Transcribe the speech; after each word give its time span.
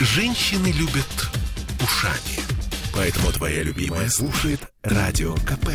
Женщины 0.00 0.68
любят 0.68 1.28
ушами. 1.82 2.38
Поэтому 2.94 3.32
твоя 3.32 3.64
любимая 3.64 4.08
слушает 4.08 4.60
Радио 4.82 5.34
КП. 5.34 5.70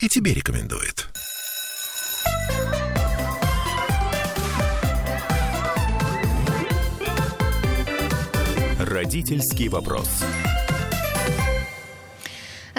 И 0.00 0.08
тебе 0.08 0.34
рекомендует. 0.34 1.08
Родительский 8.78 9.68
вопрос. 9.68 10.22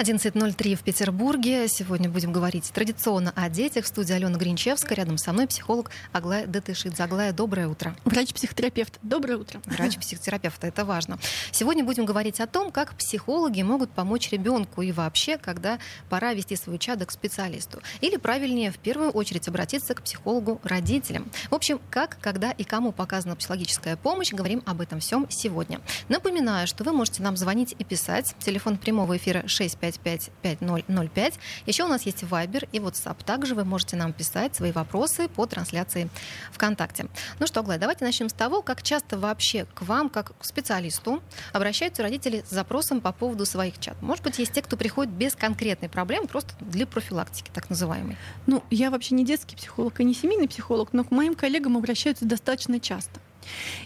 11.03 0.00 0.76
в 0.76 0.82
Петербурге. 0.82 1.68
Сегодня 1.68 2.08
будем 2.08 2.32
говорить 2.32 2.70
традиционно 2.72 3.34
о 3.36 3.50
детях. 3.50 3.84
В 3.84 3.88
студии 3.88 4.14
Алена 4.14 4.38
Гринчевская. 4.38 4.96
Рядом 4.96 5.18
со 5.18 5.34
мной 5.34 5.46
психолог 5.46 5.90
Аглая 6.12 6.46
Датышидзе. 6.46 7.02
Аглая, 7.02 7.34
доброе 7.34 7.68
утро. 7.68 7.94
Врач-психотерапевт. 8.06 8.98
Доброе 9.02 9.36
утро. 9.36 9.60
Врач-психотерапевт. 9.66 10.64
Это 10.64 10.86
важно. 10.86 11.18
Сегодня 11.52 11.84
будем 11.84 12.06
говорить 12.06 12.40
о 12.40 12.46
том, 12.46 12.72
как 12.72 12.94
психологи 12.94 13.60
могут 13.60 13.90
помочь 13.90 14.30
ребенку 14.30 14.80
и 14.80 14.90
вообще, 14.90 15.36
когда 15.36 15.78
пора 16.08 16.32
вести 16.32 16.56
свою 16.56 16.78
чадо 16.78 17.04
к 17.04 17.10
специалисту. 17.10 17.82
Или, 18.00 18.16
правильнее, 18.16 18.70
в 18.70 18.78
первую 18.78 19.10
очередь 19.10 19.48
обратиться 19.48 19.94
к 19.94 20.00
психологу-родителям. 20.00 21.30
В 21.50 21.54
общем, 21.54 21.78
как, 21.90 22.16
когда 22.22 22.52
и 22.52 22.64
кому 22.64 22.92
показана 22.92 23.36
психологическая 23.36 23.98
помощь, 23.98 24.32
говорим 24.32 24.62
об 24.64 24.80
этом 24.80 25.00
всем 25.00 25.26
сегодня. 25.28 25.82
Напоминаю, 26.08 26.66
что 26.66 26.84
вы 26.84 26.92
можете 26.92 27.22
нам 27.22 27.36
звонить 27.36 27.74
и 27.78 27.84
писать. 27.84 28.34
Телефон 28.38 28.78
прямого 28.78 29.18
эфира 29.18 29.46
65 29.46 29.89
5005. 29.98 31.38
Еще 31.66 31.84
у 31.84 31.88
нас 31.88 32.02
есть 32.02 32.22
Viber 32.22 32.68
и 32.72 32.78
WhatsApp. 32.78 33.24
Также 33.24 33.54
вы 33.54 33.64
можете 33.64 33.96
нам 33.96 34.12
писать 34.12 34.54
свои 34.54 34.72
вопросы 34.72 35.28
по 35.28 35.46
трансляции 35.46 36.08
ВКонтакте. 36.52 37.06
Ну 37.38 37.46
что, 37.46 37.62
Глая, 37.62 37.78
давайте 37.78 38.04
начнем 38.04 38.28
с 38.28 38.32
того, 38.32 38.62
как 38.62 38.82
часто 38.82 39.18
вообще 39.18 39.66
к 39.74 39.82
вам, 39.82 40.08
как 40.08 40.36
к 40.38 40.44
специалисту, 40.44 41.22
обращаются 41.52 42.02
родители 42.02 42.44
с 42.46 42.50
запросом 42.50 43.00
по 43.00 43.12
поводу 43.12 43.46
своих 43.46 43.78
чат. 43.78 44.00
Может 44.02 44.24
быть, 44.24 44.38
есть 44.38 44.52
те, 44.52 44.62
кто 44.62 44.76
приходит 44.76 45.12
без 45.12 45.34
конкретной 45.34 45.88
проблемы, 45.88 46.26
просто 46.26 46.54
для 46.60 46.86
профилактики, 46.86 47.50
так 47.52 47.70
называемой. 47.70 48.16
Ну, 48.46 48.62
я 48.70 48.90
вообще 48.90 49.14
не 49.14 49.24
детский 49.24 49.56
психолог 49.56 50.00
и 50.00 50.04
не 50.04 50.14
семейный 50.14 50.48
психолог, 50.48 50.92
но 50.92 51.04
к 51.04 51.10
моим 51.10 51.34
коллегам 51.34 51.76
обращаются 51.76 52.24
достаточно 52.24 52.80
часто. 52.80 53.20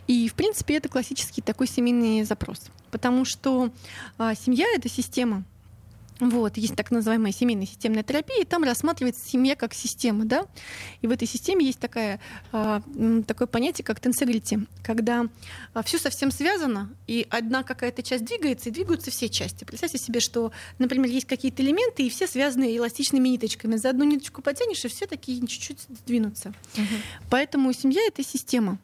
И, 0.07 0.29
в 0.29 0.35
принципе, 0.35 0.77
это 0.77 0.89
классический 0.89 1.41
такой 1.41 1.67
семейный 1.67 2.25
запрос. 2.25 2.63
Потому 2.91 3.25
что 3.25 3.71
а, 4.19 4.35
семья— 4.35 4.67
это 4.75 4.89
система, 4.89 5.45
вот, 6.21 6.57
есть 6.57 6.77
так 6.77 6.91
называемая 6.91 7.33
семейная 7.33 7.67
системная 7.67 8.03
терапия, 8.03 8.43
и 8.43 8.45
там 8.45 8.63
рассматривается 8.63 9.29
семья 9.29 9.57
как 9.57 9.75
система, 9.75 10.25
да, 10.25 10.47
и 11.03 11.07
в 11.07 11.11
этой 11.11 11.27
системе 11.27 11.67
есть 11.67 11.81
такая, 11.81 12.21
а, 12.53 12.83
такое 13.27 13.49
понятие, 13.49 13.85
как 13.85 13.99
тенсибилити, 14.01 14.61
когда 14.83 15.27
а, 15.73 15.83
все 15.83 15.99
совсем 15.99 16.31
связано, 16.31 16.95
и 17.07 17.27
одна 17.31 17.65
какая-то 17.65 18.03
часть 18.03 18.25
двигается, 18.25 18.69
и 18.69 18.73
двигаются 18.73 19.11
все 19.11 19.29
части. 19.29 19.65
Представьте 19.65 19.99
себе, 19.99 20.21
что, 20.21 20.53
например, 20.79 21.11
есть 21.11 21.27
какие-то 21.27 21.63
элементы, 21.63 22.07
и 22.07 22.11
все 22.11 22.27
связаны 22.27 22.77
эластичными 22.77 23.29
ниточками. 23.29 23.77
За 23.77 23.91
одну 23.91 24.05
ниточку 24.05 24.41
потянешь, 24.43 24.85
и 24.85 24.89
все 24.89 25.07
такие 25.07 25.45
чуть-чуть 25.47 25.81
сдвинутся. 25.89 26.55
Угу. 26.77 26.85
Поэтому 27.31 27.73
семья— 27.73 28.03
это 28.07 28.23
система. 28.23 28.79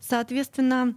Соответственно, 0.00 0.94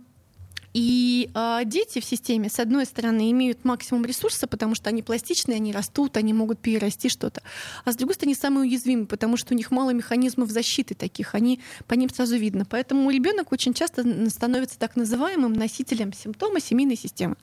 и 0.78 1.32
э, 1.34 1.62
дети 1.66 2.00
в 2.00 2.06
системе, 2.06 2.52
с 2.52 2.60
одной 2.60 2.86
стороны, 2.86 3.32
имеют 3.32 3.66
максимум 3.66 4.06
ресурса, 4.06 4.46
потому 4.46 4.76
что 4.76 4.90
они 4.90 5.02
пластичные, 5.02 5.56
они 5.56 5.72
растут, 5.72 6.18
они 6.18 6.34
могут 6.34 6.60
перерасти 6.60 7.10
что-то. 7.10 7.42
А 7.84 7.92
с 7.92 7.96
другой 7.96 8.14
стороны, 8.14 8.36
самые 8.36 8.68
уязвимы, 8.68 9.08
потому 9.08 9.38
что 9.38 9.56
у 9.56 9.58
них 9.58 9.72
мало 9.72 9.90
механизмов 9.90 10.52
защиты 10.52 10.94
таких, 10.94 11.34
они 11.34 11.62
по 11.88 11.96
ним 11.96 12.12
сразу 12.12 12.38
видно. 12.38 12.64
Поэтому 12.64 13.10
ребенок 13.10 13.52
очень 13.52 13.74
часто 13.74 14.30
становится 14.30 14.78
так 14.78 14.96
называемым 14.96 15.52
носителем 15.54 16.14
симптома 16.14 16.60
семейной 16.60 16.96
системы. 16.96 17.38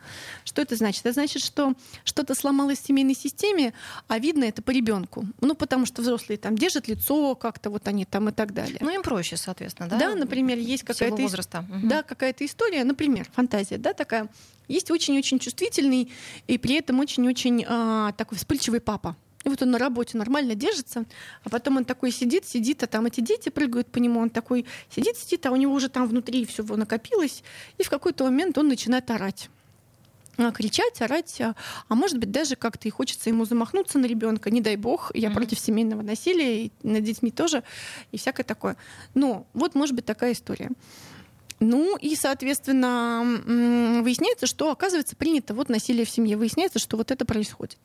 Что 0.44 0.62
это 0.62 0.76
значит? 0.76 1.00
Это 1.04 1.14
значит, 1.14 1.42
что 1.42 1.74
что-то 2.04 2.36
сломалось 2.36 2.78
в 2.78 2.86
семейной 2.86 3.16
системе, 3.16 3.74
а 4.06 4.20
видно 4.20 4.44
это 4.44 4.62
по 4.62 4.70
ребенку. 4.70 5.26
Ну, 5.40 5.56
потому 5.56 5.86
что 5.86 6.02
взрослые 6.02 6.38
там 6.38 6.56
держат 6.56 6.86
лицо 6.86 7.34
как-то, 7.34 7.70
вот 7.70 7.88
они 7.88 8.04
там 8.04 8.28
и 8.28 8.32
так 8.32 8.54
далее. 8.54 8.78
Ну, 8.80 8.94
им 8.94 9.02
проще, 9.02 9.36
соответственно, 9.36 9.88
да? 9.88 9.98
Да, 9.98 10.14
например, 10.14 10.56
есть 10.56 10.84
какая-то... 10.84 11.16
возраста. 11.16 11.66
Да, 11.82 12.04
какая-то 12.04 12.46
история, 12.46 12.84
например, 12.84 13.23
например, 13.24 13.30
фантазия, 13.34 13.78
да, 13.78 13.92
такая, 13.92 14.28
есть 14.68 14.90
очень-очень 14.90 15.38
чувствительный 15.38 16.10
и 16.46 16.58
при 16.58 16.76
этом 16.76 17.00
очень-очень 17.00 17.64
а, 17.66 18.12
такой 18.12 18.38
вспыльчивый 18.38 18.80
папа. 18.80 19.16
И 19.44 19.48
вот 19.50 19.60
он 19.60 19.72
на 19.72 19.78
работе 19.78 20.16
нормально 20.16 20.54
держится, 20.54 21.04
а 21.42 21.50
потом 21.50 21.76
он 21.76 21.84
такой 21.84 22.10
сидит, 22.10 22.46
сидит, 22.46 22.82
а 22.82 22.86
там 22.86 23.04
эти 23.04 23.20
дети 23.20 23.50
прыгают 23.50 23.88
по 23.88 23.98
нему, 23.98 24.20
он 24.20 24.30
такой 24.30 24.64
сидит, 24.88 25.18
сидит, 25.18 25.44
а 25.44 25.50
у 25.50 25.56
него 25.56 25.74
уже 25.74 25.90
там 25.90 26.06
внутри 26.06 26.46
все 26.46 26.62
накопилось, 26.62 27.42
и 27.76 27.82
в 27.82 27.90
какой-то 27.90 28.24
момент 28.24 28.56
он 28.56 28.68
начинает 28.68 29.10
орать 29.10 29.50
а, 30.38 30.50
кричать, 30.50 31.02
орать, 31.02 31.40
а, 31.42 31.54
а 31.88 31.94
может 31.94 32.18
быть 32.18 32.30
даже 32.30 32.56
как-то 32.56 32.88
и 32.88 32.90
хочется 32.90 33.28
ему 33.28 33.44
замахнуться 33.44 33.98
на 33.98 34.06
ребенка, 34.06 34.50
не 34.50 34.62
дай 34.62 34.76
бог, 34.76 35.10
я 35.14 35.28
mm-hmm. 35.28 35.34
против 35.34 35.58
семейного 35.58 36.00
насилия, 36.00 36.64
и 36.64 36.72
над 36.82 37.04
детьми 37.04 37.30
тоже, 37.30 37.64
и 38.12 38.16
всякое 38.16 38.44
такое. 38.44 38.76
Но 39.12 39.46
вот 39.52 39.74
может 39.74 39.94
быть 39.94 40.06
такая 40.06 40.32
история. 40.32 40.70
Ну 41.60 41.96
и, 41.96 42.16
соответственно, 42.16 44.02
выясняется, 44.02 44.46
что, 44.46 44.70
оказывается, 44.70 45.16
принято 45.16 45.54
вот 45.54 45.68
насилие 45.68 46.04
в 46.04 46.10
семье. 46.10 46.36
Выясняется, 46.36 46.78
что 46.78 46.96
вот 46.96 47.10
это 47.10 47.24
происходит. 47.24 47.78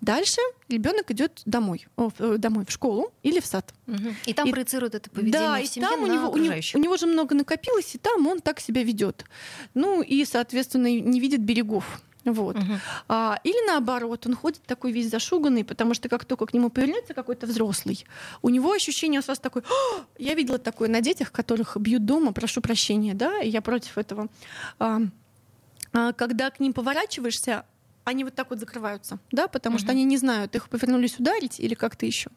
Дальше 0.00 0.40
ребенок 0.68 1.10
идет 1.10 1.42
домой, 1.44 1.86
э, 1.98 2.36
домой 2.38 2.64
в 2.66 2.72
школу 2.72 3.12
или 3.22 3.38
в 3.38 3.44
сад. 3.46 3.74
Угу. 3.86 4.14
И 4.26 4.32
там 4.32 4.48
и, 4.48 4.52
проецирует 4.52 4.94
это 4.94 5.10
поведение 5.10 5.40
да, 5.40 5.60
в 5.60 5.66
семье 5.66 5.88
и 5.88 5.90
там 5.90 6.02
у 6.02 6.06
него, 6.06 6.30
у, 6.30 6.36
него, 6.38 6.54
у 6.74 6.78
него 6.78 6.96
же 6.96 7.06
много 7.06 7.34
накопилось, 7.34 7.94
и 7.94 7.98
там 7.98 8.26
он 8.26 8.40
так 8.40 8.60
себя 8.60 8.82
ведет. 8.82 9.24
Ну 9.74 10.00
и, 10.00 10.24
соответственно, 10.24 10.86
не 10.86 11.20
видит 11.20 11.40
берегов. 11.40 12.00
Вот. 12.24 12.56
Угу. 12.56 12.74
А, 13.08 13.40
или 13.44 13.66
наоборот, 13.66 14.26
он 14.26 14.34
ходит 14.36 14.62
такой 14.62 14.92
весь 14.92 15.10
зашуганный, 15.10 15.64
потому 15.64 15.94
что 15.94 16.08
как 16.08 16.24
только 16.24 16.46
к 16.46 16.54
нему 16.54 16.70
повернется 16.70 17.14
какой-то 17.14 17.46
взрослый, 17.46 18.04
у 18.42 18.48
него 18.48 18.72
ощущение 18.72 19.22
сразу 19.22 19.40
такое, 19.40 19.62
я 20.18 20.34
видела 20.34 20.58
такое 20.58 20.88
на 20.88 21.00
детях, 21.00 21.32
которых 21.32 21.76
бьют 21.76 22.04
дома, 22.04 22.32
прошу 22.32 22.60
прощения, 22.60 23.14
да, 23.14 23.40
и 23.40 23.48
я 23.48 23.62
против 23.62 23.98
этого. 23.98 24.28
А, 24.78 25.00
а, 25.92 26.12
когда 26.12 26.50
к 26.50 26.60
ним 26.60 26.72
поворачиваешься, 26.72 27.64
они 28.10 28.24
вот 28.24 28.34
так 28.34 28.50
вот 28.50 28.58
закрываются, 28.58 29.18
да, 29.32 29.48
потому 29.48 29.76
угу. 29.76 29.82
что 29.82 29.92
они 29.92 30.04
не 30.04 30.18
знают, 30.18 30.54
их 30.54 30.68
повернулись 30.68 31.18
ударить 31.18 31.58
или 31.60 31.74
как-то 31.74 32.06
еще. 32.06 32.30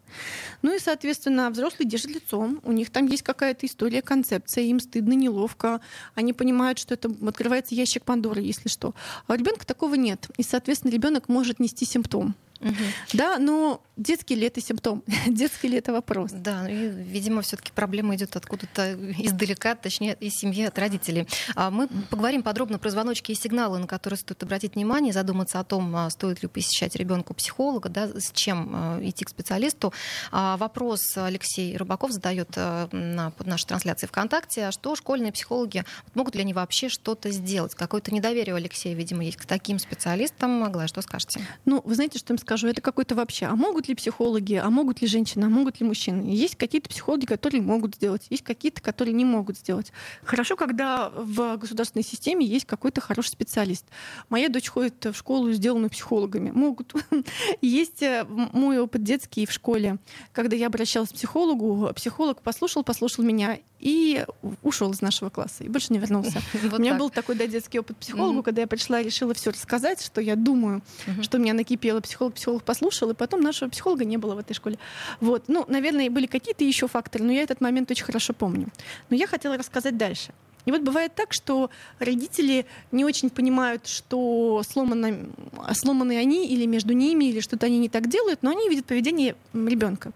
Ну 0.61 0.73
и, 0.73 0.79
соответственно, 0.79 1.49
взрослые 1.49 1.87
держат 1.87 2.11
лицом, 2.11 2.61
у 2.63 2.71
них 2.71 2.89
там 2.89 3.07
есть 3.07 3.23
какая-то 3.23 3.65
история, 3.65 4.01
концепция, 4.01 4.63
им 4.63 4.79
стыдно, 4.79 5.13
неловко, 5.13 5.81
они 6.15 6.33
понимают, 6.33 6.79
что 6.79 6.93
это 6.93 7.11
открывается 7.27 7.75
ящик 7.75 8.03
Пандоры, 8.03 8.41
если 8.41 8.69
что. 8.69 8.93
А 9.27 9.33
у 9.33 9.35
ребенка 9.35 9.65
такого 9.65 9.95
нет, 9.95 10.27
и, 10.37 10.43
соответственно, 10.43 10.91
ребенок 10.91 11.29
может 11.29 11.59
нести 11.59 11.85
симптом. 11.85 12.35
Угу. 12.63 12.73
Да, 13.13 13.37
но 13.39 13.81
детский 13.97 14.35
ли 14.35 14.47
это 14.47 14.61
симптом? 14.61 15.03
детский 15.27 15.67
ли 15.67 15.77
это 15.77 15.91
вопрос? 15.91 16.31
Да, 16.31 16.67
и, 16.69 16.89
видимо, 16.89 17.41
все-таки 17.41 17.71
проблема 17.73 18.15
идет 18.15 18.35
откуда-то 18.35 18.93
издалека, 19.19 19.75
точнее, 19.75 20.15
из 20.19 20.33
семьи, 20.33 20.63
от 20.63 20.79
родителей. 20.79 21.27
А 21.55 21.69
мы 21.69 21.87
поговорим 21.87 22.41
подробно 22.41 22.79
про 22.79 22.89
звоночки 22.89 23.31
и 23.31 23.35
сигналы, 23.35 23.79
на 23.79 23.87
которые 23.87 24.17
стоит 24.17 24.41
обратить 24.43 24.75
внимание, 24.75 25.13
задуматься 25.13 25.59
о 25.59 25.63
том, 25.63 25.95
а, 25.95 26.09
стоит 26.09 26.41
ли 26.41 26.47
посещать 26.47 26.95
ребенку 26.95 27.33
психолога, 27.33 27.89
да, 27.89 28.07
с 28.07 28.31
чем 28.31 28.71
а, 28.73 28.99
идти 29.01 29.25
к 29.25 29.29
специалисту. 29.29 29.93
А 30.31 30.57
вопрос 30.57 31.17
Алексей 31.17 31.75
Рыбаков 31.75 32.11
задает 32.11 32.55
на 32.55 33.33
под 33.37 33.47
нашей 33.47 33.67
трансляции 33.67 34.07
ВКонтакте, 34.07 34.67
а 34.67 34.71
что 34.71 34.95
школьные 34.95 35.31
психологи 35.31 35.83
могут 36.13 36.35
ли 36.35 36.41
они 36.41 36.53
вообще 36.53 36.89
что-то 36.89 37.31
сделать? 37.31 37.75
Какое-то 37.75 38.13
недоверие 38.13 38.53
у 38.53 38.57
Алексея, 38.57 38.95
видимо, 38.95 39.23
есть 39.23 39.37
к 39.37 39.45
таким 39.45 39.79
специалистам. 39.79 40.51
Могла, 40.51 40.87
что 40.87 41.01
скажете? 41.01 41.41
Ну, 41.65 41.81
вы 41.83 41.95
знаете, 41.95 42.19
что 42.19 42.33
им 42.33 42.37
скажу? 42.37 42.52
Скажу, 42.53 42.67
это 42.67 42.81
какой-то 42.81 43.15
вообще. 43.15 43.47
А 43.47 43.55
могут 43.55 43.87
ли 43.87 43.95
психологи, 43.95 44.53
а 44.53 44.69
могут 44.69 45.01
ли 45.01 45.07
женщины, 45.07 45.45
а 45.45 45.49
могут 45.49 45.79
ли 45.79 45.87
мужчины? 45.87 46.29
Есть 46.29 46.55
какие-то 46.55 46.87
психологи, 46.87 47.25
которые 47.25 47.61
могут 47.61 47.95
сделать, 47.95 48.27
есть 48.29 48.43
какие-то, 48.43 48.81
которые 48.81 49.13
не 49.15 49.25
могут 49.25 49.57
сделать. 49.57 49.91
Хорошо, 50.23 50.55
когда 50.55 51.09
в 51.09 51.57
государственной 51.57 52.03
системе 52.03 52.45
есть 52.45 52.65
какой-то 52.65 53.01
хороший 53.01 53.29
специалист. 53.29 53.85
Моя 54.29 54.49
дочь 54.49 54.69
ходит 54.69 55.03
в 55.03 55.15
школу, 55.15 55.51
сделанную 55.51 55.89
психологами. 55.89 56.51
Могут. 56.51 56.93
Есть 57.61 58.03
э, 58.03 58.25
мой 58.27 58.77
опыт 58.77 59.03
детский 59.03 59.45
в 59.45 59.51
школе. 59.51 59.97
Когда 60.31 60.55
я 60.55 60.67
обращалась 60.67 61.09
к 61.09 61.13
психологу, 61.13 61.91
психолог 61.95 62.41
послушал, 62.41 62.83
послушал 62.83 63.23
меня 63.23 63.57
и 63.83 64.25
ушел 64.61 64.91
из 64.91 65.01
нашего 65.01 65.29
класса 65.29 65.65
и 65.65 65.67
больше 65.67 65.91
не 65.91 65.99
вернулся. 65.99 66.41
Вот 66.63 66.79
У 66.79 66.81
меня 66.81 66.91
так. 66.91 66.99
был 66.99 67.09
такой 67.09 67.35
да, 67.35 67.47
детский 67.47 67.79
опыт 67.79 67.97
психологу, 67.97 68.39
mm-hmm. 68.39 68.43
когда 68.43 68.61
я 68.61 68.67
пришла 68.67 69.01
и 69.01 69.03
решила 69.03 69.33
все 69.33 69.51
рассказать, 69.51 70.01
что 70.01 70.21
я 70.21 70.37
думаю, 70.37 70.81
mm-hmm. 71.05 71.23
что 71.23 71.37
меня 71.37 71.53
накипело. 71.53 71.99
Психолог, 71.99 72.35
психолог 72.43 72.63
послушал, 72.63 73.09
и 73.11 73.13
потом 73.13 73.41
нашего 73.41 73.69
психолога 73.69 74.03
не 74.03 74.17
было 74.17 74.35
в 74.35 74.39
этой 74.39 74.53
школе. 74.53 74.77
Вот. 75.21 75.45
Ну, 75.47 75.65
наверное, 75.69 76.09
были 76.09 76.25
какие-то 76.25 76.65
еще 76.65 76.87
факторы, 76.87 77.23
но 77.23 77.31
я 77.31 77.41
этот 77.41 77.61
момент 77.61 77.89
очень 77.89 78.03
хорошо 78.03 78.33
помню. 78.33 78.67
Но 79.09 79.15
я 79.15 79.27
хотела 79.27 79.57
рассказать 79.57 79.97
дальше. 79.97 80.33
И 80.65 80.71
вот 80.71 80.81
бывает 80.81 81.15
так, 81.15 81.33
что 81.33 81.69
родители 81.99 82.65
не 82.91 83.05
очень 83.05 83.29
понимают, 83.29 83.87
что 83.87 84.61
сломаны, 84.69 85.27
сломаны 85.73 86.17
они 86.17 86.47
или 86.47 86.65
между 86.65 86.93
ними, 86.93 87.25
или 87.25 87.39
что-то 87.39 87.65
они 87.65 87.79
не 87.79 87.89
так 87.89 88.07
делают, 88.07 88.43
но 88.43 88.51
они 88.51 88.69
видят 88.69 88.85
поведение 88.85 89.35
ребенка. 89.53 90.11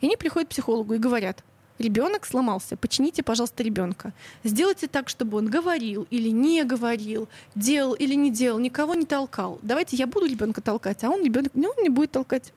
И 0.00 0.06
они 0.06 0.16
приходят 0.16 0.48
к 0.48 0.52
психологу 0.52 0.94
и 0.94 0.98
говорят, 0.98 1.44
ребенок 1.80 2.26
сломался, 2.26 2.76
почините, 2.76 3.22
пожалуйста, 3.22 3.62
ребенка. 3.62 4.12
Сделайте 4.44 4.86
так, 4.86 5.08
чтобы 5.08 5.38
он 5.38 5.46
говорил 5.46 6.06
или 6.10 6.28
не 6.28 6.62
говорил, 6.64 7.28
делал 7.54 7.94
или 7.94 8.14
не 8.14 8.30
делал, 8.30 8.58
никого 8.58 8.94
не 8.94 9.06
толкал. 9.06 9.58
Давайте 9.62 9.96
я 9.96 10.06
буду 10.06 10.26
ребенка 10.26 10.60
толкать, 10.60 11.02
а 11.04 11.10
он 11.10 11.24
ребенок, 11.24 11.52
ну, 11.54 11.72
он 11.76 11.82
не 11.82 11.88
будет 11.88 12.12
толкать. 12.12 12.52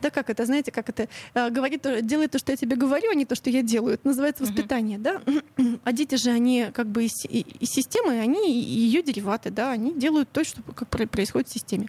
Да, 0.00 0.08
как 0.08 0.30
это, 0.30 0.46
знаете, 0.46 0.72
как 0.72 0.88
это 0.88 1.08
э, 1.34 1.50
говорит, 1.50 1.86
делай 2.06 2.28
то, 2.28 2.38
что 2.38 2.52
я 2.52 2.56
тебе 2.56 2.74
говорю, 2.74 3.10
а 3.10 3.14
не 3.14 3.26
то, 3.26 3.34
что 3.34 3.50
я 3.50 3.62
делаю. 3.62 3.94
Это 3.94 4.06
называется 4.06 4.44
воспитание, 4.44 4.98
uh-huh. 4.98 5.42
да. 5.56 5.78
А 5.84 5.92
дети 5.92 6.14
же, 6.14 6.30
они 6.30 6.68
как 6.72 6.86
бы 6.86 7.04
из, 7.04 7.12
из 7.26 7.68
системы, 7.68 8.18
они 8.18 8.50
ее 8.50 9.02
дериваты, 9.02 9.50
да, 9.50 9.70
они 9.70 9.92
делают 9.92 10.30
то, 10.30 10.42
что 10.42 10.62
как 10.62 10.88
происходит 10.88 11.48
в 11.48 11.52
системе. 11.52 11.88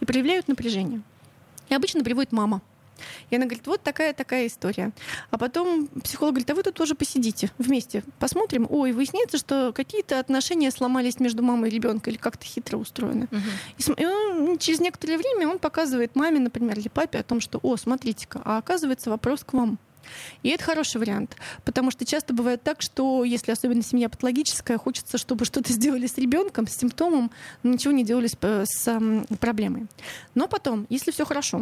И 0.00 0.04
проявляют 0.04 0.48
напряжение. 0.48 1.02
И 1.68 1.74
обычно 1.74 2.02
приводит 2.02 2.32
мама. 2.32 2.62
И 3.30 3.36
она 3.36 3.46
говорит, 3.46 3.66
вот 3.66 3.82
такая-такая 3.82 4.46
история. 4.46 4.92
А 5.30 5.38
потом 5.38 5.88
психолог 6.02 6.34
говорит, 6.34 6.50
а 6.50 6.54
вы 6.54 6.62
тут 6.62 6.74
тоже 6.74 6.94
посидите 6.94 7.50
вместе, 7.58 8.02
посмотрим. 8.18 8.66
Ой, 8.68 8.92
выясняется, 8.92 9.38
что 9.38 9.72
какие-то 9.72 10.18
отношения 10.18 10.70
сломались 10.70 11.20
между 11.20 11.42
мамой 11.42 11.70
и 11.70 11.72
ребенком 11.72 12.12
или 12.12 12.18
как-то 12.18 12.44
хитро 12.44 12.76
устроены. 12.76 13.28
Uh-huh. 13.30 13.98
И, 13.98 14.02
и 14.02 14.06
он, 14.06 14.58
через 14.58 14.80
некоторое 14.80 15.18
время 15.18 15.48
он 15.48 15.58
показывает 15.58 16.16
маме, 16.16 16.40
например, 16.40 16.78
или 16.78 16.88
папе 16.88 17.18
о 17.18 17.22
том, 17.22 17.40
что, 17.40 17.58
о, 17.62 17.76
смотрите-ка, 17.76 18.40
а 18.44 18.58
оказывается 18.58 19.10
вопрос 19.10 19.44
к 19.44 19.52
вам. 19.52 19.78
И 20.42 20.50
это 20.50 20.64
хороший 20.64 20.98
вариант, 20.98 21.36
потому 21.64 21.90
что 21.90 22.04
часто 22.04 22.32
бывает 22.32 22.62
так, 22.62 22.82
что 22.82 23.24
если 23.24 23.52
особенно 23.52 23.82
семья 23.82 24.08
патологическая, 24.08 24.78
хочется, 24.78 25.18
чтобы 25.18 25.44
что-то 25.44 25.72
сделали 25.72 26.06
с 26.06 26.16
ребенком, 26.16 26.66
с 26.66 26.76
симптомом, 26.76 27.30
но 27.62 27.72
ничего 27.72 27.92
не 27.92 28.04
делали 28.04 28.28
с, 28.28 28.36
с 28.64 29.00
проблемой. 29.40 29.86
Но 30.34 30.48
потом, 30.48 30.86
если 30.88 31.10
все 31.10 31.24
хорошо, 31.24 31.60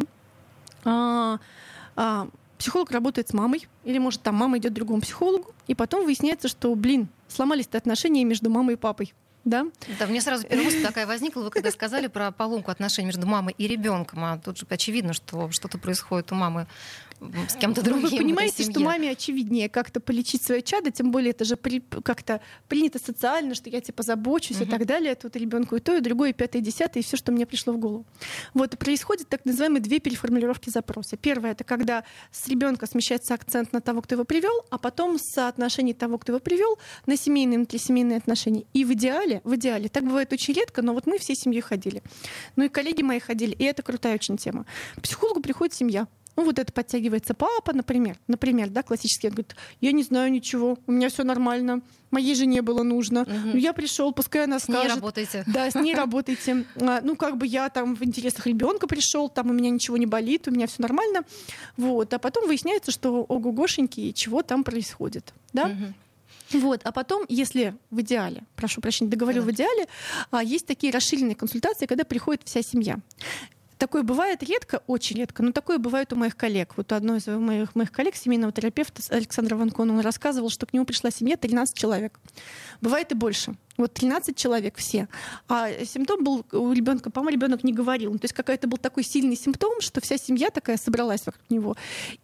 а, 0.85 1.39
а, 1.95 2.27
психолог 2.57 2.91
работает 2.91 3.29
с 3.29 3.33
мамой, 3.33 3.67
или 3.83 3.97
может 3.97 4.21
там 4.21 4.35
мама 4.35 4.57
идет 4.57 4.71
к 4.71 4.75
другому 4.75 5.01
психологу, 5.01 5.53
и 5.67 5.75
потом 5.75 6.05
выясняется, 6.05 6.47
что, 6.47 6.73
блин, 6.75 7.09
сломались-то 7.27 7.77
отношения 7.77 8.23
между 8.23 8.49
мамой 8.49 8.73
и 8.73 8.77
папой. 8.77 9.13
Да? 9.43 9.67
да, 9.99 10.07
мне 10.07 10.21
сразу 10.21 10.47
первая 10.47 10.65
мысль 10.65 10.81
такая 10.81 11.05
возникла, 11.05 11.41
вы 11.41 11.51
когда 11.51 11.69
сказали 11.69 12.07
про 12.07 12.31
поломку 12.31 12.71
отношений 12.71 13.05
между 13.05 13.27
мамой 13.27 13.53
и 13.59 13.67
ребенком, 13.67 14.23
а 14.23 14.39
тут 14.39 14.57
же 14.57 14.65
очевидно, 14.67 15.13
что 15.13 15.51
что-то 15.51 15.77
происходит 15.77 16.31
у 16.31 16.35
мамы 16.35 16.65
с 17.49 17.55
кем-то 17.55 17.81
другим. 17.81 18.09
Вы 18.09 18.17
понимаете, 18.17 18.63
что 18.63 18.79
маме 18.79 19.11
очевиднее 19.11 19.69
как-то 19.69 19.99
полечить 19.99 20.43
свое 20.43 20.61
чадо, 20.61 20.91
тем 20.91 21.11
более 21.11 21.31
это 21.31 21.45
же 21.45 21.55
при, 21.55 21.79
как-то 21.79 22.41
принято 22.67 22.99
социально, 22.99 23.55
что 23.55 23.69
я 23.69 23.81
типа 23.81 24.03
забочусь 24.03 24.57
uh-huh. 24.57 24.67
и 24.67 24.69
так 24.69 24.85
далее. 24.85 25.15
Тут 25.15 25.35
ребенку 25.35 25.75
и 25.77 25.79
то, 25.79 25.95
и 25.95 26.01
другое, 26.01 26.31
и 26.31 26.33
пятое, 26.33 26.61
и 26.61 26.65
десятое, 26.65 27.01
и 27.01 27.05
все, 27.05 27.17
что 27.17 27.31
мне 27.31 27.45
пришло 27.45 27.73
в 27.73 27.77
голову. 27.77 28.05
Вот 28.53 28.73
и 28.73 28.77
происходит 28.77 29.29
так 29.29 29.45
называемые 29.45 29.81
две 29.81 29.99
переформулировки 29.99 30.69
запроса. 30.69 31.17
Первое 31.17 31.51
это 31.51 31.63
когда 31.63 32.03
с 32.31 32.47
ребенка 32.47 32.85
смещается 32.85 33.33
акцент 33.33 33.73
на 33.73 33.81
того, 33.81 34.01
кто 34.01 34.15
его 34.15 34.25
привел, 34.25 34.65
а 34.69 34.77
потом 34.77 35.17
соотношение 35.17 35.93
того, 35.93 36.17
кто 36.17 36.33
его 36.33 36.39
привел, 36.39 36.77
на 37.05 37.17
семейные, 37.17 37.57
внутрисемейные 37.57 38.17
отношения. 38.17 38.65
И 38.73 38.83
в 38.83 38.93
идеале, 38.93 39.41
в 39.43 39.55
идеале, 39.55 39.89
так 39.89 40.03
бывает 40.03 40.33
очень 40.33 40.53
редко, 40.53 40.81
но 40.81 40.93
вот 40.93 41.07
мы 41.07 41.17
всей 41.17 41.35
семьей 41.35 41.61
ходили. 41.61 42.03
Ну 42.55 42.65
и 42.65 42.69
коллеги 42.69 43.01
мои 43.01 43.19
ходили, 43.19 43.53
и 43.53 43.63
это 43.63 43.81
крутая 43.83 44.15
очень 44.15 44.37
тема. 44.37 44.65
К 44.95 45.01
психологу 45.01 45.41
приходит 45.41 45.73
семья, 45.73 46.07
ну, 46.35 46.43
вот 46.43 46.59
это 46.59 46.71
подтягивается 46.73 47.33
папа, 47.33 47.73
например. 47.73 48.17
Например, 48.27 48.69
да, 48.69 48.83
классический. 48.83 49.27
Он 49.27 49.33
говорит, 49.33 49.55
я 49.81 49.91
не 49.91 50.03
знаю 50.03 50.31
ничего, 50.31 50.77
у 50.85 50.91
меня 50.91 51.09
все 51.09 51.23
нормально, 51.23 51.81
моей 52.11 52.35
жене 52.35 52.61
было 52.61 52.83
нужно. 52.83 53.21
Угу. 53.21 53.31
Ну, 53.53 53.57
я 53.57 53.73
пришел, 53.73 54.11
пускай 54.13 54.43
она 54.43 54.59
скажет. 54.59 54.83
С 54.83 54.85
ней 54.85 54.95
работайте. 54.95 55.43
Да, 55.47 55.71
с 55.71 55.75
ней 55.75 55.95
работайте. 55.95 56.65
А, 56.79 57.01
ну, 57.01 57.15
как 57.15 57.37
бы 57.37 57.47
я 57.47 57.69
там 57.69 57.95
в 57.95 58.03
интересах 58.03 58.47
ребенка 58.47 58.87
пришел, 58.87 59.29
там 59.29 59.49
у 59.49 59.53
меня 59.53 59.69
ничего 59.69 59.97
не 59.97 60.05
болит, 60.05 60.47
у 60.47 60.51
меня 60.51 60.67
все 60.67 60.81
нормально. 60.81 61.23
Вот. 61.77 62.13
А 62.13 62.19
потом 62.19 62.47
выясняется, 62.47 62.91
что 62.91 63.23
ого-гошеньки, 63.23 64.11
чего 64.11 64.43
там 64.43 64.63
происходит. 64.63 65.33
Да? 65.53 65.65
Угу. 65.65 65.93
Вот, 66.51 66.81
а 66.83 66.91
потом, 66.91 67.25
если 67.27 67.75
в 67.89 68.01
идеале, 68.01 68.43
прошу 68.55 68.79
прощения, 68.79 69.09
договорю 69.09 69.41
да. 69.41 69.47
в 69.47 69.51
идеале, 69.51 69.87
а, 70.31 70.43
есть 70.43 70.67
такие 70.67 70.93
расширенные 70.93 71.35
консультации, 71.35 71.85
когда 71.85 72.03
приходит 72.03 72.43
вся 72.45 72.61
семья. 72.61 72.99
Такое 73.77 74.03
бывает 74.03 74.41
редко, 74.41 74.81
очень 74.87 75.17
редко, 75.17 75.43
но 75.43 75.51
такое 75.51 75.77
бывает 75.77 76.13
у 76.13 76.15
моих 76.15 76.37
коллег. 76.37 76.73
Вот 76.77 76.91
одной 76.93 77.17
из 77.17 77.27
моих, 77.27 77.75
моих 77.75 77.91
коллег, 77.91 78.15
семейного 78.15 78.53
терапевта 78.53 79.01
Александра 79.09 79.55
Ванкон, 79.55 79.91
он 79.91 79.99
рассказывал, 79.99 80.49
что 80.49 80.65
к 80.65 80.73
нему 80.73 80.85
пришла 80.85 81.11
семья 81.11 81.35
13 81.35 81.75
человек. 81.75 82.19
Бывает 82.79 83.11
и 83.11 83.15
больше. 83.15 83.55
Вот 83.77 83.93
13 83.93 84.37
человек 84.37 84.77
все. 84.77 85.09
А 85.49 85.69
симптом 85.83 86.23
был 86.23 86.45
у 86.53 86.71
ребенка, 86.71 87.09
по-моему, 87.09 87.35
ребенок 87.35 87.63
не 87.65 87.73
говорил. 87.73 88.13
Ну, 88.13 88.19
то 88.19 88.25
есть 88.25 88.33
какой-то 88.33 88.67
был 88.67 88.77
такой 88.77 89.03
сильный 89.03 89.35
симптом, 89.35 89.81
что 89.81 89.99
вся 89.99 90.17
семья 90.17 90.49
такая 90.49 90.77
собралась 90.77 91.25
вокруг 91.25 91.43
него. 91.49 91.75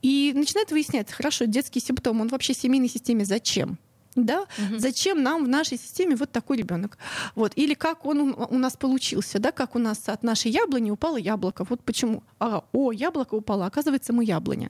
И 0.02 0.32
начинает 0.34 0.72
выясняться, 0.72 1.14
хорошо, 1.14 1.46
детский 1.46 1.82
симптом, 1.82 2.22
он 2.22 2.30
вообще 2.30 2.54
семейной 2.54 2.88
системе 2.88 3.26
зачем? 3.26 3.78
Да? 4.16 4.42
Угу. 4.58 4.80
Зачем 4.80 5.24
нам 5.24 5.46
в 5.46 5.48
нашей 5.48 5.78
системе 5.78 6.16
вот 6.16 6.32
такой 6.32 6.58
ребенок? 6.58 6.98
Вот. 7.36 7.54
Или 7.56 7.74
как 7.74 8.06
он 8.06 8.36
у 8.38 8.58
нас 8.58 8.76
получился, 8.76 9.40
да? 9.40 9.52
как 9.52 9.76
у 9.76 9.80
нас 9.80 10.10
от 10.10 10.24
нашей 10.24 10.52
яблони 10.52 10.92
упало 10.92 11.18
яблоко. 11.18 11.66
Вот 11.70 11.82
почему. 11.84 12.24
А, 12.40 12.64
о, 12.74 12.92
яблоко 12.92 13.36
упало, 13.36 13.66
оказывается, 13.66 14.12
мы 14.12 14.26
яблоня. 14.26 14.70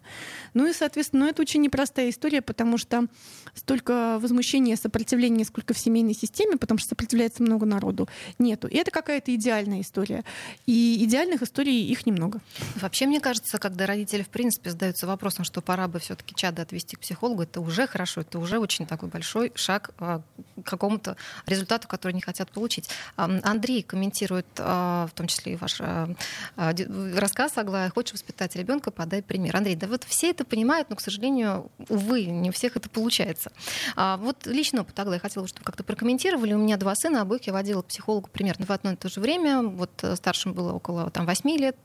Ну 0.54 0.68
и, 0.68 0.74
соответственно, 0.74 1.26
ну, 1.26 1.30
это 1.30 1.42
очень 1.42 1.62
непростая 1.62 2.10
история, 2.10 2.42
потому 2.42 2.78
что 2.78 3.08
столько 3.56 4.20
возмущения, 4.20 4.76
сопротивления, 4.76 5.46
сколько 5.46 5.74
в 5.74 5.78
семейной 5.78 6.14
системе, 6.14 6.58
потому 6.58 6.78
что 6.78 6.90
сопротивляется 6.90 7.42
много 7.44 7.66
народу, 7.66 8.08
нету. 8.40 8.68
И 8.68 8.76
это 8.76 8.92
какая-то 8.92 9.34
идеальная 9.34 9.82
история. 9.82 10.24
И 10.66 11.04
идеальных 11.04 11.42
историй 11.42 11.88
их 11.88 12.06
немного. 12.06 12.42
Вообще, 12.76 13.08
мне 13.08 13.20
кажется, 13.20 13.58
когда 13.58 13.86
родители, 13.86 14.22
в 14.22 14.30
принципе, 14.30 14.70
задаются 14.70 15.08
вопросом, 15.08 15.46
что 15.46 15.62
пора 15.62 15.88
бы 15.88 16.00
все-таки 16.00 16.36
чада 16.36 16.62
отвести 16.62 16.96
к 16.96 17.00
психологу, 17.00 17.44
это 17.44 17.62
уже 17.62 17.88
хорошо, 17.88 18.22
это 18.22 18.40
уже 18.40 18.60
очень 18.60 18.86
такой 18.86 19.10
большой 19.10 19.31
большой 19.32 19.52
шаг 19.56 19.92
а, 20.00 20.22
к 20.64 20.70
какому-то 20.70 21.16
результату, 21.46 21.88
который 21.88 22.12
они 22.12 22.22
хотят 22.22 22.52
получить. 22.52 22.90
Андрей 23.16 23.82
комментирует, 23.82 24.46
а, 24.58 25.08
в 25.08 25.12
том 25.12 25.28
числе 25.28 25.54
и 25.54 25.56
ваш 25.56 25.80
а, 25.80 26.10
рассказ, 26.56 27.58
Аглая, 27.58 27.90
хочешь 27.90 28.14
воспитать 28.14 28.56
ребенка, 28.56 28.92
подай 28.92 29.22
пример. 29.22 29.56
Андрей, 29.56 29.76
да 29.76 29.88
вот 29.88 30.04
все 30.04 30.32
это 30.32 30.44
понимают, 30.46 30.90
но, 30.90 30.96
к 30.96 31.02
сожалению, 31.02 31.70
увы, 31.90 32.26
не 32.26 32.50
у 32.50 32.54
всех 32.54 32.76
это 32.76 32.90
получается. 32.90 33.52
Вот 33.96 34.46
лично 34.46 34.82
опыт 34.82 35.00
Аглая, 35.00 35.16
я 35.16 35.20
хотела, 35.20 35.48
чтобы 35.48 35.66
как-то 35.66 35.84
прокомментировали. 35.84 36.54
У 36.54 36.58
меня 36.58 36.78
два 36.78 36.96
сына, 36.96 37.22
обоих 37.22 37.44
я 37.48 37.54
водила 37.54 37.82
к 37.82 37.88
психологу 37.88 38.30
примерно 38.32 38.66
в 38.66 38.72
одно 38.72 38.92
и 38.92 38.96
то 38.96 39.10
же 39.10 39.20
время. 39.20 39.62
Вот 39.62 39.92
э, 40.04 40.16
старшему 40.16 40.54
было 40.54 40.74
около 40.74 41.10
там, 41.10 41.26
8 41.26 41.50
лет, 41.58 41.78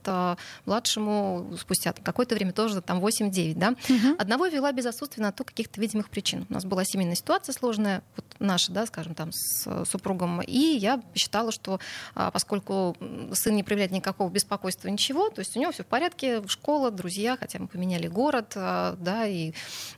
младшему 0.64 1.56
спустя 1.58 1.92
какое-то 1.92 2.34
время 2.34 2.52
тоже 2.52 2.80
там 2.80 3.04
8-9. 3.04 3.54
Да? 3.54 3.70
Угу. 3.70 4.16
Одного 4.18 4.46
вела 4.46 4.72
без 4.72 4.86
отсутствия 4.86 5.22
на 5.22 5.32
то 5.32 5.44
каких-то 5.44 5.80
видимых 5.80 6.10
причин. 6.10 6.46
У 6.48 6.54
нас 6.54 6.64
была 6.64 6.84
семейная 6.84 7.14
ситуация, 7.14 7.35
ситуация 7.36 7.52
сложная, 7.52 8.02
вот 8.16 8.24
наша, 8.38 8.72
да, 8.72 8.86
скажем, 8.86 9.14
там, 9.14 9.30
с 9.32 9.84
супругом. 9.84 10.40
И 10.42 10.58
я 10.58 11.02
считала, 11.14 11.52
что 11.52 11.80
а, 12.14 12.30
поскольку 12.30 12.96
сын 13.32 13.54
не 13.54 13.62
проявляет 13.62 13.92
никакого 13.92 14.30
беспокойства, 14.30 14.88
ничего, 14.88 15.28
то 15.30 15.40
есть 15.40 15.56
у 15.56 15.60
него 15.60 15.72
все 15.72 15.82
в 15.82 15.86
порядке, 15.86 16.46
школа, 16.46 16.90
друзья, 16.90 17.36
хотя 17.36 17.58
мы 17.58 17.68
поменяли 17.68 18.08
город, 18.08 18.52
а, 18.56 18.96
да, 18.98 19.26
и, 19.26 19.52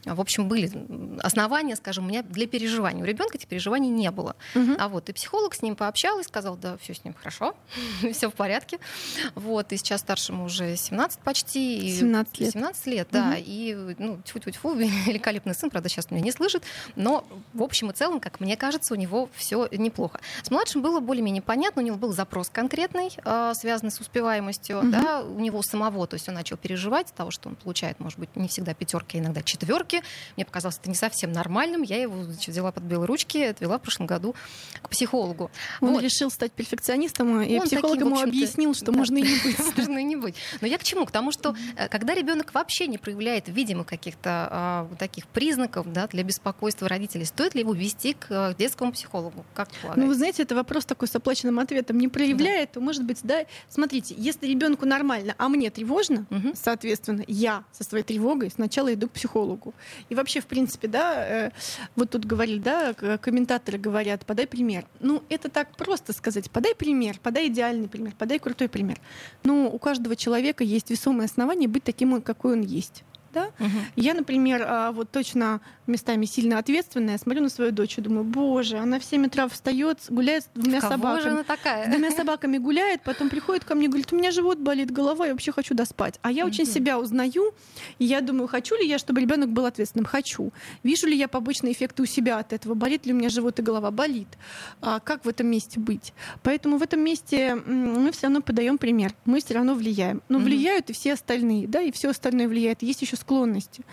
в 0.04 0.21
общем, 0.21 0.49
были 0.49 0.71
основания, 1.23 1.76
скажем, 1.76 2.07
у 2.07 2.09
меня 2.09 2.23
для 2.23 2.47
переживаний. 2.47 3.02
У 3.02 3.04
ребенка 3.04 3.37
этих 3.37 3.49
переживаний 3.49 3.88
не 3.88 4.11
было. 4.11 4.37
Угу. 4.54 4.73
А 4.78 4.88
вот 4.88 5.09
и 5.09 5.12
психолог 5.12 5.54
с 5.54 5.62
ним 5.62 5.76
пообщалась, 5.76 6.26
сказал, 6.26 6.57
да, 6.57 6.76
все 6.78 6.95
с 6.95 7.04
ним 7.04 7.14
хорошо, 7.14 7.57
все 8.12 8.30
в 8.30 8.35
порядке. 8.35 8.78
Вот, 9.35 9.73
и 9.73 9.76
сейчас 9.76 10.00
старшему 10.00 10.45
уже 10.45 10.76
17 10.76 11.21
почти. 11.21 11.97
17 11.99 12.40
лет. 12.40 12.52
17 12.52 12.87
лет, 12.87 13.09
да. 13.11 13.28
Угу. 13.30 13.37
И, 13.38 13.95
ну, 13.99 14.18
тьфу-тьфу-тьфу, 14.25 14.75
великолепный 15.07 15.54
сын, 15.54 15.71
правда, 15.71 15.88
сейчас 15.88 16.11
меня 16.11 16.23
не 16.23 16.33
слышит, 16.33 16.62
но 16.97 17.25
в 17.54 17.62
общем 17.62 17.90
и 17.90 17.92
целом, 17.92 18.20
как 18.20 18.40
мне 18.40 18.56
кажется, 18.56 18.94
у 18.94 18.97
него 18.97 19.28
все 19.35 19.68
неплохо. 19.73 20.20
С 20.42 20.50
младшим 20.50 20.82
было 20.82 21.00
более-менее 21.00 21.42
понятно, 21.42 21.82
у 21.82 21.85
него 21.85 21.97
был 21.97 22.12
запрос 22.12 22.49
конкретный, 22.50 23.11
а, 23.25 23.54
связанный 23.54 23.90
с 23.90 24.00
успеваемостью, 24.00 24.78
угу. 24.78 24.88
да, 24.88 25.23
у 25.23 25.38
него 25.38 25.62
самого, 25.62 26.06
то 26.06 26.14
есть 26.14 26.28
он 26.28 26.35
начал 26.35 26.56
переживать 26.56 27.12
того, 27.14 27.30
что 27.30 27.49
он 27.49 27.56
получает, 27.56 28.00
может 28.00 28.18
быть, 28.18 28.35
не 28.37 28.49
всегда 28.49 28.75
пятерки, 28.75 29.18
а 29.18 29.20
иногда 29.20 29.42
четверки. 29.42 30.02
Мне 30.37 30.44
показалось 30.44 30.78
это 30.78 30.88
не 30.88 30.97
совсем 30.97 31.32
нормальным. 31.32 31.82
Я 31.82 32.00
его 32.00 32.23
значит, 32.23 32.49
взяла 32.49 32.73
под 32.73 32.85
белые 32.85 33.06
ручки, 33.06 33.38
отвела 33.38 33.78
в 33.78 33.82
прошлом 33.82 34.06
году 34.06 34.35
к 34.82 34.88
психологу. 34.88 35.50
Он 35.80 35.94
вот. 35.94 36.02
решил 36.02 36.30
стать 36.30 36.52
перфекционистом, 36.52 37.40
и 37.42 37.58
он 37.58 37.66
психолог 37.66 37.99
таким, 37.99 38.12
ему 38.12 38.23
объяснил, 38.23 38.75
что 38.75 38.87
да, 38.87 38.99
можно 38.99 39.18
и 39.18 39.23
не 39.23 39.38
быть. 39.44 39.76
Можно 39.76 39.99
и 39.99 40.04
не 40.04 40.16
быть. 40.16 40.35
Но 40.61 40.66
я 40.66 40.78
к 40.78 40.85
чему? 40.85 41.06
К 41.06 41.11
тому, 41.11 41.32
что 41.32 41.54
э, 41.76 41.88
когда 41.88 42.14
ребенок 42.14 42.54
вообще 42.54 42.87
не 42.87 42.99
проявляет, 42.99 43.49
видимо, 43.49 43.85
каких-то 43.85 44.49
а, 44.50 44.88
таких 44.99 45.26
признаков 45.26 45.92
да, 45.92 46.06
для 46.06 46.23
беспокойства 46.23 46.88
родителей, 46.88 47.17
родителей, 47.18 47.25
стоит 47.25 47.54
ли 47.54 47.60
его 47.60 47.72
вести 47.72 48.14
к 48.14 48.26
э, 48.30 48.54
детскому 48.58 48.92
психологу? 48.92 49.44
Как 49.54 49.68
Ну, 49.96 50.06
вы 50.06 50.14
знаете, 50.14 50.42
это 50.42 50.54
вопрос 50.54 50.84
такой 50.84 51.08
с 51.08 51.16
оплаченным 51.16 51.58
ответом. 51.58 51.98
Не 51.98 52.08
проявляет, 52.08 52.70
да. 52.70 52.75
то, 52.75 52.80
может 52.80 53.04
быть, 53.04 53.20
да. 53.22 53.44
Смотрите, 53.68 54.14
если 54.16 54.46
ребенку 54.46 54.87
нормально, 54.87 55.34
а 55.38 55.48
мне 55.48 55.70
тревожно, 55.70 56.26
угу. 56.30 56.52
соответственно, 56.54 57.25
я 57.26 57.64
со 57.72 57.84
своей 57.84 58.04
тревогой 58.04 58.50
сначала 58.50 58.92
иду 58.92 59.08
к 59.08 59.12
психологу. 59.12 59.75
И 60.08 60.14
вообще, 60.14 60.40
в 60.40 60.46
принципе, 60.46 60.88
да, 60.88 61.26
э, 61.26 61.50
вот 61.96 62.10
тут 62.10 62.25
говорили, 62.25 62.58
да, 62.58 62.94
комментаторы 62.94 63.78
говорят, 63.78 64.26
подай 64.26 64.46
пример. 64.46 64.87
Ну, 65.00 65.22
это 65.28 65.48
так 65.48 65.76
просто 65.76 66.12
сказать, 66.12 66.50
подай 66.50 66.75
пример, 66.75 67.18
подай 67.22 67.48
идеальный 67.48 67.88
пример, 67.88 68.14
подай 68.18 68.38
крутой 68.38 68.68
пример. 68.68 69.00
Но 69.44 69.68
у 69.68 69.78
каждого 69.78 70.16
человека 70.16 70.64
есть 70.64 70.90
весомое 70.90 71.26
основание 71.26 71.68
быть 71.68 71.84
таким, 71.84 72.22
какой 72.22 72.54
он 72.54 72.62
есть. 72.62 73.04
Да? 73.32 73.50
Угу. 73.58 73.78
Я, 73.97 74.14
например, 74.14 74.64
а, 74.66 74.92
вот 74.92 75.11
точно 75.11 75.61
местами 75.87 76.26
сильно 76.26 76.58
ответственная, 76.58 77.18
смотрю 77.18 77.42
на 77.42 77.49
свою 77.49 77.73
дочь 77.73 77.99
и 77.99 78.00
думаю, 78.00 78.25
боже, 78.25 78.78
она 78.78 78.99
в 78.99 79.04
7 79.04 79.26
утра 79.26 79.49
встает, 79.49 80.00
гуляет 80.08 80.44
с 80.44 80.49
двумя 80.54 80.80
Кого 80.80 80.92
собаками. 80.92 81.23
Же 81.23 81.30
она 81.30 81.44
такая? 81.44 81.87
С 81.87 81.90
двумя 81.90 82.11
собаками 82.11 82.58
гуляет, 82.58 83.02
потом 83.02 83.28
приходит 83.28 83.64
ко 83.64 83.75
мне 83.75 83.87
и 83.87 83.88
говорит, 83.88 84.12
у 84.12 84.16
меня 84.16 84.30
живот 84.30 84.58
болит, 84.58 84.90
голова, 84.90 85.26
я 85.26 85.32
вообще 85.32 85.52
хочу 85.52 85.75
доспать. 85.75 86.18
А 86.23 86.30
я 86.30 86.44
угу. 86.44 86.52
очень 86.52 86.66
себя 86.66 86.99
узнаю, 86.99 87.54
и 87.99 88.04
я 88.04 88.20
думаю, 88.20 88.49
хочу 88.49 88.76
ли 88.76 88.87
я, 88.87 88.99
чтобы 88.99 89.20
ребенок 89.20 89.50
был 89.50 89.66
ответственным? 89.66 90.04
Хочу. 90.04 90.52
Вижу 90.82 91.06
ли 91.06 91.16
я 91.16 91.28
побочные 91.28 91.73
эффекты 91.73 92.02
у 92.02 92.06
себя 92.06 92.38
от 92.38 92.52
этого? 92.52 92.75
Болит 92.75 93.06
ли 93.06 93.12
у 93.12 93.16
меня 93.16 93.28
живот 93.28 93.58
и 93.58 93.62
голова? 93.62 93.90
Болит. 93.90 94.28
А 94.80 95.00
как 95.00 95.25
в 95.25 95.28
этом 95.28 95.47
месте 95.47 95.80
быть? 95.80 96.12
Поэтому 96.42 96.78
в 96.78 96.82
этом 96.82 97.00
месте 97.00 97.54
мы 97.54 98.12
все 98.12 98.26
равно 98.26 98.40
подаем 98.40 98.78
пример. 98.78 99.14
Мы 99.25 99.40
все 99.40 99.54
равно 99.54 99.75
влияем. 99.75 100.23
Но 100.28 100.38
влияют 100.38 100.90
и 100.90 100.92
все 100.92 101.14
остальные, 101.14 101.66
да, 101.66 101.80
и 101.80 101.90
все 101.90 102.11
остальное 102.11 102.49
влияет. 102.49 102.82
Есть 102.82 103.02
еще 103.02 103.16
склонности. 103.18 103.84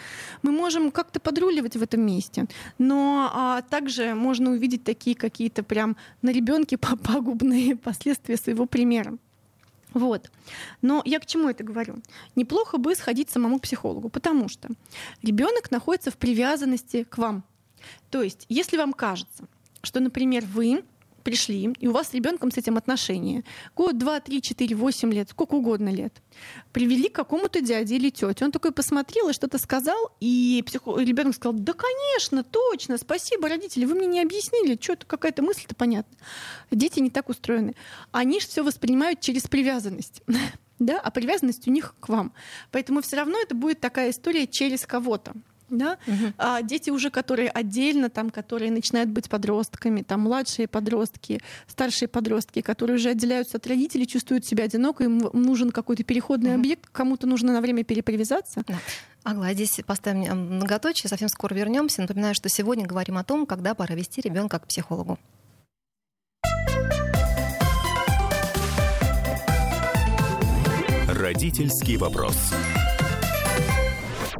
Мы 0.41 0.51
можем 0.51 0.91
как-то 0.91 1.19
подруливать 1.19 1.75
в 1.75 1.83
этом 1.83 2.01
месте, 2.01 2.45
но 2.77 3.29
а, 3.33 3.61
также 3.61 4.15
можно 4.15 4.51
увидеть 4.51 4.83
такие 4.83 5.15
какие-то 5.15 5.63
прям 5.63 5.97
на 6.21 6.29
ребенке 6.29 6.77
пагубные 6.77 7.75
последствия 7.83 8.37
своего 8.37 8.65
примера. 8.65 9.17
Вот. 9.93 10.29
Но 10.81 11.01
я 11.05 11.19
к 11.19 11.25
чему 11.25 11.49
это 11.49 11.63
говорю? 11.63 11.95
Неплохо 12.35 12.77
бы 12.77 12.95
сходить 12.95 13.29
самому 13.29 13.59
к 13.59 13.63
психологу, 13.63 14.09
потому 14.09 14.49
что 14.49 14.69
ребенок 15.23 15.71
находится 15.71 16.11
в 16.11 16.17
привязанности 16.17 17.03
к 17.03 17.17
вам. 17.17 17.43
То 18.09 18.21
есть, 18.21 18.45
если 18.49 18.77
вам 18.77 18.91
кажется, 18.91 19.45
что, 19.81 20.01
например, 20.01 20.43
вы 20.45 20.83
пришли, 21.25 21.73
и 21.79 21.87
у 21.87 21.91
вас 21.91 22.09
с 22.09 22.13
ребенком 22.13 22.51
с 22.51 22.57
этим 22.57 22.77
отношения. 22.77 23.43
Год, 23.75 23.97
два, 23.97 24.19
три, 24.21 24.41
четыре, 24.41 24.75
восемь 24.75 25.11
лет, 25.11 25.31
сколько 25.31 25.55
угодно 25.55 25.89
лет. 25.89 26.21
Привели 26.71 27.09
к 27.09 27.15
какому-то 27.15 27.61
дяде 27.61 27.95
или 27.95 28.11
тете. 28.11 28.45
Он 28.45 28.51
такой 28.51 28.71
посмотрел 28.71 29.29
и 29.29 29.33
что-то 29.33 29.57
сказал, 29.57 30.15
и 30.21 30.63
психо... 30.65 30.97
ребенок 30.99 31.35
сказал, 31.35 31.53
да, 31.53 31.73
конечно, 31.73 32.43
точно, 32.43 32.97
спасибо, 32.97 33.49
родители, 33.49 33.85
вы 33.85 33.95
мне 33.95 34.07
не 34.07 34.21
объяснили, 34.21 34.77
что-то 34.79 35.05
какая-то 35.07 35.41
мысль-то 35.41 35.75
понятна. 35.75 36.15
Дети 36.71 36.99
не 36.99 37.09
так 37.09 37.27
устроены. 37.27 37.73
Они 38.11 38.39
же 38.39 38.47
все 38.47 38.63
воспринимают 38.63 39.19
через 39.19 39.47
привязанность. 39.47 40.21
да, 40.79 40.99
а 40.99 41.09
привязанность 41.09 41.67
у 41.67 41.71
них 41.71 41.95
к 41.99 42.07
вам. 42.07 42.33
Поэтому 42.71 43.01
все 43.01 43.17
равно 43.17 43.39
это 43.41 43.55
будет 43.55 43.79
такая 43.79 44.11
история 44.11 44.45
через 44.45 44.85
кого-то 44.85 45.33
да, 45.69 45.97
угу. 46.07 46.33
а 46.37 46.61
дети 46.61 46.89
уже, 46.89 47.09
которые 47.09 47.49
отдельно, 47.49 48.09
там, 48.09 48.29
которые 48.29 48.71
начинают 48.71 49.09
быть 49.09 49.29
подростками, 49.29 50.01
там 50.01 50.21
младшие 50.21 50.67
подростки, 50.67 51.41
старшие 51.67 52.07
подростки, 52.07 52.61
которые 52.61 52.97
уже 52.97 53.09
отделяются 53.09 53.57
от 53.57 53.67
родителей, 53.67 54.07
чувствуют 54.07 54.45
себя 54.45 54.65
одиноко, 54.65 55.03
им 55.03 55.29
нужен 55.33 55.71
какой-то 55.71 56.03
переходный 56.03 56.51
угу. 56.51 56.59
объект, 56.59 56.89
кому-то 56.91 57.27
нужно 57.27 57.53
на 57.53 57.61
время 57.61 57.83
перепривязаться. 57.83 58.63
Да. 58.67 58.77
Агла, 59.23 59.53
здесь 59.53 59.79
поставим 59.85 60.55
многоточие, 60.57 61.09
совсем 61.09 61.29
скоро 61.29 61.55
вернемся. 61.55 62.01
Напоминаю, 62.01 62.35
что 62.35 62.47
сегодня 62.47 62.85
говорим 62.85 63.17
о 63.17 63.23
том, 63.23 63.47
когда 63.47 63.73
пора 63.73 63.95
вести 63.95 64.21
ребенка 64.21 64.59
к 64.59 64.67
психологу. 64.67 65.17
Родительский 71.07 71.97
вопрос. 71.97 72.35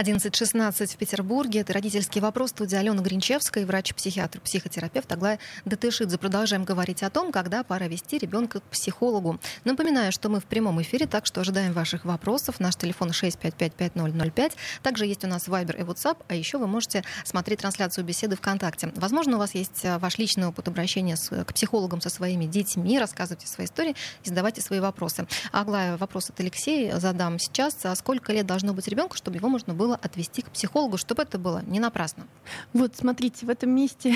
11.16 0.00 0.86
в 0.86 0.96
Петербурге. 0.96 1.60
Это 1.60 1.74
родительский 1.74 2.22
вопрос. 2.22 2.50
Студия 2.50 2.78
Алена 2.78 3.02
Гринчевская, 3.02 3.66
врач-психиатр, 3.66 4.40
психотерапевт 4.40 5.12
Аглая 5.12 5.38
Датышидзе. 5.66 6.16
Продолжаем 6.16 6.64
говорить 6.64 7.02
о 7.02 7.10
том, 7.10 7.30
когда 7.30 7.62
пора 7.64 7.86
вести 7.86 8.16
ребенка 8.16 8.60
к 8.60 8.62
психологу. 8.62 9.38
Напоминаю, 9.64 10.10
что 10.10 10.30
мы 10.30 10.40
в 10.40 10.46
прямом 10.46 10.80
эфире, 10.80 11.06
так 11.06 11.26
что 11.26 11.42
ожидаем 11.42 11.74
ваших 11.74 12.06
вопросов. 12.06 12.60
Наш 12.60 12.76
телефон 12.76 13.10
6555005. 13.10 14.52
Также 14.82 15.04
есть 15.04 15.22
у 15.24 15.28
нас 15.28 15.48
Viber 15.48 15.78
и 15.78 15.82
WhatsApp, 15.82 16.16
а 16.28 16.34
еще 16.34 16.56
вы 16.56 16.66
можете 16.66 17.04
смотреть 17.26 17.58
трансляцию 17.58 18.06
беседы 18.06 18.36
ВКонтакте. 18.36 18.92
Возможно, 18.96 19.36
у 19.36 19.38
вас 19.38 19.54
есть 19.54 19.84
э, 19.84 19.98
ваш 19.98 20.16
личный 20.16 20.46
опыт 20.46 20.66
обращения 20.66 21.16
с, 21.16 21.28
к 21.44 21.52
психологам 21.52 22.00
со 22.00 22.08
своими 22.08 22.46
детьми. 22.46 22.98
Рассказывайте 22.98 23.46
свои 23.46 23.66
истории 23.66 23.94
и 24.24 24.28
задавайте 24.30 24.62
свои 24.62 24.80
вопросы. 24.80 25.26
Аглая, 25.52 25.98
вопрос 25.98 26.30
от 26.30 26.40
Алексея 26.40 26.98
задам 26.98 27.38
сейчас. 27.38 27.76
А 27.84 27.94
сколько 27.94 28.32
лет 28.32 28.46
должно 28.46 28.72
быть 28.72 28.88
ребенку, 28.88 29.18
чтобы 29.18 29.36
его 29.36 29.50
можно 29.50 29.74
было 29.74 29.89
было 29.90 29.98
отвести 30.02 30.42
к 30.42 30.50
психологу, 30.50 30.96
чтобы 30.96 31.22
это 31.22 31.38
было 31.38 31.62
не 31.66 31.80
напрасно. 31.80 32.26
Вот, 32.72 32.94
смотрите, 32.96 33.44
в 33.44 33.50
этом 33.50 33.70
месте 33.70 34.14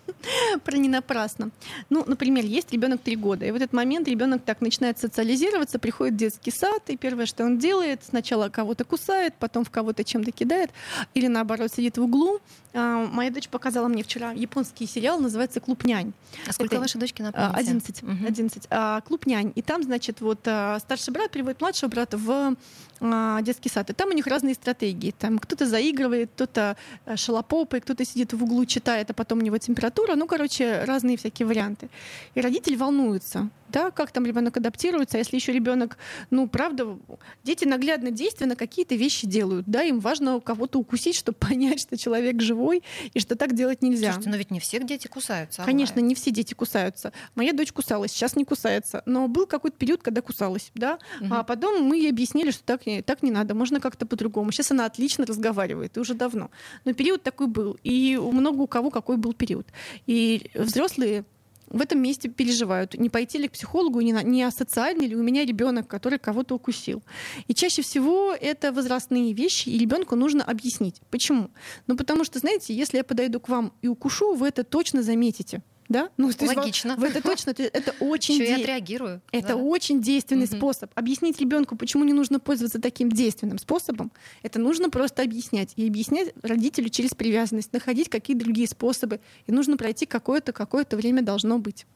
про 0.64 0.76
не 0.76 0.88
напрасно. 0.88 1.50
Ну, 1.88 2.04
например, 2.06 2.44
есть 2.44 2.70
ребенок 2.72 3.00
три 3.00 3.16
года, 3.16 3.44
и 3.44 3.50
в 3.50 3.56
этот 3.56 3.72
момент 3.72 4.06
ребенок 4.06 4.42
так 4.44 4.60
начинает 4.60 4.98
социализироваться, 4.98 5.80
приходит 5.80 6.14
в 6.14 6.16
детский 6.18 6.52
сад, 6.52 6.82
и 6.90 6.96
первое, 6.96 7.26
что 7.26 7.44
он 7.44 7.58
делает, 7.58 8.04
сначала 8.04 8.48
кого-то 8.50 8.84
кусает, 8.84 9.34
потом 9.38 9.64
в 9.64 9.70
кого-то 9.70 10.04
чем-то 10.04 10.30
кидает, 10.30 10.70
или 11.14 11.26
наоборот 11.26 11.72
сидит 11.72 11.98
в 11.98 12.02
углу. 12.02 12.38
А, 12.72 13.06
моя 13.06 13.30
дочь 13.30 13.48
показала 13.48 13.88
мне 13.88 14.04
вчера 14.04 14.30
японский 14.30 14.86
сериал, 14.86 15.18
называется 15.18 15.58
«Клуб 15.60 15.84
нянь». 15.84 16.12
А 16.46 16.52
сколько 16.52 16.76
это... 16.76 16.82
вашей 16.82 17.00
дочки 17.00 17.22
напомните? 17.22 17.58
11. 17.58 18.02
Угу. 18.02 18.26
11. 18.28 18.66
А, 18.70 19.00
«Клуб 19.00 19.26
нянь». 19.26 19.52
И 19.56 19.62
там, 19.62 19.82
значит, 19.82 20.20
вот 20.20 20.46
а, 20.46 20.78
старший 20.78 21.12
брат 21.12 21.32
приводит 21.32 21.60
младшего 21.60 21.90
брата 21.90 22.16
в 22.16 22.54
а, 23.00 23.42
детский 23.42 23.68
сад. 23.68 23.90
И 23.90 23.92
там 23.92 24.10
у 24.10 24.12
них 24.12 24.26
разные 24.26 24.54
стратегии. 24.54 24.89
Там 25.18 25.38
кто-то 25.38 25.66
заигрывает, 25.66 26.30
кто-то 26.34 26.76
э, 27.06 27.16
шалопопает, 27.16 27.84
кто-то 27.84 28.04
сидит 28.04 28.32
в 28.32 28.42
углу, 28.42 28.64
читает, 28.66 29.10
а 29.10 29.14
потом 29.14 29.38
у 29.38 29.42
него 29.42 29.58
температура. 29.58 30.14
Ну, 30.14 30.26
короче, 30.26 30.84
разные 30.84 31.16
всякие 31.16 31.46
варианты. 31.46 31.88
И 32.34 32.40
родитель 32.40 32.76
волнуется 32.76 33.48
да, 33.70 33.90
как 33.90 34.12
там 34.12 34.26
ребенок 34.26 34.56
адаптируется, 34.56 35.16
а 35.16 35.18
если 35.18 35.36
еще 35.36 35.52
ребенок, 35.52 35.98
ну, 36.30 36.48
правда, 36.48 36.98
дети 37.44 37.64
наглядно 37.64 38.10
действенно 38.10 38.56
какие-то 38.56 38.94
вещи 38.94 39.26
делают, 39.26 39.66
да, 39.66 39.82
им 39.82 40.00
важно 40.00 40.40
кого-то 40.40 40.78
укусить, 40.78 41.16
чтобы 41.16 41.38
понять, 41.40 41.80
что 41.80 41.96
человек 41.96 42.40
живой 42.40 42.82
и 43.12 43.20
что 43.20 43.36
так 43.36 43.54
делать 43.54 43.82
нельзя. 43.82 44.12
Слушайте, 44.12 44.30
но 44.30 44.36
ведь 44.36 44.50
не 44.50 44.60
все 44.60 44.82
дети 44.82 45.08
кусаются. 45.08 45.62
Конечно, 45.64 46.00
не 46.00 46.14
все 46.14 46.30
дети 46.30 46.54
кусаются. 46.54 47.12
Моя 47.34 47.52
дочь 47.52 47.72
кусалась, 47.72 48.12
сейчас 48.12 48.36
не 48.36 48.44
кусается, 48.44 49.02
но 49.06 49.28
был 49.28 49.46
какой-то 49.46 49.76
период, 49.76 50.02
когда 50.02 50.22
кусалась, 50.22 50.70
да, 50.74 50.98
угу. 51.20 51.34
а 51.34 51.42
потом 51.42 51.82
мы 51.84 51.98
ей 51.98 52.10
объяснили, 52.10 52.50
что 52.50 52.64
так, 52.64 52.82
так 53.04 53.22
не 53.22 53.30
надо, 53.30 53.54
можно 53.54 53.80
как-то 53.80 54.06
по-другому. 54.06 54.52
Сейчас 54.52 54.70
она 54.70 54.86
отлично 54.86 55.26
разговаривает, 55.26 55.96
и 55.96 56.00
уже 56.00 56.14
давно. 56.14 56.50
Но 56.84 56.92
период 56.92 57.22
такой 57.22 57.46
был, 57.46 57.78
и 57.82 58.18
много 58.18 58.62
у 58.62 58.66
кого 58.66 58.90
какой 58.90 59.16
был 59.16 59.32
период. 59.32 59.66
И 60.06 60.50
взрослые 60.54 61.24
в 61.70 61.80
этом 61.80 62.02
месте 62.02 62.28
переживают, 62.28 62.94
не 62.94 63.08
пойти 63.08 63.38
ли 63.38 63.48
к 63.48 63.52
психологу, 63.52 64.00
не, 64.00 64.12
не 64.24 64.42
асоциальный 64.42 65.06
ли 65.06 65.16
у 65.16 65.22
меня 65.22 65.44
ребенок, 65.44 65.86
который 65.86 66.18
кого-то 66.18 66.56
укусил. 66.56 67.02
И 67.46 67.54
чаще 67.54 67.82
всего 67.82 68.34
это 68.38 68.72
возрастные 68.72 69.32
вещи, 69.32 69.68
и 69.68 69.78
ребенку 69.78 70.16
нужно 70.16 70.44
объяснить. 70.44 71.00
Почему? 71.10 71.50
Ну, 71.86 71.96
потому 71.96 72.24
что, 72.24 72.38
знаете, 72.38 72.74
если 72.74 72.98
я 72.98 73.04
подойду 73.04 73.40
к 73.40 73.48
вам 73.48 73.72
и 73.82 73.88
укушу, 73.88 74.34
вы 74.34 74.48
это 74.48 74.64
точно 74.64 75.02
заметите 75.02 75.62
да? 75.90 76.08
Ну, 76.16 76.32
то 76.32 76.46
Логично. 76.46 76.96
Есть, 76.98 77.16
это 77.16 77.22
точно, 77.22 77.50
это 77.58 77.94
очень... 78.00 78.36
Еще 78.36 78.46
де... 78.46 78.50
я 78.52 78.56
отреагирую. 78.58 79.20
Это 79.32 79.48
да. 79.48 79.56
очень 79.56 80.00
действенный 80.00 80.44
угу. 80.44 80.56
способ. 80.56 80.90
Объяснить 80.94 81.38
ребенку, 81.40 81.76
почему 81.76 82.04
не 82.04 82.12
нужно 82.12 82.38
пользоваться 82.38 82.80
таким 82.80 83.10
действенным 83.10 83.58
способом, 83.58 84.12
это 84.42 84.58
нужно 84.60 84.88
просто 84.88 85.22
объяснять. 85.22 85.72
И 85.76 85.86
объяснять 85.86 86.32
родителю 86.42 86.88
через 86.88 87.10
привязанность, 87.10 87.72
находить 87.72 88.08
какие 88.08 88.36
другие 88.36 88.68
способы. 88.68 89.20
И 89.46 89.52
нужно 89.52 89.76
пройти 89.76 90.06
какое-то 90.06 90.52
какое-то 90.52 90.96
время 90.96 91.22
должно 91.22 91.58
быть. 91.58 91.86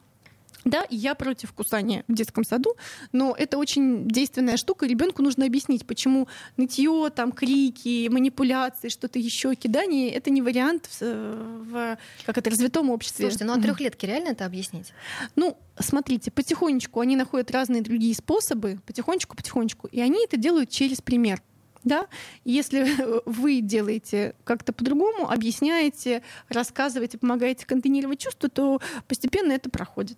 Да, 0.65 0.83
я 0.89 1.13
против 1.13 1.53
кусания 1.53 2.03
в 2.07 2.13
детском 2.13 2.43
саду, 2.43 2.75
но 3.11 3.35
это 3.37 3.59
очень 3.59 4.07
действенная 4.07 4.57
штука. 4.57 4.87
Ребенку 4.87 5.21
нужно 5.21 5.45
объяснить, 5.45 5.85
почему 5.85 6.27
нытье, 6.57 7.11
там, 7.15 7.31
крики, 7.31 8.07
манипуляции, 8.09 8.89
что-то 8.89 9.19
еще, 9.19 9.53
кидание 9.53 10.09
это 10.09 10.31
не 10.31 10.41
вариант 10.41 10.89
в, 10.99 11.01
в 11.01 11.97
как 12.25 12.39
это, 12.39 12.49
развитом 12.49 12.89
обществе. 12.89 13.25
Слушайте, 13.25 13.45
ну 13.45 13.53
а 13.53 13.61
трехлетки 13.61 14.07
реально 14.07 14.29
это 14.29 14.45
объяснить? 14.45 14.91
Ну, 15.35 15.55
смотрите, 15.79 16.31
потихонечку 16.31 16.99
они 16.99 17.15
находят 17.15 17.51
разные 17.51 17.83
другие 17.83 18.15
способы, 18.15 18.79
потихонечку, 18.87 19.35
потихонечку, 19.35 19.87
и 19.87 20.01
они 20.01 20.25
это 20.25 20.35
делают 20.35 20.71
через 20.71 20.99
пример 20.99 21.43
да, 21.85 22.07
если 22.43 22.87
вы 23.25 23.61
делаете 23.61 24.35
как-то 24.43 24.73
по-другому, 24.73 25.29
объясняете, 25.29 26.23
рассказываете, 26.49 27.17
помогаете 27.17 27.65
контейнировать 27.65 28.19
чувства, 28.19 28.49
то 28.49 28.81
постепенно 29.07 29.53
это 29.53 29.69
проходит. 29.69 30.17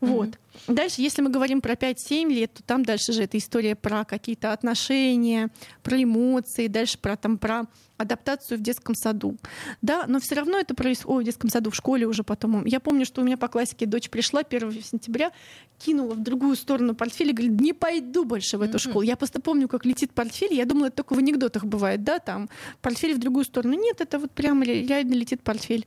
Mm-hmm. 0.00 0.06
Вот. 0.06 0.38
Дальше, 0.68 1.02
если 1.02 1.22
мы 1.22 1.30
говорим 1.30 1.60
про 1.60 1.72
5-7 1.72 2.28
лет, 2.28 2.52
то 2.52 2.62
там 2.62 2.84
дальше 2.84 3.12
же 3.12 3.24
эта 3.24 3.38
история 3.38 3.74
про 3.74 4.04
какие-то 4.04 4.52
отношения, 4.52 5.48
про 5.82 6.02
эмоции, 6.02 6.66
дальше 6.68 6.98
про, 6.98 7.16
там, 7.16 7.38
про 7.38 7.66
адаптацию 7.96 8.58
в 8.58 8.62
детском 8.62 8.94
саду. 8.94 9.36
Да, 9.82 10.04
но 10.06 10.20
все 10.20 10.34
равно 10.34 10.58
это 10.58 10.74
происходит 10.74 11.22
в 11.22 11.26
детском 11.26 11.50
саду, 11.50 11.70
в 11.70 11.74
школе 11.74 12.06
уже 12.06 12.22
потом. 12.22 12.64
Я 12.64 12.80
помню, 12.80 13.06
что 13.06 13.20
у 13.20 13.24
меня 13.24 13.36
по 13.36 13.48
классике 13.48 13.86
дочь 13.86 14.10
пришла 14.10 14.40
1 14.40 14.82
сентября, 14.82 15.32
кинула 15.78 16.14
в 16.14 16.22
другую 16.22 16.56
сторону 16.56 16.94
портфель 16.94 17.30
и 17.30 17.32
говорит, 17.32 17.60
не 17.60 17.72
пойду 17.72 18.24
больше 18.24 18.58
в 18.58 18.62
эту 18.62 18.78
школу. 18.78 19.02
Я 19.02 19.16
просто 19.16 19.40
помню, 19.40 19.68
как 19.68 19.84
летит 19.84 20.12
портфель. 20.12 20.54
Я 20.54 20.64
думала, 20.64 20.86
это 20.86 20.96
только 20.96 21.14
в 21.14 21.18
анекдотах 21.18 21.64
бывает, 21.64 22.04
да, 22.04 22.18
там 22.18 22.48
портфель 22.82 23.14
в 23.14 23.18
другую 23.18 23.44
сторону. 23.44 23.74
Нет, 23.74 24.00
это 24.00 24.18
вот 24.18 24.30
прямо 24.30 24.64
реально 24.64 25.14
летит 25.14 25.42
портфель 25.42 25.86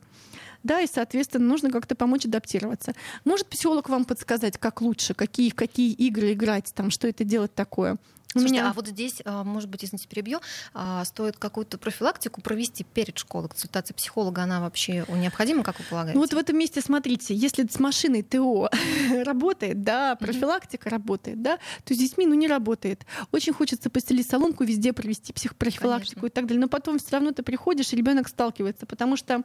да, 0.63 0.82
и, 0.82 0.88
соответственно, 0.88 1.46
нужно 1.46 1.72
как-то 1.72 1.96
помочь 1.96 2.25
адаптироваться. 2.25 2.94
Может 3.25 3.48
психолог 3.48 3.89
вам 3.89 4.06
подсказать, 4.06 4.58
как 4.58 4.82
лучше, 4.82 5.13
какие, 5.13 5.50
какие 5.50 5.94
игры 5.94 6.34
играть, 6.34 6.72
там, 6.75 6.92
что 6.92 7.08
это 7.08 7.24
делать 7.24 7.54
такое? 7.54 7.98
Слушайте, 8.34 8.58
меня... 8.58 8.70
а 8.70 8.74
вот 8.74 8.88
здесь, 8.88 9.24
а, 9.26 9.44
может 9.44 9.70
быть, 9.70 9.84
извините, 9.84 10.08
перебью, 10.08 10.40
а, 10.76 11.04
стоит 11.04 11.38
какую-то 11.38 11.80
профилактику 11.80 12.42
провести 12.42 12.84
перед 12.84 13.18
школой. 13.18 13.50
Консультация 13.50 13.96
психолога, 13.96 14.44
она 14.44 14.62
вообще 14.62 15.04
необходима, 15.10 15.64
как 15.64 15.80
вы 15.80 15.86
полагаете? 15.90 16.16
Ну 16.16 16.22
вот 16.22 16.34
в 16.34 16.38
этом 16.38 16.56
месте, 16.56 16.80
смотрите, 16.82 17.34
если 17.34 17.66
с 17.66 17.80
машиной 17.80 18.22
ТО 18.22 18.70
работает, 19.26 19.82
да, 19.82 20.16
профилактика 20.16 20.88
mm-hmm. 20.88 20.92
работает, 20.92 21.42
да, 21.42 21.58
то 21.86 21.96
с 21.96 21.98
детьми, 21.98 22.28
ну, 22.28 22.36
не 22.36 22.48
работает. 22.48 23.04
Очень 23.32 23.52
хочется 23.52 23.90
постелить 23.90 24.30
соломку, 24.30 24.64
везде 24.64 24.94
провести 24.94 25.34
психопрофилактику 25.34 26.20
Конечно. 26.22 26.28
и 26.28 26.30
так 26.30 26.46
далее. 26.46 26.62
Но 26.62 26.68
потом 26.68 27.00
все 27.00 27.10
равно 27.14 27.32
ты 27.32 27.42
приходишь, 27.42 27.94
и 27.94 27.96
ребенок 27.96 28.28
сталкивается, 28.28 28.86
потому 28.86 29.18
что 29.18 29.42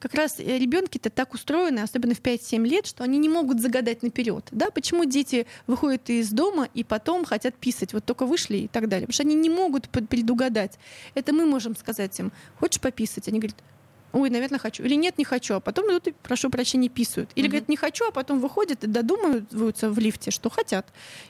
как 0.00 0.14
раз 0.14 0.40
ребенки-то 0.40 1.10
так 1.10 1.32
устроены, 1.32 1.78
особенно 1.78 2.14
в 2.14 2.20
5-7 2.20 2.66
лет, 2.66 2.86
что 2.88 3.04
они 3.04 3.18
не 3.18 3.28
могут 3.28 3.60
загадать 3.60 4.02
наперед. 4.02 4.48
Да? 4.50 4.70
Почему 4.70 5.04
дети 5.04 5.46
выходят 5.68 6.10
из 6.10 6.30
дома 6.30 6.68
и 6.74 6.82
потом 6.82 7.24
хотят 7.24 7.54
писать? 7.54 7.92
Вот 7.92 8.04
только 8.16 8.26
вышли 8.26 8.56
и 8.56 8.68
так 8.68 8.88
далее. 8.88 9.06
Потому 9.06 9.14
что 9.14 9.22
они 9.22 9.34
не 9.34 9.50
могут 9.50 9.88
предугадать. 9.88 10.78
Это 11.14 11.32
мы 11.32 11.46
можем 11.46 11.76
сказать 11.76 12.18
им, 12.18 12.32
хочешь 12.58 12.80
пописать? 12.80 13.28
Они 13.28 13.38
говорят, 13.38 13.56
ой, 14.12 14.30
наверное, 14.30 14.58
хочу. 14.58 14.82
Или 14.84 14.96
нет, 14.96 15.18
не 15.18 15.24
хочу. 15.24 15.54
А 15.54 15.60
потом 15.60 15.90
идут 15.90 16.08
и, 16.08 16.14
прошу 16.22 16.50
прощения, 16.50 16.88
писают. 16.88 17.30
Или 17.36 17.46
угу. 17.46 17.52
говорят, 17.52 17.68
не 17.68 17.76
хочу, 17.76 18.04
а 18.08 18.10
потом 18.10 18.40
выходят 18.40 18.84
и 18.84 18.86
додумываются 18.86 19.90
в 19.90 19.98
лифте, 19.98 20.30
что 20.30 20.50
хотят. 20.50 20.86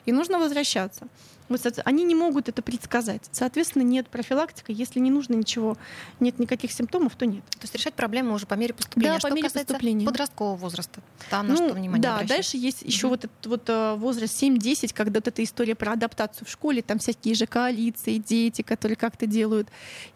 И 0.07 0.11
нужно 0.11 0.39
возвращаться. 0.39 1.07
Вот, 1.49 1.61
они 1.85 2.03
не 2.03 2.15
могут 2.15 2.49
это 2.49 2.61
предсказать. 2.61 3.23
Соответственно, 3.31 3.83
нет 3.83 4.07
профилактики. 4.09 4.71
Если 4.71 4.99
не 4.99 5.11
нужно 5.11 5.35
ничего, 5.35 5.77
нет 6.19 6.39
никаких 6.39 6.71
симптомов, 6.71 7.15
то 7.15 7.25
нет. 7.25 7.43
То 7.51 7.63
есть 7.63 7.75
решать 7.75 7.93
проблемы 7.93 8.33
уже 8.33 8.45
по 8.45 8.55
мере 8.55 8.73
поступления. 8.73 9.13
Да, 9.13 9.19
что 9.19 9.29
по 9.29 9.33
мере 9.33 9.49
поступления. 9.49 10.05
подросткового 10.05 10.55
возраста, 10.55 11.01
там 11.29 11.47
ну, 11.47 11.53
на 11.53 11.57
что 11.57 11.73
внимание 11.73 12.01
Да, 12.01 12.15
обращать. 12.15 12.29
дальше 12.29 12.57
есть 12.57 12.83
mm 12.83 12.87
еще 12.97 13.07
вот 13.09 13.25
этот 13.25 13.45
вот 13.45 13.69
э, 13.69 13.95
возраст 13.95 14.41
7-10, 14.41 14.91
когда 14.93 15.19
вот 15.19 15.27
эта 15.27 15.43
история 15.43 15.75
про 15.75 15.93
адаптацию 15.93 16.47
в 16.47 16.49
школе, 16.49 16.81
там 16.81 16.99
всякие 16.99 17.35
же 17.35 17.45
коалиции, 17.45 18.17
дети, 18.17 18.61
которые 18.63 18.95
как-то 18.95 19.27
делают. 19.27 19.67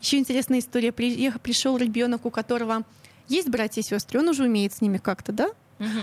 Еще 0.02 0.18
интересная 0.18 0.60
история. 0.60 0.92
Пришел 0.92 1.78
ребенок, 1.78 2.26
у 2.26 2.32
которого 2.32 2.84
есть 3.28 3.50
братья 3.50 3.82
и 3.82 3.84
сестры, 3.84 4.20
он 4.20 4.30
уже 4.30 4.44
умеет 4.44 4.74
с 4.74 4.82
ними 4.82 4.98
как-то, 4.98 5.32
да, 5.32 5.50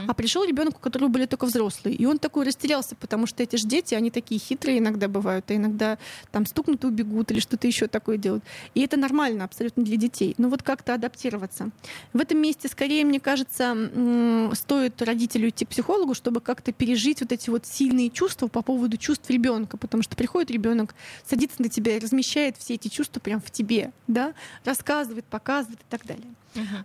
а 0.07 0.15
пришел 0.15 0.45
ребенок, 0.45 0.77
у 0.77 0.81
которого 0.81 1.09
были 1.09 1.27
только 1.27 1.47
взрослые. 1.47 1.95
И 1.97 2.07
он 2.07 2.19
такой 2.19 2.45
растерялся, 2.45 2.97
потому 2.97 3.27
что 3.27 3.43
эти 3.43 3.57
же 3.57 3.67
дети, 3.67 3.95
они 3.95 4.11
такие 4.11 4.41
хитрые 4.41 4.79
иногда 4.79 5.09
бывают, 5.09 5.51
а 5.51 5.55
иногда 5.55 5.99
там 6.33 6.47
стукнут 6.47 6.85
и 6.85 6.87
убегут 6.87 7.31
или 7.31 7.41
что-то 7.41 7.67
еще 7.67 7.87
такое 7.87 8.17
делают. 8.17 8.45
И 8.75 8.81
это 8.81 8.97
нормально 8.97 9.45
абсолютно 9.45 9.85
для 9.85 9.97
детей. 9.97 10.35
Но 10.39 10.49
вот 10.49 10.63
как-то 10.63 10.95
адаптироваться. 10.95 11.71
В 12.13 12.21
этом 12.21 12.39
месте, 12.39 12.69
скорее, 12.69 13.05
мне 13.05 13.21
кажется, 13.21 13.77
стоит 14.55 15.01
родителю 15.03 15.49
идти 15.49 15.65
к 15.65 15.69
психологу, 15.69 16.15
чтобы 16.15 16.41
как-то 16.41 16.73
пережить 16.73 17.21
вот 17.21 17.33
эти 17.33 17.51
вот 17.51 17.67
сильные 17.67 18.11
чувства 18.11 18.49
по 18.49 18.63
поводу 18.63 18.97
чувств 18.97 19.29
ребенка, 19.31 19.77
потому 19.77 20.03
что 20.03 20.17
приходит 20.17 20.51
ребенок, 20.51 20.95
садится 21.27 21.63
на 21.63 21.69
тебя 21.69 21.97
и 21.97 22.01
размещает 22.01 22.57
все 22.57 22.75
эти 22.75 22.89
чувства 22.89 23.21
прямо 23.21 23.41
в 23.41 23.51
тебе, 23.51 23.93
да, 24.07 24.35
рассказывает, 24.65 25.25
показывает 25.25 25.81
и 25.81 25.85
так 25.89 26.07
далее. 26.07 26.35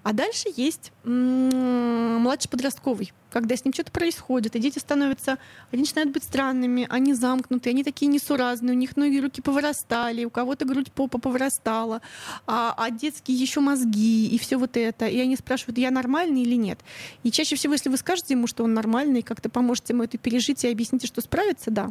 А 0.03 0.13
дальше 0.13 0.49
есть 0.55 0.91
младший 1.03 2.49
подростковый 2.49 3.11
когда 3.33 3.57
с 3.57 3.65
ним 3.65 3.73
что-то 3.73 3.91
происходит, 3.91 4.55
и 4.55 4.59
дети 4.59 4.77
становятся, 4.77 5.39
они 5.71 5.81
начинают 5.81 6.11
быть 6.11 6.23
странными, 6.23 6.85
они 6.89 7.15
замкнутые, 7.15 7.71
они 7.71 7.83
такие 7.83 8.07
несуразные, 8.07 8.75
у 8.75 8.77
них 8.77 8.95
ноги 8.95 9.19
руки 9.19 9.41
повырастали, 9.41 10.23
у 10.23 10.29
кого-то 10.29 10.65
грудь 10.65 10.91
попа 10.91 11.17
повырастала, 11.17 12.01
а, 12.45 12.75
а 12.77 12.91
детские 12.91 13.35
еще 13.35 13.59
мозги 13.59 14.27
и 14.27 14.37
все 14.37 14.57
вот 14.57 14.77
это. 14.77 15.07
И 15.07 15.19
они 15.19 15.35
спрашивают, 15.35 15.79
я 15.79 15.89
нормальный 15.89 16.43
или 16.43 16.53
нет. 16.53 16.79
И 17.23 17.31
чаще 17.31 17.55
всего, 17.55 17.73
если 17.73 17.89
вы 17.89 17.97
скажете 17.97 18.35
ему, 18.35 18.45
что 18.45 18.63
он 18.63 18.75
нормальный, 18.75 19.23
как-то 19.23 19.49
поможете 19.49 19.93
ему 19.93 20.03
это 20.03 20.19
пережить 20.19 20.63
и 20.63 20.67
объясните, 20.67 21.07
что 21.07 21.19
справится, 21.21 21.71
да. 21.71 21.89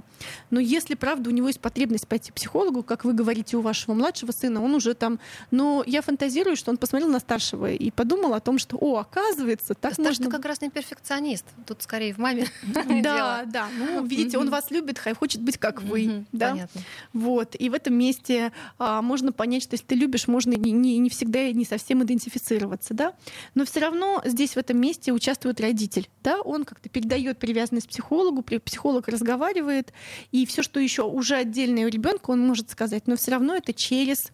Но 0.50 0.60
если, 0.60 0.94
правда, 0.94 1.28
у 1.28 1.32
него 1.32 1.48
есть 1.48 1.60
потребность 1.60 2.06
пойти 2.06 2.30
к 2.30 2.34
психологу, 2.34 2.84
как 2.84 3.04
вы 3.04 3.14
говорите 3.14 3.56
у 3.56 3.62
вашего 3.62 3.94
младшего 3.94 4.30
сына, 4.30 4.62
он 4.62 4.76
уже 4.76 4.94
там... 4.94 5.18
Но 5.50 5.82
я 5.88 6.02
фантазирую, 6.02 6.54
что 6.54 6.70
он 6.70 6.76
посмотрел 6.76 7.10
на 7.10 7.18
старшего 7.18 7.72
и 7.72 7.90
подумал 7.90 8.34
о 8.34 8.40
том, 8.40 8.58
что, 8.58 8.76
о, 8.76 8.98
оказывается, 8.98 9.74
так 9.74 9.96
да 9.96 10.04
можно... 10.04 10.30
как 10.30 10.44
раз 10.44 10.60
не 10.60 10.70
перфекционист 10.70 11.31
перфекционист. 11.32 11.44
Тут 11.66 11.82
скорее 11.82 12.14
в 12.14 12.18
маме. 12.18 12.46
Да, 13.02 13.44
да. 13.46 13.68
Ну, 13.76 14.04
видите, 14.04 14.38
он 14.38 14.50
вас 14.50 14.70
любит, 14.70 15.00
хочет 15.18 15.42
быть 15.42 15.58
как 15.58 15.82
вы. 15.82 16.24
Да? 16.32 16.50
Понятно. 16.50 16.80
Вот. 17.12 17.56
И 17.58 17.68
в 17.68 17.74
этом 17.74 17.94
месте 17.94 18.52
а, 18.78 19.02
можно 19.02 19.32
понять, 19.32 19.62
что 19.62 19.74
если 19.74 19.86
ты 19.86 19.94
любишь, 19.94 20.28
можно 20.28 20.52
не, 20.52 20.70
не, 20.72 20.98
не 20.98 21.10
всегда 21.10 21.50
не 21.50 21.64
совсем 21.64 22.02
идентифицироваться, 22.02 22.94
да. 22.94 23.14
Но 23.54 23.64
все 23.64 23.80
равно 23.80 24.22
здесь 24.24 24.52
в 24.52 24.56
этом 24.56 24.80
месте 24.80 25.12
участвует 25.12 25.60
родитель, 25.60 26.08
да. 26.22 26.40
Он 26.40 26.64
как-то 26.64 26.88
передает 26.88 27.38
привязанность 27.38 27.88
психологу, 27.88 28.42
психолог 28.42 29.08
разговаривает, 29.08 29.92
и 30.30 30.46
все, 30.46 30.62
что 30.62 30.80
еще 30.80 31.02
уже 31.02 31.36
отдельное 31.36 31.86
у 31.86 31.88
ребенка, 31.88 32.30
он 32.30 32.40
может 32.40 32.70
сказать, 32.70 33.06
но 33.06 33.16
все 33.16 33.32
равно 33.32 33.56
это 33.56 33.72
через 33.72 34.30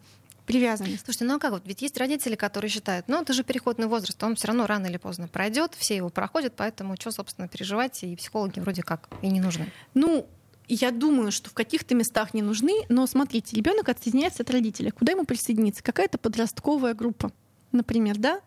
привязанность. 0.48 1.04
Слушайте, 1.04 1.26
ну 1.26 1.36
а 1.36 1.38
как 1.38 1.52
вот? 1.52 1.62
Ведь 1.66 1.82
есть 1.82 1.96
родители, 1.98 2.34
которые 2.34 2.70
считают, 2.70 3.06
ну 3.06 3.20
это 3.20 3.32
же 3.34 3.44
переходный 3.44 3.86
возраст, 3.86 4.20
он 4.24 4.34
все 4.34 4.48
равно 4.48 4.66
рано 4.66 4.86
или 4.86 4.96
поздно 4.96 5.28
пройдет, 5.28 5.74
все 5.76 5.94
его 5.94 6.08
проходят, 6.08 6.54
поэтому 6.56 6.96
что, 6.98 7.12
собственно, 7.12 7.46
переживать, 7.48 8.02
и 8.02 8.16
психологи 8.16 8.58
вроде 8.58 8.82
как 8.82 9.08
и 9.22 9.28
не 9.28 9.40
нужны. 9.40 9.70
Ну, 9.94 10.26
я 10.66 10.90
думаю, 10.90 11.32
что 11.32 11.50
в 11.50 11.54
каких-то 11.54 11.94
местах 11.94 12.34
не 12.34 12.42
нужны, 12.42 12.72
но 12.88 13.06
смотрите, 13.06 13.54
ребенок 13.56 13.88
отсоединяется 13.90 14.42
от 14.42 14.50
родителей. 14.50 14.90
Куда 14.90 15.12
ему 15.12 15.24
присоединиться? 15.24 15.82
Какая-то 15.82 16.18
подростковая 16.18 16.94
группа 16.94 17.30
например, 17.72 18.18
да, 18.18 18.40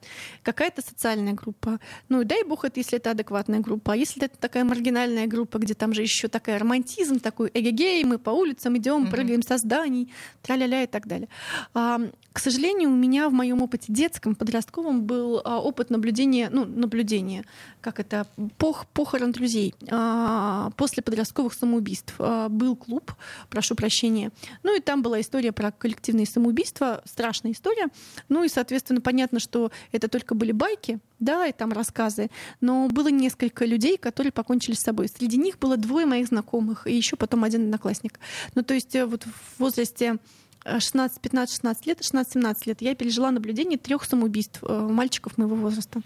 какая-то 0.43 0.81
социальная 0.81 1.33
группа. 1.33 1.79
Ну 2.09 2.21
и 2.21 2.25
дай 2.25 2.43
бог 2.43 2.65
это, 2.65 2.79
если 2.79 2.97
это 2.97 3.11
адекватная 3.11 3.59
группа. 3.59 3.93
А 3.93 3.95
если 3.95 4.25
это 4.25 4.37
такая 4.37 4.63
маргинальная 4.63 5.27
группа, 5.27 5.57
где 5.57 5.73
там 5.73 5.93
же 5.93 6.01
еще 6.01 6.27
такая 6.27 6.59
романтизм, 6.59 7.19
такой 7.19 7.51
эгегей, 7.53 8.03
мы 8.03 8.17
по 8.17 8.31
улицам 8.31 8.77
идем, 8.77 9.05
mm-hmm. 9.05 9.11
прыгаем 9.11 9.43
со 9.43 9.57
зданий, 9.57 10.11
тра-ля-ля 10.41 10.83
и 10.83 10.87
так 10.87 11.07
далее. 11.07 11.29
А, 11.73 11.99
к 12.33 12.39
сожалению, 12.39 12.91
у 12.91 12.95
меня 12.95 13.27
в 13.27 13.33
моем 13.33 13.61
опыте 13.61 13.85
детском, 13.89 14.35
подростковом 14.35 15.03
был 15.03 15.41
а, 15.43 15.59
опыт 15.59 15.89
наблюдения, 15.89 16.49
ну, 16.49 16.65
наблюдения, 16.65 17.43
как 17.81 17.99
это, 17.99 18.25
пох, 18.57 18.85
похорон 18.87 19.33
друзей 19.33 19.75
а, 19.89 20.69
после 20.77 21.03
подростковых 21.03 21.53
самоубийств. 21.53 22.15
А, 22.19 22.47
был 22.47 22.77
клуб, 22.77 23.13
прошу 23.49 23.75
прощения. 23.75 24.31
Ну 24.63 24.77
и 24.77 24.79
там 24.79 25.01
была 25.01 25.19
история 25.19 25.51
про 25.51 25.71
коллективные 25.71 26.25
самоубийства, 26.25 27.01
страшная 27.05 27.51
история. 27.51 27.87
Ну 28.29 28.43
и, 28.43 28.49
соответственно, 28.49 29.01
понятно, 29.11 29.39
что 29.39 29.71
это 29.91 30.07
только 30.07 30.35
были 30.35 30.53
байки, 30.53 30.99
да, 31.19 31.45
и 31.45 31.51
там 31.51 31.73
рассказы, 31.73 32.29
но 32.61 32.87
было 32.87 33.09
несколько 33.09 33.65
людей, 33.65 33.97
которые 33.97 34.31
покончили 34.31 34.75
с 34.75 34.79
собой. 34.79 35.09
Среди 35.09 35.37
них 35.37 35.59
было 35.59 35.75
двое 35.75 36.05
моих 36.05 36.27
знакомых 36.27 36.87
и 36.87 36.95
еще 36.95 37.17
потом 37.17 37.43
один 37.43 37.63
одноклассник. 37.63 38.19
Ну, 38.55 38.63
то 38.63 38.73
есть 38.73 38.95
э, 38.95 39.05
вот 39.05 39.23
в 39.23 39.59
возрасте 39.59 40.17
16, 40.65 41.19
15, 41.21 41.55
16 41.55 41.85
лет, 41.87 41.99
16-17 42.01 42.57
лет 42.65 42.81
я 42.81 42.95
пережила 42.95 43.31
наблюдение 43.31 43.77
трех 43.77 44.03
самоубийств 44.03 44.63
э, 44.63 44.73
мальчиков 44.73 45.37
моего 45.37 45.55
возраста. 45.55 46.01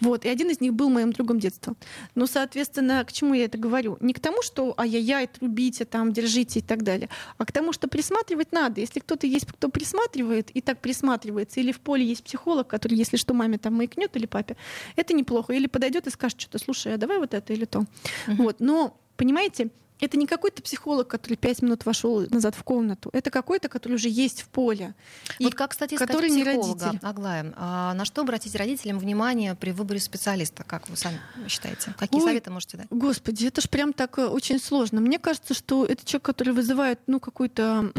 Вот. 0.00 0.24
И 0.24 0.28
один 0.28 0.50
из 0.50 0.60
них 0.60 0.74
был 0.74 0.90
моим 0.90 1.12
другом 1.12 1.38
детства. 1.38 1.74
Ну, 2.14 2.26
соответственно, 2.26 3.04
к 3.04 3.12
чему 3.12 3.34
я 3.34 3.44
это 3.44 3.58
говорю? 3.58 3.96
Не 4.00 4.12
к 4.12 4.20
тому, 4.20 4.42
что 4.42 4.74
ай-яй-яй, 4.76 5.28
трубите, 5.28 5.84
там, 5.84 6.12
держите 6.12 6.58
и 6.58 6.62
так 6.62 6.82
далее, 6.82 7.08
а 7.38 7.44
к 7.44 7.52
тому, 7.52 7.72
что 7.72 7.88
присматривать 7.88 8.52
надо. 8.52 8.80
Если 8.80 9.00
кто-то 9.00 9.26
есть, 9.26 9.46
кто 9.46 9.68
присматривает 9.68 10.50
и 10.50 10.60
так 10.60 10.80
присматривается, 10.80 11.60
или 11.60 11.70
в 11.72 11.80
поле 11.80 12.04
есть 12.04 12.24
психолог, 12.24 12.66
который, 12.66 12.94
если 12.94 13.16
что, 13.16 13.34
маме 13.34 13.58
там 13.58 13.74
маякнет 13.74 14.16
или 14.16 14.26
папе, 14.26 14.56
это 14.96 15.14
неплохо. 15.14 15.52
Или 15.52 15.66
подойдет 15.66 16.06
и 16.06 16.10
скажет 16.10 16.40
что-то, 16.40 16.58
слушай, 16.58 16.94
а 16.94 16.96
давай 16.96 17.18
вот 17.18 17.34
это 17.34 17.52
или 17.52 17.64
то. 17.64 17.80
Uh-huh. 17.80 18.36
Вот. 18.36 18.56
Но, 18.60 18.98
понимаете, 19.16 19.70
это 20.00 20.16
не 20.16 20.26
какой-то 20.26 20.62
психолог, 20.62 21.08
который 21.08 21.36
пять 21.36 21.62
минут 21.62 21.84
вошел 21.86 22.20
назад 22.30 22.54
в 22.54 22.62
комнату. 22.64 23.10
Это 23.12 23.30
какой-то, 23.30 23.68
который 23.68 23.94
уже 23.94 24.08
есть 24.08 24.42
в 24.42 24.48
поле. 24.48 24.94
Вот 25.38 25.54
как, 25.54 25.70
кстати, 25.70 25.96
который 25.96 26.30
не 26.30 26.44
родитель. 26.44 26.98
Аглая, 27.02 27.52
а 27.56 27.94
на 27.94 28.04
что 28.04 28.22
обратить 28.22 28.54
родителям 28.54 28.98
внимание 28.98 29.54
при 29.54 29.70
выборе 29.72 30.00
специалиста, 30.00 30.64
как 30.64 30.88
вы 30.88 30.96
сами 30.96 31.20
считаете? 31.48 31.94
Какие 31.98 32.20
Ой, 32.20 32.26
советы 32.26 32.50
можете 32.50 32.76
дать? 32.76 32.86
Господи, 32.90 33.46
это 33.46 33.60
ж 33.60 33.68
прям 33.68 33.92
так 33.92 34.18
э, 34.18 34.26
очень 34.26 34.58
сложно. 34.60 35.00
Мне 35.00 35.18
кажется, 35.18 35.54
что 35.54 35.84
это 35.84 36.04
человек, 36.04 36.24
который 36.24 36.52
вызывает, 36.54 37.00
ну, 37.06 37.20
какой-то, 37.20 37.92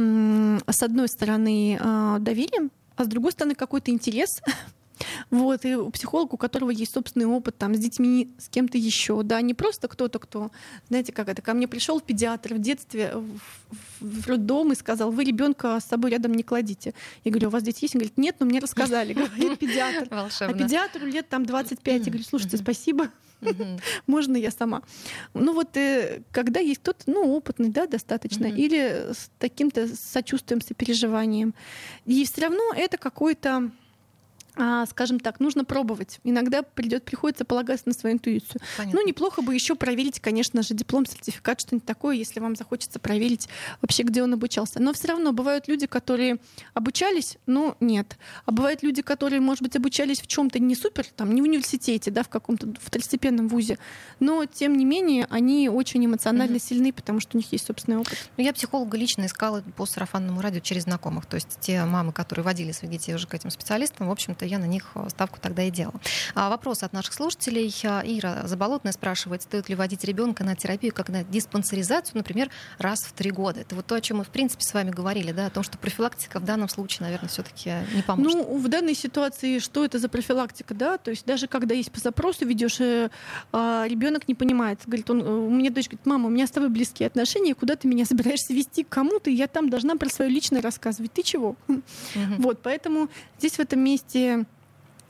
с 0.68 0.84
одной 0.84 1.08
стороны, 1.08 1.78
а, 1.82 2.20
доверие, 2.20 2.70
а 2.96 3.04
с 3.04 3.08
другой 3.08 3.32
стороны, 3.32 3.56
какой-то 3.56 3.92
интерес 3.92 4.42
Вот, 5.30 5.66
и 5.66 5.78
психолог, 5.92 6.34
у 6.34 6.38
которого 6.38 6.70
есть 6.70 6.94
собственный 6.94 7.26
опыт 7.26 7.58
там, 7.58 7.76
с 7.76 7.80
детьми, 7.80 8.34
с 8.38 8.50
кем-то 8.50 8.78
еще, 8.78 9.24
да, 9.24 9.42
не 9.42 9.54
просто 9.54 9.88
кто-то, 9.88 10.20
кто, 10.20 10.52
знаете, 10.90 11.12
как 11.12 11.30
это, 11.30 11.42
ко 11.42 11.54
мне 11.54 11.68
пришел 11.68 12.00
педиатр 12.00 12.56
в 12.56 12.60
детстве 12.60 13.14
в, 13.16 13.40
в 14.00 14.28
роддом 14.28 14.72
и 14.72 14.76
сказал, 14.76 15.12
вы 15.12 15.24
ребенка 15.24 15.80
с 15.80 15.86
собой 15.86 16.12
рядом 16.12 16.34
не 16.34 16.44
кладите. 16.44 16.94
Я 17.24 17.32
говорю, 17.32 17.48
у 17.50 17.52
вас 17.52 17.64
дети 17.64 17.84
есть? 17.84 17.96
Он 17.96 18.00
говорит, 18.00 18.18
нет, 18.18 18.36
но 18.40 18.46
мне 18.46 18.60
рассказали, 18.60 19.14
говорит 19.38 19.60
педиатр. 19.60 20.08
А 20.12 20.54
педиатру 20.54 21.06
лет 21.06 21.30
там 21.30 21.46
25. 21.46 22.06
Я 22.06 22.06
говорю, 22.06 22.24
слушайте, 22.24 22.58
спасибо, 22.58 23.10
можно 24.08 24.38
я 24.38 24.52
сама. 24.52 24.82
Ну 25.34 25.54
вот 25.54 25.76
э, 25.78 26.22
когда 26.32 26.60
есть 26.60 26.82
кто-то, 26.82 27.04
ну, 27.08 27.34
опытный, 27.34 27.70
да, 27.70 27.88
достаточно, 27.88 28.46
или 28.46 29.12
с 29.14 29.30
таким-то 29.40 29.88
сочувствием, 29.96 30.62
сопереживанием. 30.62 31.54
И 32.06 32.26
все 32.26 32.42
равно 32.42 32.74
это 32.76 32.98
какой-то 32.98 33.50
а, 33.58 33.72
скажем 34.88 35.20
так, 35.20 35.40
нужно 35.40 35.64
пробовать. 35.66 36.20
Иногда 36.24 36.62
придет, 36.62 37.04
приходится 37.04 37.46
полагаться 37.46 37.88
на 37.88 37.94
свою 37.94 38.16
интуицию. 38.16 38.62
Понятно. 38.78 39.00
Ну, 39.00 39.08
неплохо 39.08 39.42
бы 39.42 39.54
еще 39.54 39.76
проверить, 39.76 40.20
конечно 40.20 40.62
же, 40.62 40.74
диплом, 40.74 41.06
сертификат, 41.06 41.62
что-нибудь 41.62 41.86
такое, 41.86 42.16
если 42.16 42.40
вам 42.40 42.56
захочется 42.56 43.00
проверить 43.00 43.48
вообще, 43.82 44.04
где 44.04 44.24
он 44.24 44.34
обучался. 44.34 44.82
Но 44.82 44.94
все 44.94 45.10
равно 45.10 45.32
бывают 45.32 45.68
люди, 45.68 45.88
которые 45.88 46.38
обучались, 46.74 47.38
но 47.46 47.76
нет. 47.80 48.18
А 48.46 48.52
бывают 48.52 48.84
люди, 48.84 49.02
которые, 49.02 49.40
может 49.40 49.64
быть, 49.64 49.76
обучались 49.76 50.22
в 50.22 50.28
чем-то 50.28 50.60
не 50.60 50.76
супер, 50.76 51.06
там, 51.16 51.34
не 51.34 51.42
в 51.42 51.46
университете, 51.46 52.12
да, 52.12 52.24
в 52.24 52.30
каком-то 52.30 52.74
второстепенном 52.82 53.48
вузе, 53.48 53.78
но, 54.20 54.46
тем 54.46 54.78
не 54.78 54.86
менее, 54.86 55.28
они 55.30 55.70
очень 55.70 56.06
эмоционально 56.06 56.58
угу. 56.58 56.64
сильны, 56.64 56.94
потому 56.94 57.20
что 57.20 57.38
у 57.38 57.40
них 57.40 57.52
есть 57.52 57.66
собственный 57.66 57.98
опыт. 57.98 58.18
Ну, 58.38 58.44
я 58.44 58.54
психолога 58.54 58.98
лично 58.98 59.26
искала 59.26 59.62
по 59.76 59.86
сарафанному 59.86 60.42
радио 60.42 60.60
через 60.60 60.84
знакомых. 60.84 61.26
То 61.26 61.36
есть 61.36 61.58
те 61.60 61.84
мамы, 61.86 62.12
которые 62.14 62.44
водили 62.44 62.72
своих 62.72 62.92
детей 62.92 63.16
уже 63.16 63.28
к 63.28 63.34
этим 63.34 63.50
специалистам, 63.50 64.08
в 64.08 64.12
общем-то, 64.12 64.41
я 64.46 64.60
на 64.60 64.66
них 64.66 64.92
э, 64.96 65.08
ставку 65.10 65.40
тогда 65.40 65.64
и 65.64 65.72
делала. 65.72 66.00
А 66.36 66.50
вопрос 66.50 66.84
от 66.84 66.94
наших 66.94 67.14
слушателей. 67.14 67.74
А, 67.84 68.02
Ира 68.06 68.48
Заболотная 68.48 68.92
спрашивает, 68.92 69.44
стоит 69.44 69.70
ли 69.70 69.76
водить 69.76 70.04
ребенка 70.04 70.44
на 70.44 70.56
терапию, 70.56 70.94
как 70.94 71.10
на 71.10 71.24
диспансеризацию, 71.24 72.18
например, 72.18 72.50
раз 72.78 73.00
в 73.02 73.14
три 73.14 73.32
года. 73.32 73.62
Это 73.62 73.76
вот 73.76 73.86
то, 73.86 73.96
о 73.96 74.02
чем 74.02 74.18
мы, 74.18 74.24
в 74.24 74.30
принципе, 74.30 74.64
с 74.64 74.74
вами 74.74 74.92
говорили, 74.92 75.32
да, 75.32 75.48
о 75.48 75.50
том, 75.50 75.64
что 75.64 75.78
профилактика 75.78 76.40
в 76.40 76.46
данном 76.46 76.70
случае, 76.70 77.06
наверное, 77.06 77.30
все-таки 77.30 77.74
не 77.94 78.02
поможет. 78.02 78.34
Ну, 78.34 78.58
в 78.58 78.68
данной 78.68 78.96
ситуации 78.96 79.60
что 79.60 79.86
это 79.86 80.00
за 80.00 80.10
профилактика, 80.10 80.74
да? 80.74 80.98
То 80.98 81.12
есть 81.12 81.26
даже 81.26 81.48
когда 81.48 81.76
есть 81.76 81.92
по 81.92 82.00
запросу 82.00 82.46
ведешь, 82.46 82.80
э, 82.80 83.10
а, 83.52 83.86
ребенок 83.88 84.28
не 84.28 84.36
понимает. 84.36 84.80
Говорит, 84.86 85.10
он, 85.10 85.22
у 85.22 85.50
меня 85.50 85.70
дочь 85.70 85.88
говорит, 85.88 86.06
мама, 86.06 86.28
у 86.28 86.30
меня 86.30 86.48
с 86.48 86.52
тобой 86.52 86.70
близкие 86.70 87.08
отношения, 87.08 87.56
куда 87.56 87.76
ты 87.76 87.88
меня 87.88 88.06
собираешься 88.12 88.54
вести 88.54 88.84
к 88.84 88.90
кому-то, 88.90 89.30
я 89.30 89.48
там 89.48 89.70
должна 89.70 89.96
про 89.96 90.10
свое 90.10 90.30
личное 90.30 90.62
рассказывать. 90.62 91.14
Ты 91.14 91.24
чего? 91.24 91.56
Угу. 92.14 92.42
Вот, 92.44 92.60
поэтому 92.62 93.10
здесь 93.40 93.54
в 93.54 93.60
этом 93.60 93.80
месте 93.80 94.31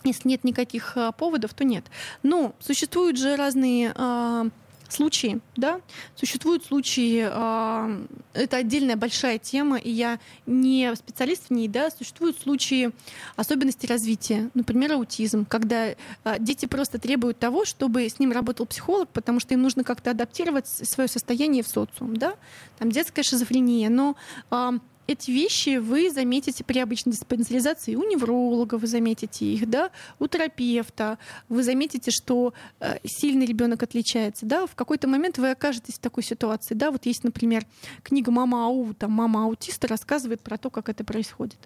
если 0.03 0.27
нет 0.27 0.43
никаких 0.43 0.93
а, 0.95 1.11
поводов, 1.11 1.53
то 1.53 1.63
нет. 1.63 1.85
Но 2.23 2.53
существуют 2.59 3.17
же 3.17 3.35
разные 3.35 3.93
а, 3.95 4.47
случаи, 4.91 5.39
да, 5.55 5.81
существуют 6.15 6.65
случаи, 6.65 7.27
э, 7.29 8.05
это 8.33 8.57
отдельная 8.57 8.95
большая 8.95 9.37
тема, 9.39 9.77
и 9.77 9.89
я 9.89 10.19
не 10.45 10.93
специалист 10.95 11.47
в 11.47 11.51
ней, 11.51 11.67
да, 11.67 11.89
существуют 11.89 12.39
случаи 12.39 12.91
особенностей 13.35 13.87
развития, 13.87 14.49
например, 14.53 14.93
аутизм, 14.93 15.45
когда 15.45 15.87
э, 15.87 15.95
дети 16.39 16.65
просто 16.65 16.99
требуют 16.99 17.39
того, 17.39 17.65
чтобы 17.65 18.07
с 18.07 18.19
ним 18.19 18.31
работал 18.31 18.65
психолог, 18.65 19.09
потому 19.09 19.39
что 19.39 19.53
им 19.53 19.61
нужно 19.61 19.83
как-то 19.83 20.11
адаптировать 20.11 20.67
свое 20.67 21.07
состояние 21.07 21.63
в 21.63 21.67
социум, 21.67 22.17
да, 22.17 22.35
там 22.77 22.91
детская 22.91 23.23
шизофрения, 23.23 23.89
но 23.89 24.15
э, 24.51 24.71
эти 25.11 25.31
вещи 25.31 25.77
вы 25.77 26.09
заметите 26.09 26.63
при 26.63 26.79
обычной 26.79 27.13
диспансеризации 27.13 27.95
у 27.95 28.03
невролога, 28.03 28.75
вы 28.75 28.87
заметите 28.87 29.45
их, 29.45 29.69
да, 29.69 29.91
у 30.19 30.27
терапевта, 30.27 31.17
вы 31.49 31.63
заметите, 31.63 32.11
что 32.11 32.53
э, 32.79 32.97
сильный 33.03 33.45
ребенок 33.45 33.83
отличается, 33.83 34.45
да, 34.45 34.65
в 34.65 34.75
какой-то 34.75 35.07
момент 35.07 35.37
вы 35.37 35.51
окажетесь 35.51 35.95
в 35.95 35.99
такой 35.99 36.23
ситуации, 36.23 36.73
да, 36.73 36.91
вот 36.91 37.05
есть, 37.05 37.23
например, 37.23 37.65
книга 38.03 38.31
«Мама 38.31 38.65
Ау», 38.65 38.93
там 38.93 39.11
«Мама 39.11 39.45
аутиста» 39.45 39.87
рассказывает 39.87 40.41
про 40.41 40.57
то, 40.57 40.69
как 40.69 40.89
это 40.89 41.03
происходит. 41.03 41.59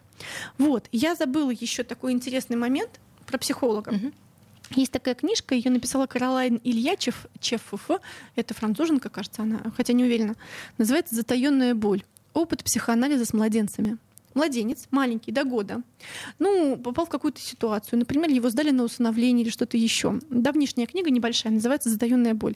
Вот, 0.57 0.87
я 0.91 1.15
забыла 1.15 1.51
еще 1.51 1.83
такой 1.83 2.11
интересный 2.11 2.57
момент 2.57 2.99
про 3.25 3.37
психолога. 3.37 3.89
Угу. 3.89 4.11
Есть 4.71 4.91
такая 4.91 5.13
книжка, 5.13 5.53
ее 5.53 5.69
написала 5.69 6.07
Каролайн 6.07 6.59
Ильячев, 6.63 7.27
Чефф, 7.39 7.73
это 8.35 8.53
француженка, 8.53 9.09
кажется, 9.09 9.43
она, 9.43 9.61
хотя 9.77 9.93
не 9.93 10.03
уверена. 10.03 10.35
Называется 10.77 11.15
«Затаенная 11.15 11.75
боль». 11.75 12.03
Опыт 12.35 12.65
психоанализа 12.65 13.23
с 13.23 13.31
младенцами 13.31 13.97
младенец, 14.35 14.87
маленький, 14.91 15.31
до 15.31 15.43
года, 15.43 15.81
ну, 16.37 16.77
попал 16.77 17.05
в 17.05 17.09
какую-то 17.09 17.41
ситуацию. 17.41 17.97
Например, 17.99 18.29
его 18.29 18.49
сдали 18.49 18.69
на 18.71 18.83
усыновление 18.83 19.43
или 19.43 19.49
что-то 19.49 19.77
еще. 19.77 20.19
Давнишняя 20.29 20.85
книга 20.85 21.09
небольшая, 21.09 21.53
называется 21.53 21.89
«Затаенная 21.89 22.33
боль». 22.35 22.55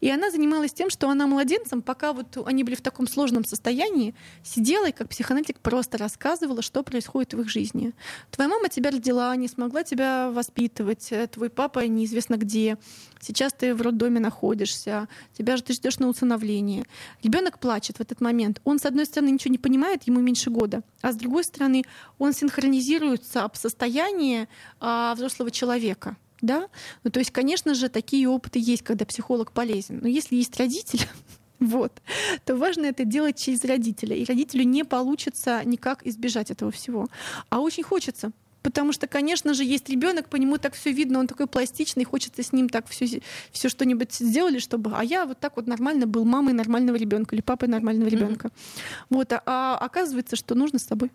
И 0.00 0.10
она 0.10 0.30
занималась 0.30 0.72
тем, 0.72 0.90
что 0.90 1.08
она 1.08 1.26
младенцам, 1.26 1.80
пока 1.82 2.12
вот 2.12 2.36
они 2.46 2.64
были 2.64 2.74
в 2.74 2.82
таком 2.82 3.06
сложном 3.06 3.44
состоянии, 3.44 4.14
сидела 4.42 4.88
и 4.88 4.92
как 4.92 5.08
психоаналитик 5.08 5.60
просто 5.60 5.96
рассказывала, 5.96 6.62
что 6.62 6.82
происходит 6.82 7.34
в 7.34 7.40
их 7.40 7.48
жизни. 7.48 7.92
Твоя 8.30 8.50
мама 8.50 8.68
тебя 8.68 8.90
родила, 8.90 9.34
не 9.36 9.48
смогла 9.48 9.84
тебя 9.84 10.30
воспитывать, 10.30 11.12
э, 11.12 11.26
твой 11.28 11.48
папа 11.48 11.86
неизвестно 11.86 12.36
где, 12.36 12.76
сейчас 13.20 13.52
ты 13.52 13.74
в 13.74 13.82
роддоме 13.82 14.20
находишься, 14.20 15.08
тебя 15.36 15.56
же 15.56 15.62
ты 15.62 15.72
ждешь 15.72 15.98
на 15.98 16.08
усыновление. 16.08 16.84
Ребенок 17.22 17.58
плачет 17.58 17.98
в 17.98 18.00
этот 18.00 18.20
момент. 18.20 18.60
Он, 18.64 18.78
с 18.78 18.84
одной 18.84 19.06
стороны, 19.06 19.30
ничего 19.30 19.52
не 19.52 19.58
понимает, 19.58 20.04
ему 20.04 20.20
меньше 20.20 20.50
года, 20.50 20.82
а 21.02 21.12
с 21.12 21.16
другой 21.20 21.44
стороны, 21.44 21.84
он 22.18 22.32
синхронизируется 22.32 23.44
об 23.44 23.56
состоянии 23.56 24.48
а, 24.80 25.14
взрослого 25.14 25.50
человека. 25.50 26.16
Да? 26.42 26.68
Ну, 27.04 27.10
то 27.10 27.20
есть, 27.20 27.30
конечно 27.30 27.74
же, 27.74 27.88
такие 27.88 28.28
опыты 28.28 28.58
есть, 28.58 28.82
когда 28.82 29.04
психолог 29.04 29.52
полезен. 29.52 30.00
Но 30.02 30.08
если 30.08 30.36
есть 30.36 30.56
родитель, 30.58 31.06
вот, 31.60 32.00
то 32.44 32.56
важно 32.56 32.86
это 32.86 33.04
делать 33.04 33.38
через 33.38 33.64
родителя. 33.64 34.16
И 34.16 34.24
родителю 34.24 34.64
не 34.64 34.84
получится 34.84 35.62
никак 35.64 36.06
избежать 36.06 36.50
этого 36.50 36.70
всего. 36.70 37.08
А 37.50 37.60
очень 37.60 37.82
хочется. 37.82 38.32
Потому 38.62 38.92
что, 38.92 39.06
конечно 39.06 39.54
же, 39.54 39.64
есть 39.64 39.88
ребенок, 39.88 40.28
по 40.28 40.36
нему 40.36 40.58
так 40.58 40.74
все 40.74 40.92
видно, 40.92 41.18
он 41.18 41.26
такой 41.26 41.46
пластичный, 41.46 42.04
хочется 42.04 42.42
с 42.42 42.52
ним 42.52 42.68
так 42.68 42.86
все, 42.88 43.20
все 43.52 43.68
что-нибудь 43.68 44.12
сделали, 44.12 44.58
чтобы. 44.58 44.92
А 44.94 45.02
я 45.02 45.24
вот 45.26 45.38
так 45.38 45.56
вот 45.56 45.66
нормально 45.66 46.06
был 46.06 46.24
мамой 46.24 46.52
нормального 46.52 46.96
ребенка 46.96 47.34
или 47.34 47.42
папой 47.42 47.68
нормального 47.68 48.08
ребенка. 48.08 48.48
Mm-hmm. 48.48 49.06
Вот, 49.10 49.32
а, 49.32 49.42
а 49.46 49.78
оказывается, 49.78 50.36
что 50.36 50.54
нужно 50.54 50.78
с 50.78 50.84
собой. 50.84 51.10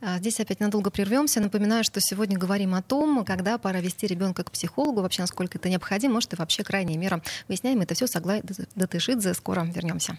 А, 0.00 0.18
здесь 0.18 0.40
опять 0.40 0.60
надолго 0.60 0.90
прервемся. 0.90 1.40
Напоминаю, 1.40 1.84
что 1.84 2.00
сегодня 2.00 2.38
говорим 2.38 2.74
о 2.74 2.82
том, 2.82 3.24
когда 3.24 3.58
пора 3.58 3.80
вести 3.80 4.06
ребенка 4.06 4.44
к 4.44 4.50
психологу, 4.50 5.02
вообще 5.02 5.22
насколько 5.22 5.58
это 5.58 5.68
необходимо, 5.68 6.14
может 6.14 6.32
и 6.32 6.36
вообще 6.36 6.62
крайняя 6.62 6.98
мера. 6.98 7.22
Выясняем 7.48 7.80
это 7.80 7.94
все 7.94 8.06
с 8.06 8.16
Аглай 8.16 8.42
Датышидзе. 8.74 9.34
Скоро 9.34 9.64
вернемся. 9.64 10.18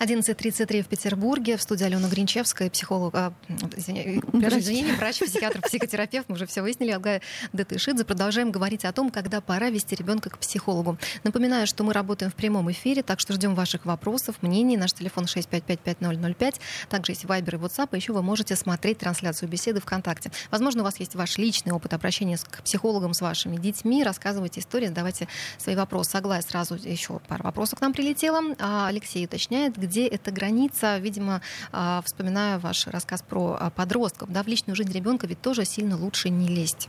11.33 0.00 0.82
в 0.82 0.86
Петербурге. 0.86 1.56
В 1.56 1.62
студии 1.62 1.84
Алена 1.84 2.08
Гринчевская, 2.08 2.70
психолог, 2.70 3.14
а, 3.14 3.32
извини, 3.76 4.20
врач. 4.32 4.54
извини, 4.54 4.92
врач, 4.98 5.18
психиатр, 5.18 5.60
психотерапевт. 5.60 6.28
Мы 6.28 6.36
уже 6.36 6.46
все 6.46 6.62
выяснили. 6.62 6.92
Алга 6.92 7.20
Датышидзе. 7.52 8.04
Продолжаем 8.04 8.52
говорить 8.52 8.84
о 8.84 8.92
том, 8.92 9.10
когда 9.10 9.40
пора 9.40 9.70
вести 9.70 9.96
ребенка 9.96 10.30
к 10.30 10.38
психологу. 10.38 10.98
Напоминаю, 11.24 11.66
что 11.66 11.82
мы 11.82 11.92
работаем 11.92 12.30
в 12.30 12.34
прямом 12.34 12.70
эфире, 12.70 13.02
так 13.02 13.18
что 13.18 13.32
ждем 13.32 13.54
ваших 13.54 13.86
вопросов, 13.86 14.36
мнений. 14.40 14.76
Наш 14.76 14.92
телефон 14.92 15.24
6555005. 15.24 16.54
Также 16.88 17.12
есть 17.12 17.24
Вайбер 17.24 17.56
и 17.56 17.58
WhatsApp. 17.58 17.88
И 17.92 17.96
еще 17.96 18.12
вы 18.12 18.22
можете 18.22 18.54
смотреть 18.54 18.98
трансляцию 18.98 19.48
беседы 19.48 19.80
ВКонтакте. 19.80 20.30
Возможно, 20.50 20.82
у 20.82 20.84
вас 20.84 21.00
есть 21.00 21.16
ваш 21.16 21.38
личный 21.38 21.72
опыт 21.72 21.92
обращения 21.92 22.38
к 22.38 22.62
психологам 22.62 23.14
с 23.14 23.20
вашими 23.20 23.56
детьми. 23.56 24.04
Рассказывайте 24.04 24.60
истории, 24.60 24.86
задавайте 24.86 25.26
свои 25.58 25.74
вопросы. 25.74 26.16
Аглая 26.16 26.42
сразу 26.42 26.76
еще 26.76 27.18
пару 27.26 27.42
вопросов 27.44 27.78
к 27.78 27.82
нам 27.82 27.92
прилетела. 27.92 28.40
А 28.60 28.86
Алексей 28.88 29.24
уточняет, 29.24 29.76
где 29.88 30.06
эта 30.06 30.30
граница, 30.30 30.98
видимо, 30.98 31.40
а, 31.72 32.02
вспоминая 32.04 32.58
ваш 32.58 32.86
рассказ 32.86 33.22
про 33.22 33.56
а, 33.58 33.70
подростков, 33.70 34.30
да, 34.30 34.42
в 34.42 34.46
личную 34.46 34.76
жизнь 34.76 34.92
ребенка 34.92 35.26
ведь 35.26 35.40
тоже 35.40 35.64
сильно 35.64 35.96
лучше 35.96 36.28
не 36.28 36.48
лезть. 36.48 36.88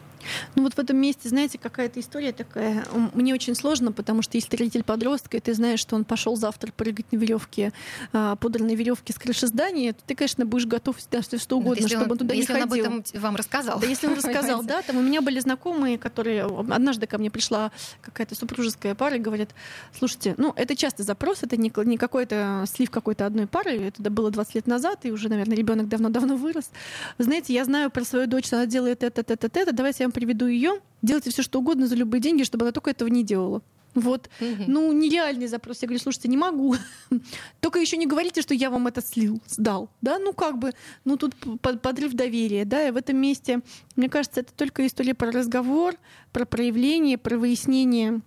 Ну 0.56 0.64
вот 0.64 0.74
в 0.74 0.80
этом 0.80 0.98
месте, 0.98 1.30
знаете, 1.30 1.58
какая-то 1.58 2.00
история 2.00 2.32
такая. 2.32 2.86
Мне 3.14 3.34
очень 3.34 3.56
сложно, 3.56 3.92
потому 3.92 4.22
что 4.22 4.38
если 4.38 4.56
родитель 4.56 4.84
подростка, 4.84 5.38
и 5.38 5.40
ты 5.40 5.54
знаешь, 5.54 5.80
что 5.80 5.96
он 5.96 6.06
пошел 6.06 6.36
завтра 6.36 6.72
прыгать 6.72 7.12
на 7.12 7.18
веревке, 7.18 7.72
а, 8.14 8.36
подранной 8.36 8.76
веревке 8.76 9.14
с 9.14 9.18
крыши 9.18 9.48
здания, 9.48 9.94
то 9.94 10.02
ты, 10.06 10.16
конечно, 10.16 10.46
будешь 10.46 10.66
готов 10.66 10.98
да, 11.12 11.22
все 11.22 11.38
что 11.38 11.58
угодно, 11.58 11.82
если 11.82 11.96
чтобы 11.96 12.06
он, 12.06 12.12
он 12.12 12.18
туда 12.20 12.34
если 12.34 12.54
не 12.54 12.62
он 12.62 12.70
ходил. 12.70 12.86
об 12.86 13.00
этом 13.00 13.22
вам 13.22 13.36
рассказал. 13.36 13.80
Да, 13.80 13.88
если 13.88 14.08
он 14.08 14.14
рассказал, 14.16 14.64
да, 14.64 14.82
там 14.82 14.98
у 14.98 15.02
меня 15.02 15.22
были 15.22 15.40
знакомые, 15.40 15.98
которые 15.98 16.44
однажды 16.46 17.08
ко 17.08 17.18
мне 17.18 17.32
пришла 17.32 17.72
какая-то 18.02 18.36
супружеская 18.36 18.96
пара 18.96 19.16
и 19.16 19.20
говорят, 19.20 19.50
слушайте, 19.98 20.36
ну 20.38 20.54
это 20.56 20.76
часто 20.76 21.04
запрос, 21.04 21.44
это 21.44 21.58
не, 21.58 21.72
не 21.86 21.98
какой-то 21.98 22.66
слив 22.68 22.89
какой-то 22.90 23.26
одной 23.26 23.48
пары, 23.48 23.72
это 23.80 24.10
было 24.10 24.32
20 24.32 24.56
лет 24.56 24.68
назад, 24.68 25.06
и 25.06 25.12
уже, 25.12 25.30
наверное, 25.30 25.56
ребенок 25.56 25.88
давно-давно 25.88 26.36
вырос. 26.36 26.70
Вы 27.18 27.24
знаете, 27.26 27.54
я 27.54 27.66
знаю 27.66 27.90
про 27.92 28.04
свою 28.04 28.28
дочь, 28.28 28.52
она 28.52 28.66
делает 28.66 29.04
это, 29.04 29.22
это, 29.22 29.34
это, 29.34 29.60
это, 29.60 29.72
давайте 29.74 30.04
я 30.04 30.08
вам 30.08 30.12
приведу 30.12 30.48
ее, 30.48 30.80
делайте 31.02 31.30
все 31.32 31.42
что 31.42 31.60
угодно 31.60 31.88
за 31.88 31.96
любые 31.96 32.22
деньги, 32.22 32.44
чтобы 32.44 32.66
она 32.66 32.72
только 32.72 32.92
этого 32.92 33.10
не 33.10 33.24
делала. 33.24 33.62
Вот, 33.96 34.30
Мгм. 34.40 34.66
ну, 34.68 34.92
нереальный 34.92 35.48
запрос. 35.48 35.82
Я 35.82 35.88
говорю, 35.88 36.00
слушайте, 36.02 36.28
не 36.28 36.38
могу. 36.38 36.76
Только 37.60 37.80
еще 37.80 37.98
не 37.98 38.06
говорите, 38.06 38.44
что 38.44 38.54
я 38.54 38.70
вам 38.70 38.86
это 38.86 39.02
слил, 39.02 39.42
сдал. 39.48 39.90
Да, 40.02 40.20
ну 40.20 40.32
как 40.32 40.60
бы, 40.60 40.74
ну 41.06 41.18
тут 41.18 41.34
подрыв 41.82 42.14
доверия, 42.14 42.66
да, 42.66 42.88
и 42.88 42.92
в 42.92 42.98
этом 42.98 43.18
месте, 43.18 43.62
мне 43.96 44.08
кажется, 44.08 44.42
это 44.42 44.54
только 44.54 44.86
история 44.86 45.16
про 45.16 45.32
разговор, 45.32 45.96
про 46.32 46.46
проявление, 46.46 47.18
про 47.18 47.38
выяснение 47.40 48.22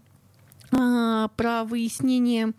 про 0.72 1.64
выяснение 1.64 2.54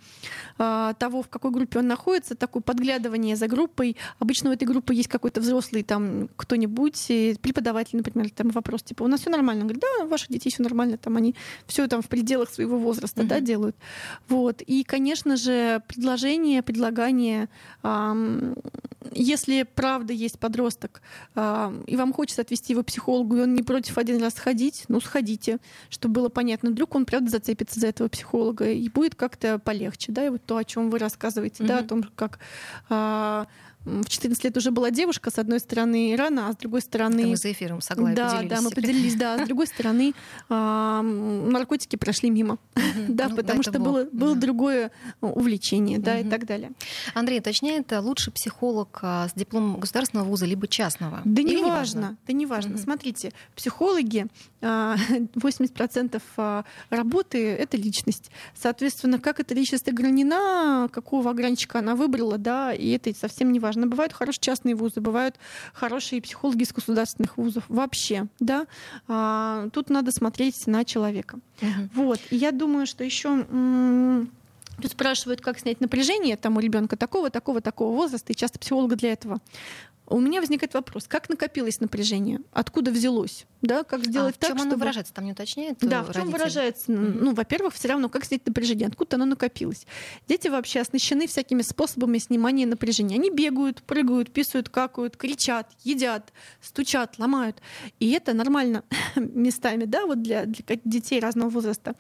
а, 0.60 0.94
того, 0.94 1.24
в 1.24 1.30
какой 1.30 1.50
группе 1.52 1.80
он 1.80 1.88
находится, 1.88 2.36
такое 2.36 2.62
подглядывание 2.62 3.36
за 3.36 3.48
группой. 3.48 3.98
Обычно 4.20 4.52
у 4.52 4.54
этой 4.54 4.66
группы 4.66 4.94
есть 4.94 5.10
какой-то 5.10 5.42
взрослый 5.42 5.82
там 5.82 6.30
кто-нибудь, 6.36 7.08
преподаватель, 7.42 7.98
например, 7.98 8.30
там 8.30 8.52
вопрос 8.52 8.84
типа, 8.84 9.04
у 9.04 9.08
нас 9.08 9.22
все 9.22 9.32
нормально? 9.32 9.62
Он 9.64 9.68
говорит, 9.68 9.82
да, 9.82 10.06
у 10.06 10.08
ваших 10.08 10.30
детей 10.30 10.52
все 10.52 10.62
нормально, 10.62 10.98
там 10.98 11.18
они 11.18 11.34
все 11.66 11.88
там 11.88 12.02
в 12.04 12.08
пределах 12.08 12.50
своего 12.50 12.78
возраста, 12.78 13.24
да, 13.24 13.38
Мгм. 13.38 13.46
делают. 13.46 13.76
Вот. 14.30 14.62
И, 14.62 14.84
конечно 14.84 15.36
же, 15.36 15.82
предложение, 15.88 16.62
предлагание, 16.62 17.50
если 19.12 19.64
правда 19.64 20.14
есть 20.14 20.40
подросток, 20.40 21.02
и 21.36 21.96
вам 21.96 22.14
хочется 22.14 22.42
отвести 22.42 22.74
его 22.74 22.84
к 22.84 22.88
психологу, 22.88 23.38
и 23.38 23.42
он 23.42 23.54
не 23.54 23.64
против 23.64 23.98
один 23.98 24.22
раз 24.22 24.36
сходить, 24.36 24.86
ну, 24.88 25.02
сходите, 25.02 25.58
чтобы 25.90 26.14
было 26.14 26.30
понятно. 26.30 26.70
Вдруг 26.70 26.96
он, 26.96 27.06
правда, 27.06 27.30
зацепится 27.30 27.80
за 27.80 27.88
этого 27.88 28.03
психолога, 28.10 28.70
и 28.70 28.90
будет 28.90 29.16
как-то 29.16 29.60
полегче, 29.60 30.12
да, 30.12 30.26
и 30.26 30.30
вот 30.30 30.44
то, 30.46 30.58
о 30.58 30.64
чем 30.64 30.90
вы 30.90 31.00
рассказываете, 31.00 31.64
да, 31.64 31.80
о 31.80 31.84
том, 31.84 32.04
как 32.16 32.40
а, 32.90 33.48
в 33.86 34.08
14 34.08 34.44
лет 34.44 34.58
уже 34.58 34.72
была 34.72 34.92
девушка, 34.92 35.30
с 35.30 35.38
одной 35.38 35.60
стороны, 35.60 36.16
рано, 36.18 36.48
а 36.48 36.54
с 36.54 36.58
другой 36.58 36.80
Это 36.80 36.88
стороны... 36.88 37.26
мы 37.28 37.36
за 37.36 37.52
эфиром 37.52 37.82
с 37.82 37.92
Аглаей 37.92 38.16
да, 38.16 38.30
поделились 38.30 38.50
да, 38.50 38.62
мы 38.62 38.70
поделились, 38.72 39.16
да. 39.16 39.34
А 39.34 39.44
С 39.44 39.48
другой 39.48 39.68
стороны, 39.68 40.14
а, 40.50 41.02
наркотики 41.02 41.96
прошли 41.96 42.30
мимо, 42.30 42.58
да, 43.08 43.28
Ну, 43.30 43.36
потому 43.36 43.62
это 43.62 43.72
что 43.72 43.80
был- 43.80 44.08
было, 44.12 44.36
другое 44.36 44.92
э, 45.22 45.26
увлечение, 45.26 46.00
да, 46.00 46.20
и 46.20 46.24
так 46.24 46.46
далее. 46.46 46.72
Андрей 47.14 47.40
уточняет, 47.40 47.92
а 47.92 48.00
лучше 48.00 48.32
психолог 48.32 49.00
а, 49.02 49.28
с 49.28 49.34
дипломом 49.34 49.80
государственного 49.80 50.28
вуза 50.28 50.46
либо 50.46 50.68
частного? 50.68 51.22
Да 51.26 51.44
не 51.44 51.58
важно, 51.58 52.18
да 52.28 52.34
не 52.34 52.46
важно. 52.46 52.78
Смотрите, 52.78 53.34
психологи, 53.56 54.28
а, 54.62 54.96
80% 55.36 56.22
а, 56.38 56.64
работы— 56.90 57.38
это 57.52 57.76
личность. 57.78 58.32
Соответственно, 58.56 59.20
как 59.20 59.40
эта 59.40 59.54
личность 59.54 59.88
огранена, 59.90 60.90
какого 60.92 61.32
ограничка 61.32 61.80
она 61.80 61.96
выбрала, 61.96 62.38
да, 62.38 62.74
и 62.74 62.92
это 62.92 63.14
совсем 63.18 63.52
не 63.52 63.60
важно. 63.60 63.73
Бывают 63.82 64.14
хорошие 64.14 64.42
частные 64.42 64.76
вузы, 64.76 65.02
бывают 65.02 65.36
хорошие 65.74 66.22
психологи 66.22 66.64
из 66.64 66.74
государственных 66.74 67.38
вузов. 67.38 67.64
Вообще, 67.68 68.28
да. 68.40 68.68
А, 69.08 69.70
Тут 69.74 69.90
надо 69.90 70.12
смотреть 70.12 70.68
на 70.68 70.86
человека. 70.86 71.40
Мгм. 71.62 71.90
Вот. 71.96 72.20
И 72.30 72.36
я 72.36 72.52
думаю, 72.52 72.86
что 72.86 73.04
еще 73.04 73.46
Тут 74.82 74.92
спрашивают, 74.92 75.42
как 75.42 75.60
снять 75.60 75.82
напряжение 75.82 76.36
там 76.36 76.58
у 76.58 76.60
ребенка 76.60 76.98
такого, 76.98 77.30
такого, 77.30 77.62
такого 77.62 77.96
возраста, 77.96 78.34
и 78.34 78.36
часто 78.36 78.58
психолога 78.58 78.96
для 78.96 79.14
этого. 79.14 79.40
У 80.08 80.20
меня 80.20 80.42
возникает 80.42 80.74
вопрос, 80.74 81.06
как 81.08 81.30
накопилось 81.30 81.80
напряжение, 81.80 82.42
откуда 82.52 82.92
взялось, 82.92 83.46
да, 83.64 83.86
как 83.86 84.06
сделать 84.06 84.36
а 84.36 84.38
в 84.38 84.40
так, 84.40 84.50
чем 84.50 84.58
оно 84.58 84.70
чтобы 84.72 84.80
выражается? 84.82 85.14
Там 85.14 85.24
не 85.24 85.32
уточняет 85.32 85.78
да, 85.80 86.02
э, 86.02 86.04
в 86.04 86.14
чем 86.14 86.30
выражается? 86.30 86.92
Ну, 86.92 87.34
во-первых, 87.34 87.74
все 87.74 87.88
равно, 87.88 88.10
как 88.10 88.26
снять 88.26 88.46
напряжение, 88.46 88.88
откуда 88.88 89.16
оно 89.16 89.24
накопилось. 89.24 89.88
Дети 90.28 90.50
вообще 90.50 90.82
оснащены 90.82 91.26
всякими 91.28 91.62
способами 91.62 92.18
снимания 92.18 92.66
напряжения. 92.66 93.16
Они 93.16 93.30
бегают, 93.30 93.82
прыгают, 93.84 94.34
писают, 94.34 94.68
какают, 94.68 95.16
кричат, 95.16 95.72
едят, 95.86 96.34
стучат, 96.60 97.18
ломают. 97.18 97.62
И 98.02 98.12
это 98.12 98.34
нормально 98.34 98.84
местами, 99.16 99.86
да, 99.86 100.06
вот 100.06 100.22
для, 100.22 100.46
для 100.46 100.64
детей 100.84 101.22
разного 101.22 101.50
возраста. 101.50 101.94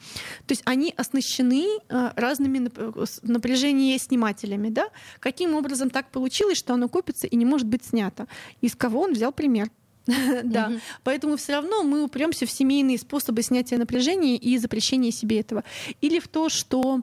То 0.45 0.51
есть 0.51 0.63
они 0.65 0.93
оснащены 0.97 1.65
э, 1.87 2.11
разными 2.17 2.57
нап- 2.57 3.05
с- 3.05 3.21
напряжение-снимателями, 3.23 4.67
да. 4.67 4.89
Каким 5.21 5.55
образом 5.55 5.89
так 5.89 6.11
получилось, 6.11 6.57
что 6.57 6.73
оно 6.73 6.89
копится 6.89 7.25
и 7.25 7.37
не 7.37 7.45
может 7.45 7.67
быть 7.67 7.85
снято? 7.93 8.27
Из 8.61 8.75
кого 8.75 9.01
он 9.01 9.13
взял 9.13 9.31
пример? 9.31 9.69
Да. 10.43 10.71
Поэтому 11.03 11.37
все 11.37 11.53
равно 11.53 11.83
мы 11.83 12.03
упремся 12.03 12.45
в 12.45 12.51
семейные 12.51 12.97
способы 12.97 13.41
снятия 13.41 13.77
напряжения 13.77 14.35
и 14.35 14.57
запрещения 14.57 15.11
себе 15.11 15.39
этого. 15.39 15.63
Или 16.01 16.19
в 16.19 16.27
то, 16.27 16.49
что 16.49 17.01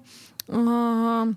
а, 0.48 1.29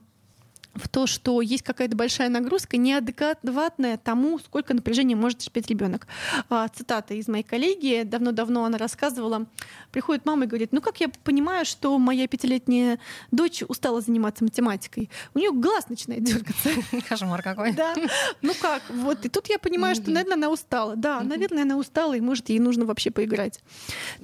в 0.76 0.88
то, 0.90 1.06
что 1.06 1.42
есть 1.42 1.64
какая-то 1.64 1.96
большая 1.96 2.30
нагрузка, 2.30 2.78
неадекватная 2.78 3.98
тому, 3.98 4.40
сколько 4.40 4.74
напряжения 4.74 5.16
может 5.16 5.40
терпеть 5.40 5.68
ребенок. 5.70 6.08
А, 6.50 6.68
цитата 6.68 7.14
из 7.14 7.28
моей 7.28 7.44
коллеги. 7.44 8.02
Давно-давно 8.04 8.66
она 8.66 8.78
рассказывала. 8.78 9.46
Приходит 9.92 10.26
мама 10.26 10.46
и 10.46 10.48
говорит, 10.48 10.72
ну 10.72 10.82
как 10.82 11.00
я 11.00 11.10
понимаю, 11.24 11.66
что 11.66 11.98
моя 12.00 12.28
пятилетняя 12.28 13.00
дочь 13.32 13.64
устала 13.68 14.02
заниматься 14.02 14.44
математикой? 14.44 15.10
У 15.34 15.40
нее 15.40 15.52
глаз 15.52 15.90
начинает 15.90 16.24
дергаться. 16.24 16.70
Кошмар 17.08 17.44
какой. 17.44 17.74
Да. 17.74 17.94
Ну 18.42 18.54
как? 18.60 18.82
Вот. 18.90 19.26
И 19.26 19.30
тут 19.30 19.48
я 19.48 19.60
понимаю, 19.60 19.96
что, 19.96 20.10
наверное, 20.10 20.38
она 20.38 20.50
устала. 20.50 20.96
Да, 20.96 21.22
наверное, 21.22 21.64
она 21.64 21.78
устала, 21.78 22.16
и, 22.16 22.22
может, 22.22 22.50
ей 22.50 22.60
нужно 22.60 22.86
вообще 22.86 23.12
поиграть. 23.12 23.60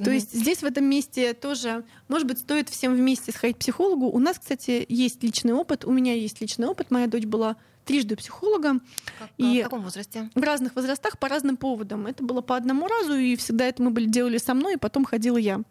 То 0.04 0.10
есть 0.10 0.34
здесь, 0.34 0.60
в 0.60 0.66
этом 0.66 0.86
месте 0.86 1.34
тоже, 1.34 1.84
может 2.08 2.28
быть, 2.28 2.40
стоит 2.40 2.70
всем 2.70 2.96
вместе 2.96 3.32
сходить 3.32 3.58
к 3.58 3.60
психологу. 3.60 4.08
У 4.08 4.20
нас, 4.20 4.40
кстати, 4.40 4.86
есть 4.90 5.24
личный 5.24 5.54
опыт. 5.54 5.86
У 5.86 5.92
меня 5.92 6.14
есть 6.14 6.39
личный 6.42 6.68
опыт. 6.68 6.92
Моя 6.92 7.08
дочь 7.08 7.26
была 7.26 7.56
трижды 7.86 8.14
у 8.14 8.18
психолога 8.18 8.80
Как- 9.18 9.30
И- 9.38 9.62
В 9.62 9.64
каком 9.64 9.82
возрасте? 9.82 10.30
в 10.36 10.40
разных 10.44 10.76
возрастах 10.76 11.18
по 11.18 11.28
разным 11.28 11.58
поводам. 11.58 12.06
Это 12.06 12.24
было 12.24 12.42
по 12.42 12.56
одному 12.56 12.88
разу, 12.88 13.16
и 13.16 13.36
всегда 13.36 13.66
это 13.66 13.82
мы 13.82 13.90
были, 13.90 14.06
делали 14.06 14.38
со 14.38 14.54
мной, 14.54 14.76
и 14.76 14.78
потом 14.78 15.06
ходила 15.06 15.38
я. 15.38 15.62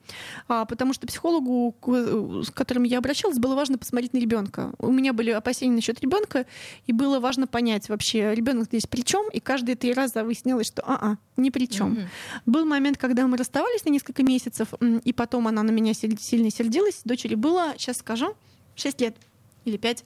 А, 0.48 0.64
потому 0.64 0.92
что 0.94 1.06
психологу, 1.06 1.70
к- 1.80 2.42
с 2.44 2.50
которым 2.50 2.82
я 2.82 2.98
обращалась, 2.98 3.38
было 3.38 3.54
важно 3.54 3.78
посмотреть 3.78 4.14
на 4.14 4.18
ребенка. 4.18 4.72
У 4.78 4.90
меня 4.90 5.12
были 5.12 5.30
опасения 5.30 5.74
насчет 5.76 6.00
ребенка, 6.00 6.44
и 6.86 6.92
было 6.92 7.20
важно 7.20 7.46
понять 7.46 7.88
вообще, 7.88 8.34
ребенок 8.34 8.64
здесь 8.64 8.86
при 8.88 9.02
чем, 9.02 9.28
и 9.30 9.38
каждые 9.38 9.76
три 9.76 9.92
раза 9.92 10.24
выяснилось, 10.24 10.66
что 10.66 10.82
а-а, 10.84 11.18
ни 11.36 11.50
при 11.50 11.68
чем. 11.68 11.90
Мгм. 11.92 12.08
Был 12.46 12.64
момент, 12.64 12.98
когда 12.98 13.28
мы 13.28 13.36
расставались 13.36 13.84
на 13.84 13.90
несколько 13.90 14.24
месяцев, 14.24 14.70
и 15.04 15.12
потом 15.12 15.46
она 15.46 15.62
на 15.62 15.70
меня 15.70 15.92
силь- 15.94 16.18
сильно 16.18 16.50
сердилась. 16.50 17.02
Дочери 17.04 17.36
было, 17.36 17.74
сейчас 17.78 17.98
скажу, 17.98 18.34
6 18.74 19.00
лет 19.00 19.14
или 19.64 19.76
5. 19.76 20.04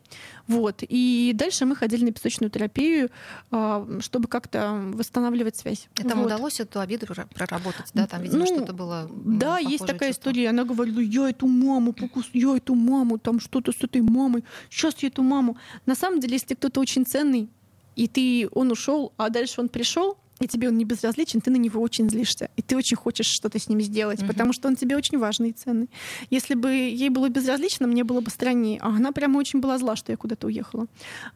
Вот. 0.49 0.83
И 0.89 1.33
дальше 1.35 1.65
мы 1.67 1.77
ходили 1.77 2.05
на 2.05 2.13
песочную 2.13 2.51
терапию, 2.51 3.11
а, 3.51 3.87
чтобы 4.01 4.29
как-то 4.29 4.81
восстанавливать 4.93 5.57
связь. 5.57 5.89
Этому 5.99 6.23
Вот. 6.23 6.33
удалось 6.33 6.61
эту 6.61 6.81
обиду 6.81 7.07
проработать, 7.35 7.87
да? 7.95 8.07
Там, 8.07 8.23
видимо, 8.23 8.41
Ну, 8.41 8.47
что-то 8.47 8.73
было 8.73 9.09
Да, 9.25 9.59
есть 9.59 9.87
такая 9.87 10.11
чувство. 10.11 10.31
история. 10.31 10.51
Она 10.51 10.65
говорила, 10.65 11.01
я 11.01 11.31
эту 11.31 11.47
маму 11.47 11.93
покус, 11.93 12.27
я 12.33 12.57
эту 12.57 12.75
маму, 12.75 13.19
там 13.19 13.41
что-то 13.41 13.73
с 13.73 13.83
этой 13.83 14.03
мамой, 14.03 14.45
сейчас 14.71 14.95
я 15.03 15.09
эту 15.09 15.23
маму. 15.23 15.57
На 15.87 15.95
самом 15.95 16.21
деле, 16.21 16.35
если 16.35 16.55
кто-то 16.55 16.81
очень 16.81 17.07
ценный, 17.07 17.49
и 17.95 18.09
ты, 18.09 18.49
он 18.53 18.71
ушел, 18.73 19.13
а 19.17 19.29
дальше 19.29 19.61
он 19.61 19.69
пришел, 19.69 20.17
и 20.41 20.49
тебе 20.49 20.69
он 20.69 20.77
не 20.77 20.85
безразличен, 20.85 21.41
ты 21.41 21.51
на 21.51 21.57
него 21.57 21.81
очень 21.81 22.11
злишься. 22.11 22.51
И 22.57 22.63
ты 22.63 22.77
очень 22.77 22.97
хочешь 22.97 23.27
что-то 23.27 23.59
с 23.59 23.69
ним 23.69 23.81
сделать, 23.81 24.21
Мгм. 24.21 24.29
потому 24.29 24.53
что 24.53 24.69
он 24.69 24.77
тебе 24.77 24.97
очень 24.97 25.19
важный 25.19 25.51
и 25.51 25.53
ценный. 25.53 25.89
Если 26.31 26.55
бы 26.55 26.71
ей 26.71 27.11
было 27.11 27.29
безразлично, 27.29 27.87
мне 27.87 28.03
было 28.03 28.21
бы 28.21 28.31
страннее. 28.31 28.79
А 28.81 28.89
она 28.89 29.13
прямо 29.13 29.39
очень 29.39 29.61
была 29.61 29.79
зла, 29.79 29.95
что 29.95 30.11
я 30.13 30.17
куда-то 30.17 30.47
уехала. 30.49 30.87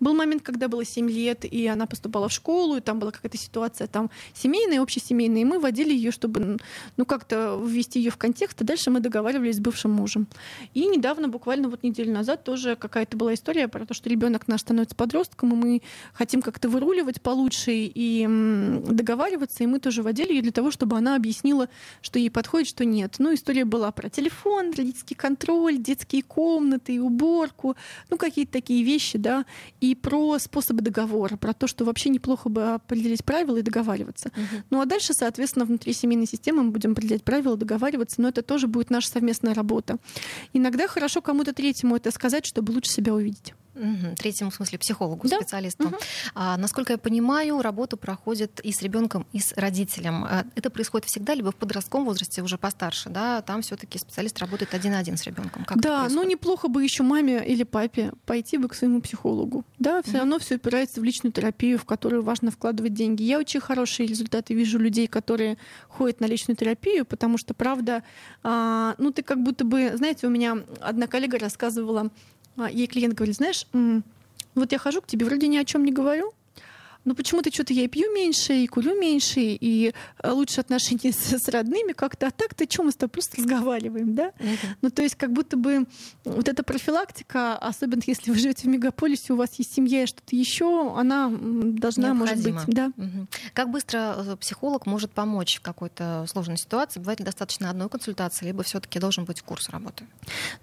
Был 0.01 0.15
момент, 0.15 0.43
когда 0.43 0.67
было 0.69 0.85
7 0.85 1.09
лет, 1.09 1.45
и 1.45 1.67
она 1.67 1.87
поступала 1.87 2.29
в 2.29 2.33
школу, 2.33 2.77
и 2.77 2.81
там 2.81 2.99
была 2.99 3.13
какая-то 3.13 3.39
ситуация 3.39 3.87
там 3.87 4.11
семейная, 4.35 4.81
общесемейная, 4.83 5.43
и 5.43 5.45
мы 5.45 5.59
водили 5.61 5.93
ее, 5.93 6.11
чтобы 6.11 6.59
ну, 6.97 7.05
как-то 7.05 7.63
ввести 7.65 8.01
ее 8.01 8.11
в 8.11 8.17
контекст, 8.17 8.61
а 8.63 8.65
дальше 8.65 8.91
мы 8.91 9.01
договаривались 9.01 9.57
с 9.57 9.61
бывшим 9.61 9.93
мужем. 9.93 10.27
И 10.75 10.87
недавно, 10.87 11.29
буквально 11.29 11.69
вот 11.69 11.83
неделю 11.83 12.13
назад, 12.13 12.45
тоже 12.45 12.77
какая-то 12.77 13.17
была 13.17 13.35
история 13.35 13.69
про 13.69 13.87
то, 13.87 13.95
что 13.95 14.09
ребенок 14.09 14.49
наш 14.49 14.63
становится 14.63 14.97
подростком, 14.97 15.53
и 15.53 15.57
мы 15.57 15.83
хотим 16.13 16.43
как-то 16.43 16.69
выруливать 16.69 17.21
получше, 17.21 17.73
и 17.73 18.27
договариваться, 18.97 19.63
и 19.63 19.67
мы 19.67 19.79
тоже 19.79 20.03
водили 20.03 20.33
ее 20.33 20.43
для 20.43 20.53
того, 20.53 20.71
чтобы 20.71 20.97
она 20.97 21.17
объяснила, 21.17 21.69
что 22.03 22.19
ей 22.19 22.31
подходит, 22.31 22.69
что 22.69 22.85
нет. 22.85 23.17
Ну, 23.19 23.35
история 23.35 23.65
была 23.65 23.93
про 23.93 24.09
телефон, 24.09 24.73
родительский 24.77 25.17
контроль, 25.17 25.79
детские 25.79 26.23
комнаты, 26.23 27.01
уборку, 27.01 27.77
ну, 28.11 28.17
какие-то 28.17 28.53
такие 28.53 28.83
вещи, 28.83 29.19
да, 29.19 29.45
и 29.81 29.95
про 29.95 30.39
способы 30.39 30.83
договора, 30.83 31.37
про 31.37 31.53
то, 31.53 31.67
что 31.67 31.85
вообще 31.85 32.09
неплохо 32.09 32.49
бы 32.49 32.75
определить 32.75 33.25
правила 33.25 33.59
и 33.59 33.63
договариваться. 33.63 34.29
Угу. 34.29 34.63
Ну, 34.71 34.81
а 34.81 34.87
дальше, 34.87 35.13
соответственно, 35.15 35.65
внутри 35.65 35.93
семейной 35.93 36.27
системы 36.27 36.63
мы 36.63 36.71
будем 36.71 36.93
определять 36.93 37.25
правила, 37.25 37.57
договариваться, 37.57 38.21
но 38.21 38.29
это 38.29 38.43
тоже 38.43 38.67
будет 38.67 38.91
наша 38.91 39.09
совместная 39.09 39.55
работа. 39.55 39.99
Иногда 40.53 40.87
хорошо 40.89 41.21
кому-то 41.21 41.53
третьему 41.53 41.97
это 41.97 42.11
сказать, 42.11 42.47
чтобы 42.47 42.73
лучше 42.73 42.91
себя 42.91 43.15
увидеть. 43.15 43.55
Угу, 43.77 44.17
третьему, 44.17 44.51
в 44.51 44.55
смысле, 44.55 44.79
психологу, 44.79 45.29
да? 45.29 45.37
специалисту. 45.37 45.89
Угу. 45.89 45.97
А, 46.35 46.57
насколько 46.57 46.95
я 46.95 46.99
понимаю, 46.99 47.61
работу 47.61 47.97
проходит 47.97 48.61
и 48.61 48.73
с 48.73 48.83
ребенком, 48.83 49.27
и 49.33 49.39
с 49.39 49.53
родителем. 49.55 50.25
А, 50.25 50.45
это 50.55 50.71
происходит 50.71 51.07
всегда, 51.07 51.35
либо 51.35 51.53
в 51.53 51.57
подростковом 51.57 52.07
возрасте, 52.07 52.43
уже 52.43 52.57
постарше, 52.59 53.11
да, 53.11 53.43
там 53.43 53.63
все-таки 53.63 53.99
специалист 53.99 54.39
работает 54.39 54.75
один 54.75 54.93
на 54.93 54.99
один 54.99 55.17
с 55.17 55.25
ребенком. 55.25 55.65
Как 55.65 55.79
да, 55.79 56.09
ну 56.09 56.23
неплохо 56.23 56.69
бы 56.69 56.83
еще 56.83 57.03
маме 57.03 57.45
или 57.47 57.65
папе 57.65 58.13
пойти 58.25 58.57
бы 58.57 58.69
к 58.69 58.75
своему 58.75 59.01
психологу. 59.01 59.65
Да, 59.79 60.03
все 60.03 60.13
угу. 60.13 60.19
равно 60.21 60.39
все 60.39 60.55
опирается 60.55 61.01
в 61.01 61.05
личную 61.05 61.33
терапию, 61.33 61.79
в 61.79 61.85
которую 61.85 62.23
важно 62.23 62.51
вкладывать 62.51 62.95
деньги. 62.95 63.23
Я 63.23 63.39
очень 63.39 63.61
хорошие 63.61 64.07
результаты 64.07 64.55
вижу 64.55 64.79
людей, 64.79 65.07
которые 65.07 65.59
ходят 65.89 66.21
на 66.21 66.27
личную 66.27 66.57
терапию, 66.57 67.05
потому 67.05 67.37
что, 67.37 67.53
правда, 67.53 68.03
а, 68.43 68.95
ну 68.99 69.13
ты 69.13 69.23
как 69.23 69.43
будто 69.43 69.65
бы, 69.65 69.93
знаете, 69.97 70.27
у 70.27 70.31
меня 70.31 70.59
одна 70.81 71.07
коллега 71.07 71.39
рассказывала 71.39 72.11
ей 72.71 72.87
клиент 72.87 73.15
говорит, 73.15 73.37
знаешь, 73.37 73.67
вот 74.55 74.73
я 74.73 74.79
хожу 74.79 75.03
к 75.03 75.07
тебе, 75.07 75.27
вроде 75.27 75.49
ни 75.49 75.57
о 75.57 75.65
чем 75.65 75.85
не 75.85 75.93
говорю, 75.93 76.33
но 77.07 77.15
почему-то 77.15 77.53
что-то 77.53 77.73
я 77.73 77.85
и 77.85 77.89
пью 77.89 78.13
меньше, 78.13 78.53
и 78.53 78.67
курю 78.67 78.99
меньше, 79.01 79.41
и 79.41 79.95
э, 80.23 80.31
лучше 80.31 80.61
отношения 80.61 81.13
с, 81.13 81.33
с 81.33 81.49
родными 81.49 81.93
как-то. 81.93 82.27
А 82.27 82.31
так-то 82.31 82.67
что 82.69 82.83
мы 82.83 82.91
с 82.91 82.97
тобой 82.97 83.11
просто 83.11 83.39
разговариваем, 83.39 84.15
да? 84.15 84.33
Uh-huh. 84.39 84.57
Ну, 84.83 84.91
то 84.91 85.03
есть 85.03 85.15
как 85.15 85.33
будто 85.33 85.57
бы 85.57 85.87
вот 86.25 86.49
эта 86.49 86.65
профилактика, 86.65 87.57
особенно 87.57 88.03
если 88.07 88.33
вы 88.33 88.39
живете 88.39 88.63
в 88.65 88.67
мегаполисе, 88.67 89.33
у 89.33 89.37
вас 89.37 89.55
есть 89.59 89.73
семья 89.73 90.03
и 90.03 90.07
что-то 90.07 90.35
еще, 90.35 90.93
она 90.97 91.31
должна, 91.31 92.13
может 92.13 92.43
быть, 92.43 92.67
да. 92.67 92.93
Uh-huh. 92.97 93.27
Как 93.55 93.71
быстро 93.71 94.17
э, 94.19 94.37
психолог 94.37 94.85
может 94.87 95.13
помочь 95.13 95.59
в 95.59 95.63
какой-то 95.63 96.27
сложной 96.29 96.59
ситуации? 96.59 96.99
Бывает 96.99 97.21
ли 97.21 97.25
достаточно 97.25 97.71
одной 97.71 97.89
консультации, 97.89 98.47
либо 98.47 98.65
все-таки 98.65 98.99
должен 98.99 99.25
быть 99.25 99.43
курс 99.43 99.69
работы? 99.69 100.05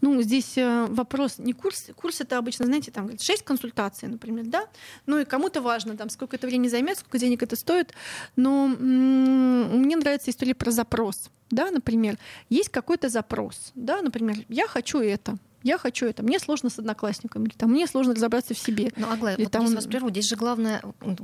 Ну, 0.01 0.21
здесь 0.21 0.57
э, 0.57 0.87
вопрос 0.89 1.37
не 1.37 1.53
курс. 1.53 1.87
Курс 1.95 2.19
это 2.19 2.37
обычно, 2.37 2.65
знаете, 2.65 2.91
там 2.91 3.17
6 3.17 3.43
консультаций, 3.43 4.09
например, 4.09 4.45
да? 4.45 4.65
Ну 5.05 5.19
и 5.19 5.25
кому-то 5.25 5.61
важно, 5.61 5.95
там, 5.95 6.09
сколько 6.09 6.32
сколько 6.33 6.35
это 6.35 6.47
времени 6.47 6.67
займет, 6.67 6.97
сколько 6.97 7.19
денег 7.19 7.43
это 7.43 7.55
стоит. 7.55 7.93
Но 8.35 8.67
мне 8.67 9.95
нравится 9.95 10.31
история 10.31 10.55
про 10.55 10.71
запрос. 10.71 11.29
Да, 11.51 11.69
например, 11.69 12.17
есть 12.49 12.69
какой-то 12.69 13.09
запрос, 13.09 13.71
да, 13.75 14.01
например, 14.01 14.37
я 14.49 14.67
хочу 14.67 14.99
это, 14.99 15.37
я 15.63 15.77
хочу 15.77 16.05
это, 16.05 16.23
мне 16.23 16.39
сложно 16.39 16.69
с 16.69 16.77
одноклассниками, 16.77 17.45
или 17.45 17.53
там, 17.53 17.71
мне 17.71 17.87
сложно 17.87 18.13
разобраться 18.13 18.53
в 18.53 18.57
себе. 18.57 18.91
Ну, 18.95 19.09
Аглая, 19.11 19.37
вот 19.37 19.51
там... 19.51 19.65
здесь 19.65 19.75
вас 19.75 19.85
прерву, 19.85 20.09
здесь 20.09 20.27
же 20.27 20.35
главное, 20.35 20.81
ну, 21.01 21.17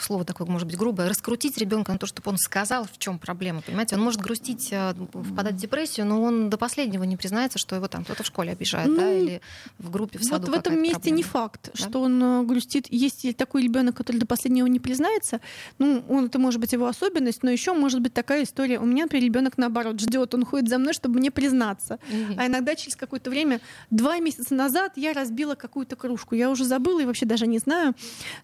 слово 0.00 0.24
такое, 0.24 0.46
может 0.46 0.66
быть, 0.66 0.76
грубое, 0.76 1.08
раскрутить 1.08 1.56
ребенка 1.58 1.92
на 1.92 1.98
то, 1.98 2.06
чтобы 2.06 2.30
он 2.30 2.38
сказал, 2.38 2.84
в 2.84 2.98
чем 2.98 3.18
проблема, 3.18 3.62
понимаете? 3.62 3.96
Он 3.96 4.02
может 4.02 4.20
грустить, 4.20 4.68
э, 4.72 4.94
впадать 5.12 5.54
в 5.54 5.58
депрессию, 5.58 6.06
но 6.06 6.22
он 6.22 6.50
до 6.50 6.58
последнего 6.58 7.04
не 7.04 7.16
признается, 7.16 7.58
что 7.58 7.76
его 7.76 7.88
там 7.88 8.04
кто-то 8.04 8.22
в 8.22 8.26
школе 8.26 8.52
обижает, 8.52 8.88
ну, 8.88 8.96
да, 8.96 9.12
или 9.12 9.40
в 9.78 9.90
группе, 9.90 10.18
в 10.18 10.24
саду 10.24 10.46
Вот 10.46 10.56
в 10.56 10.58
этом 10.58 10.74
месте 10.74 10.94
проблема. 10.94 11.16
не 11.16 11.22
факт, 11.22 11.70
да? 11.72 11.88
что 11.88 12.00
он 12.00 12.22
э, 12.22 12.42
грустит. 12.42 12.86
Есть 12.90 13.36
такой 13.36 13.62
ребенок, 13.62 13.96
который 13.96 14.16
до 14.18 14.26
последнего 14.26 14.66
не 14.66 14.80
признается, 14.80 15.40
ну, 15.78 16.04
он, 16.08 16.26
это 16.26 16.38
может 16.38 16.60
быть 16.60 16.72
его 16.72 16.86
особенность, 16.86 17.42
но 17.42 17.50
еще 17.50 17.72
может 17.72 18.00
быть 18.00 18.12
такая 18.12 18.42
история. 18.42 18.78
У 18.80 18.86
меня, 18.86 19.04
например, 19.04 19.24
ребенок 19.24 19.56
наоборот 19.56 20.00
ждет, 20.00 20.34
он 20.34 20.44
ходит 20.44 20.68
за 20.68 20.78
мной, 20.78 20.94
чтобы 20.94 21.18
мне 21.18 21.30
признаться. 21.30 21.98
Угу. 22.08 22.34
А 22.38 22.46
иногда 22.46 22.74
через 22.74 22.96
какое-то 22.96 23.30
время 23.30 23.60
два 23.90 24.18
месяца 24.18 24.54
назад 24.54 24.92
я 24.96 25.12
разбила 25.12 25.54
какую-то 25.54 25.96
кружку. 25.96 26.34
Я 26.34 26.50
уже 26.50 26.64
забыла 26.64 27.00
и 27.00 27.04
вообще 27.04 27.26
даже 27.26 27.46
не 27.46 27.58
знаю. 27.58 27.94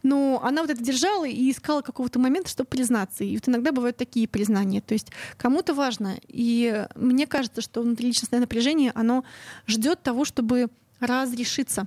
Но 0.02 0.40
она 0.42 0.62
вот 0.62 0.70
это 0.70 0.82
держала 0.82 1.26
и 1.26 1.50
искала 1.50 1.82
какого-то 1.82 2.18
момента, 2.18 2.48
чтобы 2.48 2.68
признаться. 2.68 3.24
И 3.24 3.34
вот 3.34 3.48
иногда 3.48 3.72
бывают 3.72 3.96
такие 3.96 4.28
признания. 4.28 4.80
То 4.80 4.94
есть 4.94 5.08
кому-то 5.36 5.74
важно. 5.74 6.16
И 6.28 6.86
мне 6.94 7.26
кажется, 7.26 7.60
что 7.60 7.82
внутриличностное 7.82 8.40
напряжение, 8.40 8.92
оно 8.94 9.24
ждет 9.66 10.02
того, 10.02 10.24
чтобы 10.24 10.68
разрешиться. 11.00 11.86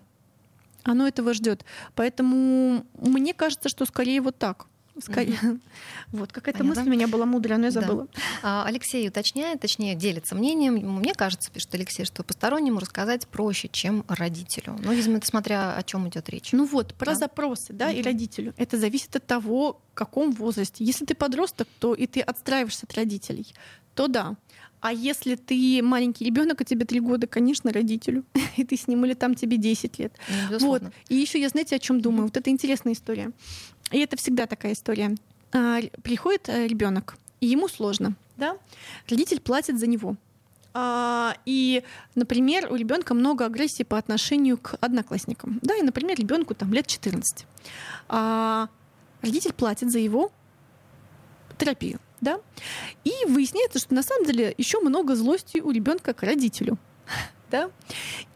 Оно 0.83 1.07
этого 1.07 1.33
ждет. 1.33 1.63
Поэтому 1.95 2.85
мне 2.93 3.33
кажется, 3.33 3.69
что 3.69 3.85
скорее 3.85 4.21
вот 4.21 4.37
так. 4.37 4.67
Mm-hmm. 4.95 5.59
Вот 6.11 6.31
какая-то 6.31 6.63
мысль 6.63 6.81
у 6.81 6.89
меня 6.89 7.07
была 7.07 7.25
мудрая, 7.25 7.57
но 7.57 7.65
я 7.65 7.71
забыла. 7.71 8.07
Да. 8.41 8.63
Алексей 8.65 9.07
уточняет, 9.07 9.59
точнее 9.61 9.95
делится 9.95 10.35
мнением. 10.35 10.75
Мне 10.75 11.13
кажется, 11.13 11.51
пишет 11.51 11.73
Алексей, 11.73 12.05
что 12.05 12.23
постороннему 12.23 12.79
рассказать 12.79 13.27
проще, 13.27 13.67
чем 13.67 14.05
родителю. 14.07 14.77
Ну, 14.83 14.93
видимо, 14.93 15.17
это 15.17 15.25
смотря 15.25 15.75
о 15.75 15.83
чем 15.83 16.07
идет 16.09 16.29
речь. 16.29 16.51
Ну 16.51 16.65
вот, 16.65 16.93
про 16.93 17.13
да? 17.13 17.15
запросы, 17.15 17.73
да, 17.73 17.91
mm-hmm. 17.91 17.99
и 17.99 18.03
родителю. 18.03 18.53
Это 18.57 18.77
зависит 18.77 19.15
от 19.15 19.25
того, 19.25 19.81
в 19.91 19.95
каком 19.95 20.31
возрасте. 20.31 20.83
Если 20.83 21.05
ты 21.05 21.15
подросток, 21.15 21.67
то 21.79 21.93
и 21.93 22.05
ты 22.05 22.21
отстраиваешься 22.21 22.85
от 22.85 22.93
родителей, 22.95 23.47
то 23.95 24.07
да. 24.07 24.35
А 24.81 24.91
если 24.91 25.35
ты 25.35 25.81
маленький 25.81 26.25
ребенок, 26.25 26.59
а 26.59 26.65
тебе 26.65 26.85
три 26.85 26.99
года, 26.99 27.25
конечно, 27.25 27.71
родителю, 27.71 28.25
и 28.57 28.65
ты 28.65 28.75
с 28.75 28.87
ним, 28.87 29.05
или 29.05 29.13
там 29.13 29.33
тебе 29.33 29.57
10 29.57 29.99
лет. 29.99 30.13
Ну, 30.49 30.59
вот. 30.59 30.83
И 31.07 31.15
еще 31.15 31.39
я, 31.39 31.49
знаете, 31.49 31.75
о 31.75 31.79
чем 31.79 32.01
думаю? 32.01 32.25
Вот 32.25 32.35
это 32.35 32.49
интересная 32.49 32.93
история. 32.93 33.31
И 33.91 33.99
это 33.99 34.17
всегда 34.17 34.45
такая 34.45 34.73
история. 34.73 35.15
А, 35.53 35.79
приходит 36.01 36.49
э, 36.49 36.67
ребенок, 36.67 37.15
и 37.39 37.47
ему 37.47 37.67
сложно, 37.67 38.15
да? 38.37 38.57
Родитель 39.07 39.39
платит 39.39 39.79
за 39.79 39.87
него. 39.87 40.17
А, 40.73 41.35
и, 41.45 41.83
например, 42.15 42.71
у 42.71 42.75
ребенка 42.75 43.13
много 43.13 43.45
агрессии 43.45 43.83
по 43.83 43.97
отношению 43.97 44.57
к 44.57 44.75
одноклассникам. 44.81 45.59
Да, 45.61 45.75
и, 45.75 45.81
например, 45.81 46.17
ребенку 46.17 46.55
там 46.55 46.73
лет 46.73 46.87
14. 46.87 47.45
А, 48.09 48.67
родитель 49.21 49.53
платит 49.53 49.91
за 49.91 49.99
его 49.99 50.31
терапию. 51.57 51.99
Да? 52.23 52.39
И 53.03 53.11
выясняется, 53.27 53.79
что 53.79 53.93
на 53.93 54.01
самом 54.01 54.25
деле 54.25 54.55
еще 54.57 54.79
много 54.79 55.13
злости 55.15 55.59
у 55.59 55.71
ребенка 55.71 56.13
к 56.13 56.23
родителю. 56.23 56.77
Да? 57.53 57.69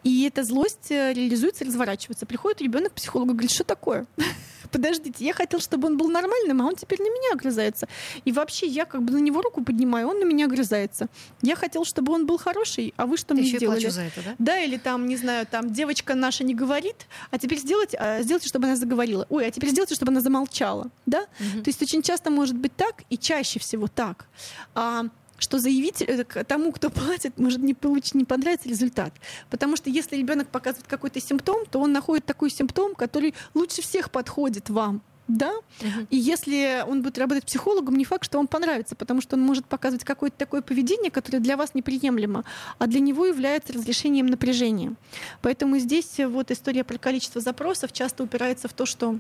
И 0.04 0.28
эта 0.28 0.44
злость 0.44 0.92
э, 0.92 1.12
реализуется, 1.12 1.66
разворачивается. 1.66 2.28
Приходит 2.28 2.62
ребенок 2.62 2.92
к 2.92 2.96
психологу 2.96 3.32
и 3.32 3.34
говорит, 3.34 3.52
что 3.52 3.64
такое? 3.64 4.06
подождите, 4.72 5.26
я 5.26 5.34
хотел, 5.34 5.60
чтобы 5.60 5.88
он 5.88 5.98
был 5.98 6.08
нормальным, 6.10 6.62
а 6.62 6.66
он 6.66 6.76
теперь 6.76 7.00
на 7.00 7.06
меня 7.06 7.34
огрызается. 7.34 7.88
И 8.26 8.32
вообще 8.32 8.68
я 8.68 8.86
как 8.86 9.02
бы 9.02 9.14
на 9.14 9.18
него 9.18 9.42
руку 9.42 9.64
поднимаю, 9.64 10.08
он 10.08 10.20
на 10.20 10.26
меня 10.26 10.46
огрызается. 10.46 11.08
Я 11.42 11.56
хотел, 11.56 11.84
чтобы 11.84 12.14
он 12.14 12.28
был 12.28 12.38
хороший, 12.38 12.94
а 12.98 13.08
вы 13.08 13.18
что 13.18 13.34
мне 13.34 13.44
сделали? 13.44 13.88
за 13.88 14.02
это, 14.02 14.22
да? 14.24 14.36
Да, 14.38 14.60
или 14.60 14.78
там, 14.78 15.08
не 15.08 15.18
знаю, 15.18 15.48
там 15.48 15.72
девочка 15.72 16.14
наша 16.14 16.44
не 16.44 16.54
говорит, 16.54 17.08
а 17.32 17.40
теперь 17.40 17.58
сделайте, 17.58 17.98
а, 17.98 18.22
сделайте, 18.22 18.48
чтобы 18.50 18.68
она 18.68 18.76
заговорила. 18.76 19.26
Ой, 19.30 19.48
а 19.48 19.52
теперь 19.52 19.70
сделайте, 19.72 19.96
чтобы 19.96 20.12
она 20.12 20.22
замолчала. 20.22 20.92
Да? 21.06 21.22
Угу. 21.40 21.64
То 21.64 21.70
есть 21.70 21.82
очень 21.82 22.02
часто 22.02 22.30
может 22.30 22.56
быть 22.56 22.76
так, 22.76 23.04
и 23.10 23.18
чаще 23.18 23.60
всего 23.60 23.88
так. 23.88 24.28
А, 24.76 25.06
что 25.38 25.60
заявить 25.60 26.02
э, 26.02 26.24
тому, 26.24 26.72
кто 26.72 26.90
платит, 26.92 27.38
может 27.38 27.62
не 27.62 27.74
получить, 27.74 28.16
не 28.16 28.26
понравится 28.26 28.70
результат. 28.70 29.14
Потому 29.50 29.76
что 29.76 29.90
если 29.90 30.16
ребенок 30.16 30.50
показывает 30.50 30.88
какой-то 30.88 31.20
симптом, 31.22 31.66
то 31.66 31.80
он 31.80 31.92
находит 31.92 32.26
такой 32.26 32.50
симптом, 32.50 32.96
который 32.96 33.34
лучше 33.54 33.82
всех 33.82 34.12
подходит 34.12 34.70
вам. 34.70 35.02
Да? 35.28 35.52
Uh-huh. 35.80 36.08
И 36.10 36.16
если 36.16 36.86
он 36.88 37.02
будет 37.02 37.18
работать 37.18 37.44
психологом, 37.44 37.96
не 37.96 38.06
факт, 38.06 38.24
что 38.24 38.38
вам 38.38 38.48
понравится, 38.48 38.96
потому 38.96 39.20
что 39.20 39.36
он 39.36 39.42
может 39.42 39.66
показывать 39.66 40.06
какое-то 40.06 40.38
такое 40.38 40.62
поведение, 40.62 41.12
которое 41.12 41.40
для 41.40 41.58
вас 41.58 41.74
неприемлемо, 41.74 42.46
а 42.80 42.88
для 42.88 43.02
него 43.02 43.26
является 43.26 43.74
разрешением 43.74 44.28
напряжения. 44.28 44.94
Поэтому 45.42 45.80
здесь 45.80 46.20
вот 46.20 46.50
история 46.50 46.86
про 46.86 46.98
количество 46.98 47.42
запросов 47.42 47.92
часто 47.92 48.24
упирается 48.24 48.70
в 48.70 48.74
то, 48.74 48.86
что 48.86 49.20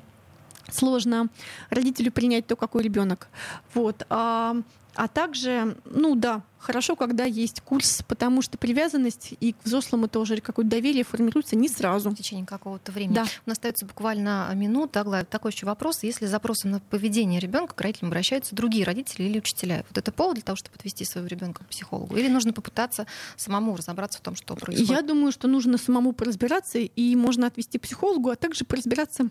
сложно 0.72 1.28
родителю 1.70 2.12
принять 2.14 2.48
то, 2.48 2.56
какой 2.56 2.84
ребенок. 2.84 3.28
Вот. 3.74 4.06
А 4.10 4.56
а 4.98 5.08
также, 5.08 5.78
ну 5.86 6.16
да, 6.16 6.42
хорошо, 6.58 6.96
когда 6.96 7.24
есть 7.24 7.62
курс, 7.62 8.02
потому 8.08 8.42
что 8.42 8.58
привязанность 8.58 9.36
и 9.40 9.54
к 9.54 9.58
взрослому 9.64 10.08
тоже 10.08 10.42
какое-то 10.42 10.72
доверие 10.72 11.04
формируется 11.04 11.56
не 11.56 11.70
сразу. 11.70 12.10
В 12.10 12.16
течение 12.16 12.48
какого-то 12.48 12.92
времени. 12.92 13.14
Да. 13.14 13.22
У 13.46 13.50
нас 13.50 13.58
остается 13.58 13.86
буквально 13.86 14.52
минута. 14.56 15.02
Аглая, 15.02 15.24
такой 15.24 15.52
еще 15.52 15.68
вопрос. 15.68 16.02
Если 16.02 16.26
запросом 16.26 16.72
на 16.72 16.80
поведение 16.80 17.40
ребенка 17.40 17.76
к 17.76 17.82
родителям 17.82 18.10
обращаются 18.10 18.56
другие 18.56 18.86
родители 18.86 19.26
или 19.26 19.38
учителя, 19.38 19.86
вот 19.88 19.98
это 20.00 20.12
повод 20.12 20.36
для 20.36 20.44
того, 20.44 20.56
чтобы 20.56 20.76
отвести 20.76 21.06
своего 21.06 21.28
ребенка 21.28 21.64
к 21.64 21.68
психологу? 21.68 22.18
Или 22.18 22.28
нужно 22.28 22.52
попытаться 22.52 23.06
самому 23.36 23.76
разобраться 23.76 24.18
в 24.18 24.22
том, 24.22 24.36
что 24.36 24.56
происходит? 24.56 24.90
Я 24.90 25.04
думаю, 25.04 25.32
что 25.32 25.48
нужно 25.48 25.78
самому 25.78 26.12
поразбираться, 26.12 26.80
и 26.80 27.16
можно 27.16 27.46
отвести 27.46 27.78
к 27.78 27.84
психологу, 27.84 28.32
а 28.32 28.36
также 28.36 28.66
поразбираться 28.66 29.30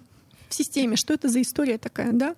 в 0.48 0.54
системе, 0.54 0.96
что 0.96 1.14
это 1.14 1.28
за 1.28 1.42
история 1.42 1.78
такая, 1.78 2.12
да? 2.12 2.36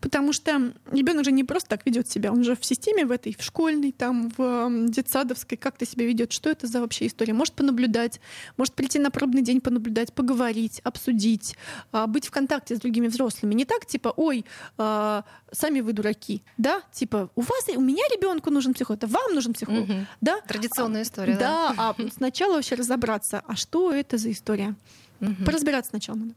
Потому 0.00 0.32
что 0.32 0.72
ребенок 0.90 1.24
же 1.24 1.32
не 1.32 1.44
просто 1.44 1.70
так 1.70 1.86
ведет 1.86 2.08
себя, 2.08 2.32
он 2.32 2.44
же 2.44 2.56
в 2.56 2.64
системе 2.64 3.04
в 3.04 3.10
этой, 3.10 3.36
в 3.36 3.42
школьной, 3.42 3.92
там, 3.92 4.32
в 4.36 4.88
детсадовской, 4.88 5.58
как-то 5.58 5.86
себя 5.86 6.06
ведет, 6.06 6.32
что 6.32 6.50
это 6.50 6.66
за 6.66 6.80
вообще 6.80 7.06
история. 7.06 7.32
Может 7.32 7.54
понаблюдать, 7.54 8.20
может 8.56 8.74
прийти 8.74 8.98
на 8.98 9.10
пробный 9.10 9.42
день 9.42 9.60
понаблюдать, 9.60 10.12
поговорить, 10.12 10.80
обсудить, 10.84 11.56
а, 11.92 12.06
быть 12.06 12.26
в 12.26 12.30
контакте 12.30 12.76
с 12.76 12.80
другими 12.80 13.08
взрослыми. 13.08 13.54
Не 13.54 13.64
так, 13.64 13.86
типа, 13.86 14.12
ой, 14.16 14.44
а, 14.78 15.24
сами 15.52 15.80
вы 15.80 15.92
дураки, 15.92 16.42
да? 16.56 16.82
Типа, 16.92 17.30
у 17.34 17.40
вас, 17.40 17.68
у 17.74 17.80
меня 17.80 18.02
ребенку 18.14 18.50
нужен 18.50 18.74
психолог, 18.74 19.02
это 19.02 19.06
вам 19.06 19.34
нужен 19.34 19.52
психолог, 19.52 19.84
угу. 19.84 20.06
да? 20.20 20.40
Традиционная 20.46 21.02
история, 21.02 21.34
да? 21.34 21.74
Да, 21.74 21.74
а 21.76 21.96
сначала 22.14 22.54
вообще 22.54 22.74
разобраться, 22.74 23.42
а 23.46 23.56
что 23.56 23.92
это 23.92 24.18
за 24.18 24.30
история? 24.30 24.74
Угу. 25.20 25.44
Поразбираться 25.44 25.90
сначала 25.90 26.16
надо. 26.16 26.34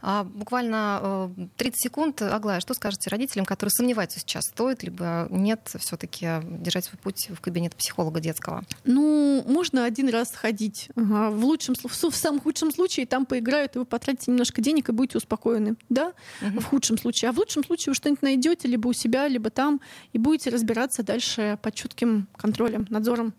А, 0.00 0.24
буквально 0.24 1.32
30 1.56 1.76
э, 1.76 1.78
секунд. 1.78 2.22
Аглая, 2.22 2.60
что 2.60 2.74
скажете 2.74 3.10
родителям, 3.10 3.44
которые 3.44 3.70
сомневаются 3.70 4.20
сейчас, 4.20 4.44
стоит 4.46 4.82
либо 4.82 5.26
нет 5.30 5.70
все-таки 5.78 6.26
держать 6.44 6.86
свой 6.86 6.98
путь 6.98 7.28
в 7.30 7.40
кабинет 7.40 7.74
психолога 7.74 8.20
детского? 8.20 8.64
Ну, 8.84 9.44
можно 9.46 9.84
один 9.84 10.08
раз 10.08 10.34
ходить. 10.34 10.88
Ага. 10.96 11.30
В 11.30 11.44
лучшем, 11.44 11.74
в 11.74 12.16
самом 12.16 12.40
худшем 12.40 12.72
случае 12.72 13.06
там 13.06 13.26
поиграют, 13.26 13.76
и 13.76 13.78
вы 13.78 13.84
потратите 13.84 14.30
немножко 14.30 14.60
денег 14.60 14.88
и 14.88 14.92
будете 14.92 15.18
успокоены, 15.18 15.76
да? 15.88 16.12
Угу. 16.40 16.60
В 16.60 16.64
худшем 16.64 16.98
случае. 16.98 17.28
А 17.28 17.32
в 17.32 17.38
лучшем 17.38 17.64
случае 17.64 17.90
вы 17.90 17.94
что-нибудь 17.94 18.22
найдете 18.22 18.68
либо 18.68 18.88
у 18.88 18.92
себя, 18.92 19.28
либо 19.28 19.50
там, 19.50 19.80
и 20.12 20.18
будете 20.18 20.50
разбираться 20.50 21.02
дальше 21.02 21.58
под 21.62 21.74
чутким 21.74 22.28
контролем, 22.36 22.86
надзором 22.88 23.34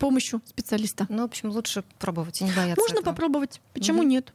помощью 0.00 0.40
специалиста. 0.44 1.06
Ну, 1.08 1.22
в 1.22 1.26
общем, 1.26 1.50
лучше 1.50 1.84
пробовать 2.00 2.40
и 2.40 2.44
не 2.44 2.50
бояться. 2.50 2.80
Можно 2.80 2.98
этого. 2.98 3.12
попробовать. 3.12 3.60
Почему 3.72 4.00
угу. 4.00 4.08
нет? 4.08 4.32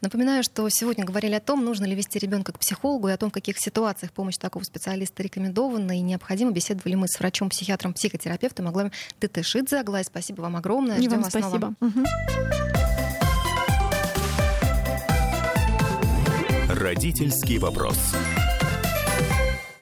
Напоминаю, 0.00 0.42
что 0.42 0.66
сегодня 0.70 1.04
говорили 1.04 1.34
о 1.34 1.40
том, 1.40 1.64
нужно 1.64 1.84
ли 1.84 1.94
вести 1.94 2.18
ребенка 2.18 2.52
к 2.52 2.58
психологу 2.58 3.08
и 3.08 3.12
о 3.12 3.16
том, 3.16 3.30
в 3.30 3.32
каких 3.32 3.58
ситуациях 3.58 4.12
помощь 4.12 4.36
такого 4.36 4.62
специалиста 4.62 5.22
рекомендована 5.22 5.98
и 5.98 6.00
необходима. 6.00 6.52
Беседовали 6.52 6.94
мы 6.94 7.08
с 7.08 7.18
врачом-психиатром, 7.18 7.92
психотерапевтом 7.92 8.68
Аглаем 8.68 8.92
Тетышидзе. 9.20 9.80
Аглая, 9.80 10.04
спасибо 10.04 10.42
вам 10.42 10.56
огромное. 10.56 10.96
И 10.96 11.00
Ждем 11.00 11.10
вам 11.12 11.22
вас 11.22 11.32
спасибо. 11.32 11.74
Угу. 11.80 12.04
Родительский 16.68 17.58
вопрос. 17.58 17.98